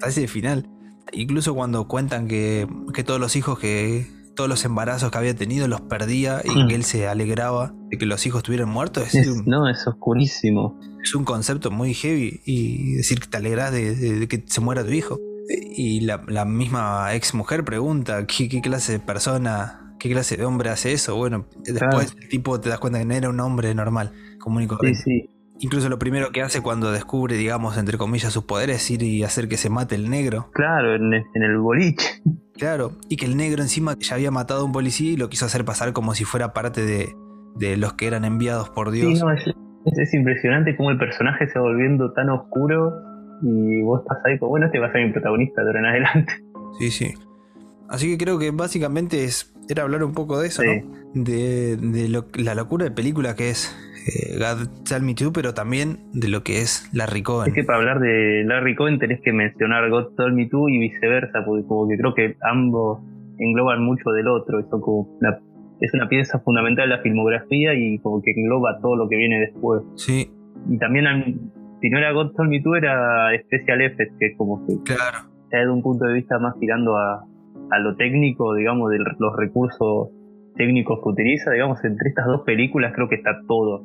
ese 0.05 0.27
final. 0.27 0.69
Incluso 1.13 1.55
cuando 1.55 1.87
cuentan 1.87 2.27
que, 2.27 2.67
todos 3.07 3.21
los 3.21 3.37
hijos 3.37 3.61
que. 3.61 4.07
todos 4.35 4.51
los 4.51 4.65
embarazos 4.65 5.13
que 5.13 5.19
había 5.19 5.37
tenido 5.37 5.69
los 5.69 5.81
perdía 5.83 6.43
y 6.45 6.67
que 6.67 6.75
él 6.75 6.83
se 6.83 7.07
alegraba 7.07 7.73
de 7.89 7.99
que 7.99 8.07
los 8.07 8.27
hijos 8.27 8.41
estuvieran 8.41 8.69
muertos. 8.69 9.15
no, 9.47 9.69
es 9.69 9.87
oscurísimo. 9.87 10.77
Es 11.05 11.15
un 11.15 11.25
concepto 11.25 11.71
muy 11.71 11.95
heavy 11.95 12.41
y 12.45 12.95
decir 12.95 13.21
que 13.21 13.29
te 13.29 13.37
alegras 13.37 13.71
de 13.71 14.27
que 14.29 14.43
se 14.45 14.61
muera 14.61 14.85
tu 14.85 14.91
hijo. 14.91 15.21
Y 15.49 16.01
la, 16.01 16.45
misma 16.45 17.15
ex 17.15 17.35
mujer 17.35 17.65
pregunta 17.65 18.27
¿qué, 18.27 18.49
clase 18.61 18.93
de 18.93 19.01
persona, 19.01 19.95
qué 19.99 20.11
clase 20.11 20.37
de 20.37 20.45
hombre 20.45 20.71
hace 20.71 20.93
eso. 20.93 21.17
Bueno, 21.17 21.47
después 21.65 22.15
el 22.21 22.29
tipo 22.29 22.61
te 22.61 22.69
das 22.69 22.79
cuenta 22.79 22.99
que 22.99 23.05
no 23.05 23.15
era 23.15 23.31
un 23.31 23.41
hombre 23.41 23.75
normal, 23.75 24.13
común 24.39 24.63
y 24.63 24.67
corriente. 24.67 25.31
Incluso 25.61 25.89
lo 25.89 25.99
primero 25.99 26.31
que 26.31 26.43
hace 26.43 26.61
cuando 26.63 26.93
descubre, 26.93 27.37
digamos, 27.37 27.77
entre 27.79 27.99
comillas, 27.99 28.33
sus 28.33 28.45
poderes 28.45 28.77
es 28.77 28.91
ir 28.93 29.03
y 29.03 29.25
hacer 29.25 29.49
que 29.49 29.57
se 29.57 29.71
mate 29.71 29.97
el 29.97 30.09
negro. 30.09 30.51
Claro, 30.53 30.95
en, 30.95 31.15
el 31.15 31.59
boliche. 31.59 32.23
Claro, 32.55 32.93
y 33.09 33.17
que 33.17 33.27
el 33.27 33.37
negro 33.37 33.63
encima 33.63 33.97
ya 33.99 34.15
había 34.15 34.31
matado 34.31 34.61
a 34.61 34.65
un 34.65 34.73
policía 34.73 35.13
y 35.13 35.17
lo 35.17 35.29
quiso 35.29 35.47
hacer 35.47 35.65
pasar 35.65 35.93
como 35.93 36.15
si 36.15 36.25
fuera 36.25 36.53
parte 36.53 36.83
de, 36.85 37.77
los 37.77 37.95
que 37.95 38.07
eran 38.07 38.25
enviados 38.25 38.71
por 38.71 38.93
Dios. 38.93 39.19
Sí, 39.19 39.25
no, 39.25 39.33
es, 39.33 39.47
es 39.85 40.15
impresionante 40.15 40.77
cómo 40.77 40.91
el 40.91 40.99
personaje 40.99 41.49
se 41.49 41.59
va 41.59 41.65
volviendo 41.65 42.13
tan 42.13 42.31
oscuro 42.31 42.93
y 43.43 43.82
vos 43.82 44.01
estás 44.03 44.18
ahí, 44.24 44.39
pues 44.39 44.49
bueno, 44.49 44.66
este 44.66 44.78
va 44.78 44.86
a 44.86 44.93
ser 44.93 45.07
mi 45.07 45.12
protagonista 45.12 45.62
de 45.62 45.68
ahora 45.68 45.80
en 45.80 45.86
adelante. 45.86 46.32
Sí, 46.78 46.91
sí. 46.91 47.14
Así 47.89 48.11
que 48.11 48.22
creo 48.22 48.39
que 48.39 48.51
básicamente 48.51 49.24
es, 49.24 49.55
era 49.68 49.82
hablar 49.82 50.05
un 50.05 50.12
poco 50.12 50.39
de 50.41 50.49
eso, 50.49 50.62
¿no? 50.62 50.99
De, 51.14 51.76
de 51.76 52.22
la 52.36 52.55
locura 52.55 52.84
de 52.84 52.91
película 52.91 53.34
que 53.34 53.49
es 53.51 53.74
eh, 54.09 54.39
God 54.39 54.68
Tell 54.89 55.03
Me 55.03 55.14
Too, 55.14 55.32
pero 55.32 55.55
también 55.55 55.99
de 56.12 56.28
lo 56.28 56.43
que 56.43 56.61
es 56.61 56.89
Larry 56.93 57.22
Cohen. 57.22 57.49
Es 57.49 57.55
que 57.55 57.64
para 57.64 57.78
hablar 57.78 58.01
de 58.01 58.45
Larry 58.45 58.74
Cohen 58.74 58.99
tenés 58.99 59.20
que 59.22 59.32
mencionar 59.32 59.89
God 59.91 60.14
Tell 60.16 60.32
Me 60.32 60.47
Too 60.49 60.68
y 60.68 60.78
viceversa, 60.78 61.45
porque 61.45 61.66
como 61.66 61.89
que 61.89 61.97
creo 61.97 62.14
que 62.14 62.36
ambos 62.43 63.01
engloban 63.39 63.82
mucho 63.82 64.11
del 64.11 64.28
otro, 64.28 64.61
eso 64.61 64.80
como 64.80 65.09
es 65.80 65.95
una 65.95 66.09
pieza 66.09 66.41
fundamental 66.41 66.89
de 66.89 66.97
la 66.97 67.03
filmografía 67.03 67.74
y 67.74 67.99
como 67.99 68.20
que 68.20 68.32
engloba 68.32 68.78
todo 68.80 68.97
lo 68.97 69.09
que 69.09 69.16
viene 69.16 69.41
después. 69.41 69.82
Sí. 69.97 70.30
Y 70.68 70.78
también 70.78 71.07
si 71.81 71.91
no 71.91 71.99
era 71.99 72.12
Told 72.12 72.49
Me 72.49 72.61
Too, 72.61 72.76
era 72.76 73.31
Special 73.45 73.81
Effects, 73.83 74.16
que 74.18 74.26
es 74.26 74.37
como 74.37 74.66
que 74.66 74.95
claro. 74.95 75.29
desde 75.51 75.70
un 75.70 75.83
punto 75.83 76.07
de 76.07 76.14
vista 76.14 76.39
más 76.39 76.59
tirando 76.59 76.97
a, 76.97 77.24
lo 77.81 77.97
técnico, 77.97 78.55
digamos, 78.55 78.91
de 78.91 78.99
los 78.99 79.37
recursos 79.37 80.09
técnicos 80.57 80.99
que 81.03 81.09
utiliza, 81.09 81.51
digamos, 81.53 81.85
entre 81.85 82.09
estas 82.09 82.26
dos 82.26 82.43
películas 82.43 82.93
creo 82.95 83.09
que 83.09 83.16
está 83.16 83.31
todo 83.47 83.85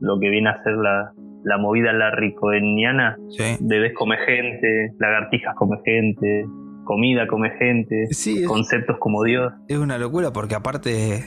lo 0.00 0.18
que 0.18 0.28
viene 0.28 0.50
a 0.50 0.62
ser 0.62 0.74
la, 0.74 1.12
la 1.44 1.58
movida 1.58 1.92
larricoeniana. 1.92 3.16
Sí. 3.30 3.56
Bebés 3.60 3.92
come 3.94 4.16
gente, 4.18 4.92
lagartijas 4.98 5.54
come 5.54 5.78
gente, 5.84 6.44
comida 6.84 7.26
come 7.26 7.50
gente, 7.50 8.08
conceptos 8.46 8.96
como 8.98 9.22
Dios. 9.24 9.52
Es 9.68 9.78
una 9.78 9.98
locura 9.98 10.32
porque 10.32 10.54
aparte 10.54 11.24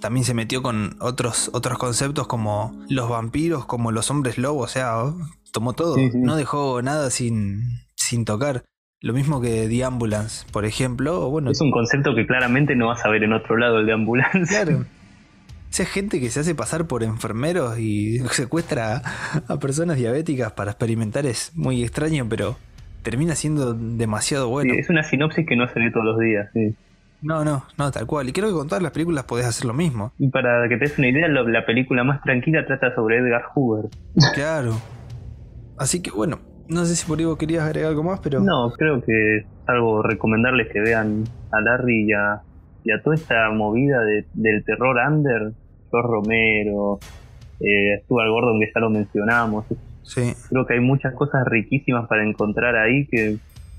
también 0.00 0.24
se 0.24 0.34
metió 0.34 0.62
con 0.62 0.96
otros, 1.00 1.50
otros 1.52 1.78
conceptos 1.78 2.26
como 2.26 2.76
los 2.88 3.08
vampiros, 3.08 3.66
como 3.66 3.92
los 3.92 4.10
hombres 4.10 4.38
lobos, 4.38 4.70
o 4.70 4.72
sea, 4.72 5.02
tomó 5.52 5.72
todo, 5.74 5.96
no 6.14 6.36
dejó 6.36 6.82
nada 6.82 7.10
sin, 7.10 7.62
sin 7.94 8.24
tocar. 8.24 8.64
Lo 9.02 9.14
mismo 9.14 9.40
que 9.40 9.66
The 9.66 9.84
Ambulance, 9.84 10.46
por 10.52 10.66
ejemplo. 10.66 11.30
Bueno, 11.30 11.50
es 11.50 11.60
un 11.62 11.70
concepto 11.70 12.14
que 12.14 12.26
claramente 12.26 12.76
no 12.76 12.88
vas 12.88 13.04
a 13.06 13.08
ver 13.08 13.24
en 13.24 13.32
otro 13.32 13.56
lado 13.56 13.78
el 13.78 13.86
de 13.86 13.92
Ambulance. 13.92 14.46
Claro. 14.46 14.84
O 15.70 15.84
gente 15.84 16.18
que 16.18 16.30
se 16.30 16.40
hace 16.40 16.54
pasar 16.56 16.86
por 16.86 17.04
enfermeros 17.04 17.78
y 17.78 18.18
secuestra 18.32 19.02
a 19.46 19.58
personas 19.60 19.96
diabéticas 19.96 20.50
para 20.52 20.72
experimentar 20.72 21.26
es 21.26 21.52
muy 21.54 21.84
extraño, 21.84 22.26
pero 22.28 22.56
termina 23.02 23.36
siendo 23.36 23.72
demasiado 23.72 24.48
bueno. 24.48 24.74
es 24.74 24.90
una 24.90 25.04
sinopsis 25.04 25.46
que 25.46 25.56
no 25.56 25.68
se 25.68 25.78
ve 25.78 25.90
todos 25.92 26.04
los 26.04 26.18
días. 26.18 26.50
No, 27.22 27.44
no, 27.44 27.64
no, 27.76 27.90
tal 27.90 28.06
cual. 28.06 28.28
Y 28.28 28.32
creo 28.32 28.48
que 28.48 28.54
con 28.54 28.68
todas 28.68 28.82
las 28.82 28.92
películas 28.92 29.24
podés 29.24 29.46
hacer 29.46 29.66
lo 29.66 29.74
mismo. 29.74 30.12
Y 30.18 30.28
para 30.28 30.68
que 30.68 30.76
te 30.76 30.86
des 30.86 30.98
una 30.98 31.08
idea, 31.08 31.28
la 31.28 31.66
película 31.66 32.04
más 32.04 32.22
tranquila 32.22 32.64
trata 32.66 32.94
sobre 32.94 33.18
Edgar 33.18 33.42
Hoover. 33.54 33.90
Claro. 34.34 34.72
Así 35.78 36.02
que 36.02 36.10
bueno, 36.10 36.38
no 36.68 36.84
sé 36.84 36.94
si 36.94 37.06
por 37.06 37.18
ahí 37.18 37.24
vos 37.24 37.36
querías 37.36 37.64
agregar 37.64 37.90
algo 37.90 38.02
más, 38.02 38.20
pero. 38.20 38.40
No, 38.40 38.70
creo 38.76 39.02
que 39.02 39.44
algo 39.66 40.02
recomendarles 40.02 40.68
que 40.72 40.80
vean 40.80 41.24
a 41.52 41.60
Larry 41.60 42.08
y 42.08 42.12
a, 42.12 43.02
toda 43.02 43.16
esta 43.16 43.50
movida 43.50 44.00
del 44.34 44.64
terror 44.64 44.96
under, 45.08 45.52
George 45.90 46.08
Romero, 46.08 46.98
eh, 47.60 48.00
Stuart 48.04 48.30
Gordon, 48.30 48.60
que 48.60 48.70
ya 48.74 48.80
lo 48.80 48.90
mencionamos. 48.90 49.66
Sí. 50.02 50.32
Creo 50.48 50.66
que 50.66 50.74
hay 50.74 50.80
muchas 50.80 51.14
cosas 51.14 51.44
riquísimas 51.46 52.08
para 52.08 52.24
encontrar 52.24 52.76
ahí 52.76 53.06
que, 53.06 53.36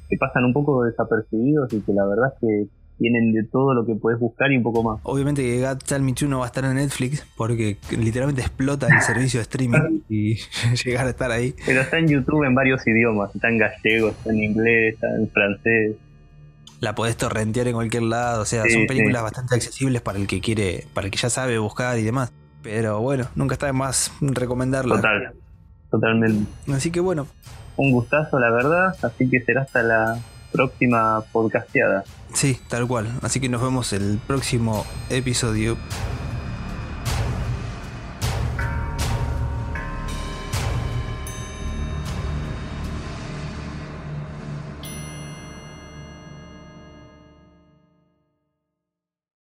que 0.10 0.18
pasan 0.18 0.46
un 0.46 0.54
poco 0.54 0.84
desapercibidos 0.84 1.74
y 1.74 1.82
que 1.82 1.94
la 1.94 2.06
verdad 2.06 2.34
es 2.34 2.40
que 2.40 2.81
tienen 3.02 3.34
de 3.34 3.44
todo 3.44 3.74
lo 3.74 3.84
que 3.84 3.96
puedes 3.96 4.20
buscar 4.20 4.52
y 4.52 4.58
un 4.58 4.64
poco 4.64 4.84
más. 4.84 5.00
Obviamente 5.02 5.42
que 5.42 5.60
God 5.60 5.80
Tell 5.80 6.04
Me 6.04 6.14
no 6.28 6.40
va 6.40 6.46
a 6.46 6.48
estar 6.48 6.64
en 6.64 6.76
Netflix 6.76 7.26
porque 7.36 7.78
literalmente 7.98 8.42
explota 8.42 8.88
el 8.88 9.02
servicio 9.02 9.40
de 9.40 9.42
streaming 9.42 10.02
y 10.10 10.36
llegar 10.86 11.08
a 11.08 11.10
estar 11.10 11.32
ahí. 11.32 11.56
Pero 11.66 11.82
está 11.82 11.98
en 11.98 12.08
YouTube 12.08 12.44
en 12.44 12.54
varios 12.54 12.86
idiomas, 12.86 13.34
está 13.34 13.50
en 13.50 13.58
gallego, 13.58 14.10
está 14.10 14.30
en 14.30 14.44
inglés, 14.44 14.94
está 14.94 15.08
en 15.16 15.28
francés. 15.32 15.96
La 16.80 16.94
podés 16.94 17.18
torrentear 17.18 17.68
en 17.68 17.74
cualquier 17.74 18.04
lado, 18.04 18.44
o 18.44 18.46
sea, 18.46 18.64
son 18.70 18.86
películas 18.86 19.24
bastante 19.24 19.56
accesibles 19.56 20.02
para 20.02 20.20
el 20.20 20.28
que 20.28 20.40
quiere, 20.40 20.86
para 20.94 21.06
el 21.06 21.12
que 21.12 21.18
ya 21.18 21.30
sabe 21.32 21.58
buscar 21.58 21.98
y 21.98 22.04
demás. 22.04 22.32
Pero 22.62 23.02
bueno, 23.02 23.28
nunca 23.36 23.54
está 23.54 23.66
de 23.66 23.74
más 23.74 24.12
recomendarla. 24.22 24.96
Total. 24.98 25.34
totalmente. 25.90 26.52
Así 26.72 26.92
que 26.92 27.00
bueno. 27.00 27.28
Un 27.78 27.92
gustazo, 27.92 28.40
la 28.40 28.52
verdad. 28.52 28.96
Así 29.02 29.28
que 29.28 29.42
será 29.42 29.62
hasta 29.62 29.82
la 29.82 30.20
próxima 30.52 31.24
podcasteada. 31.32 32.04
Sí, 32.34 32.60
tal 32.68 32.88
cual. 32.88 33.08
Así 33.22 33.40
que 33.40 33.50
nos 33.50 33.62
vemos 33.62 33.94
el 33.94 34.20
próximo 34.26 34.86
episodio. 35.10 35.78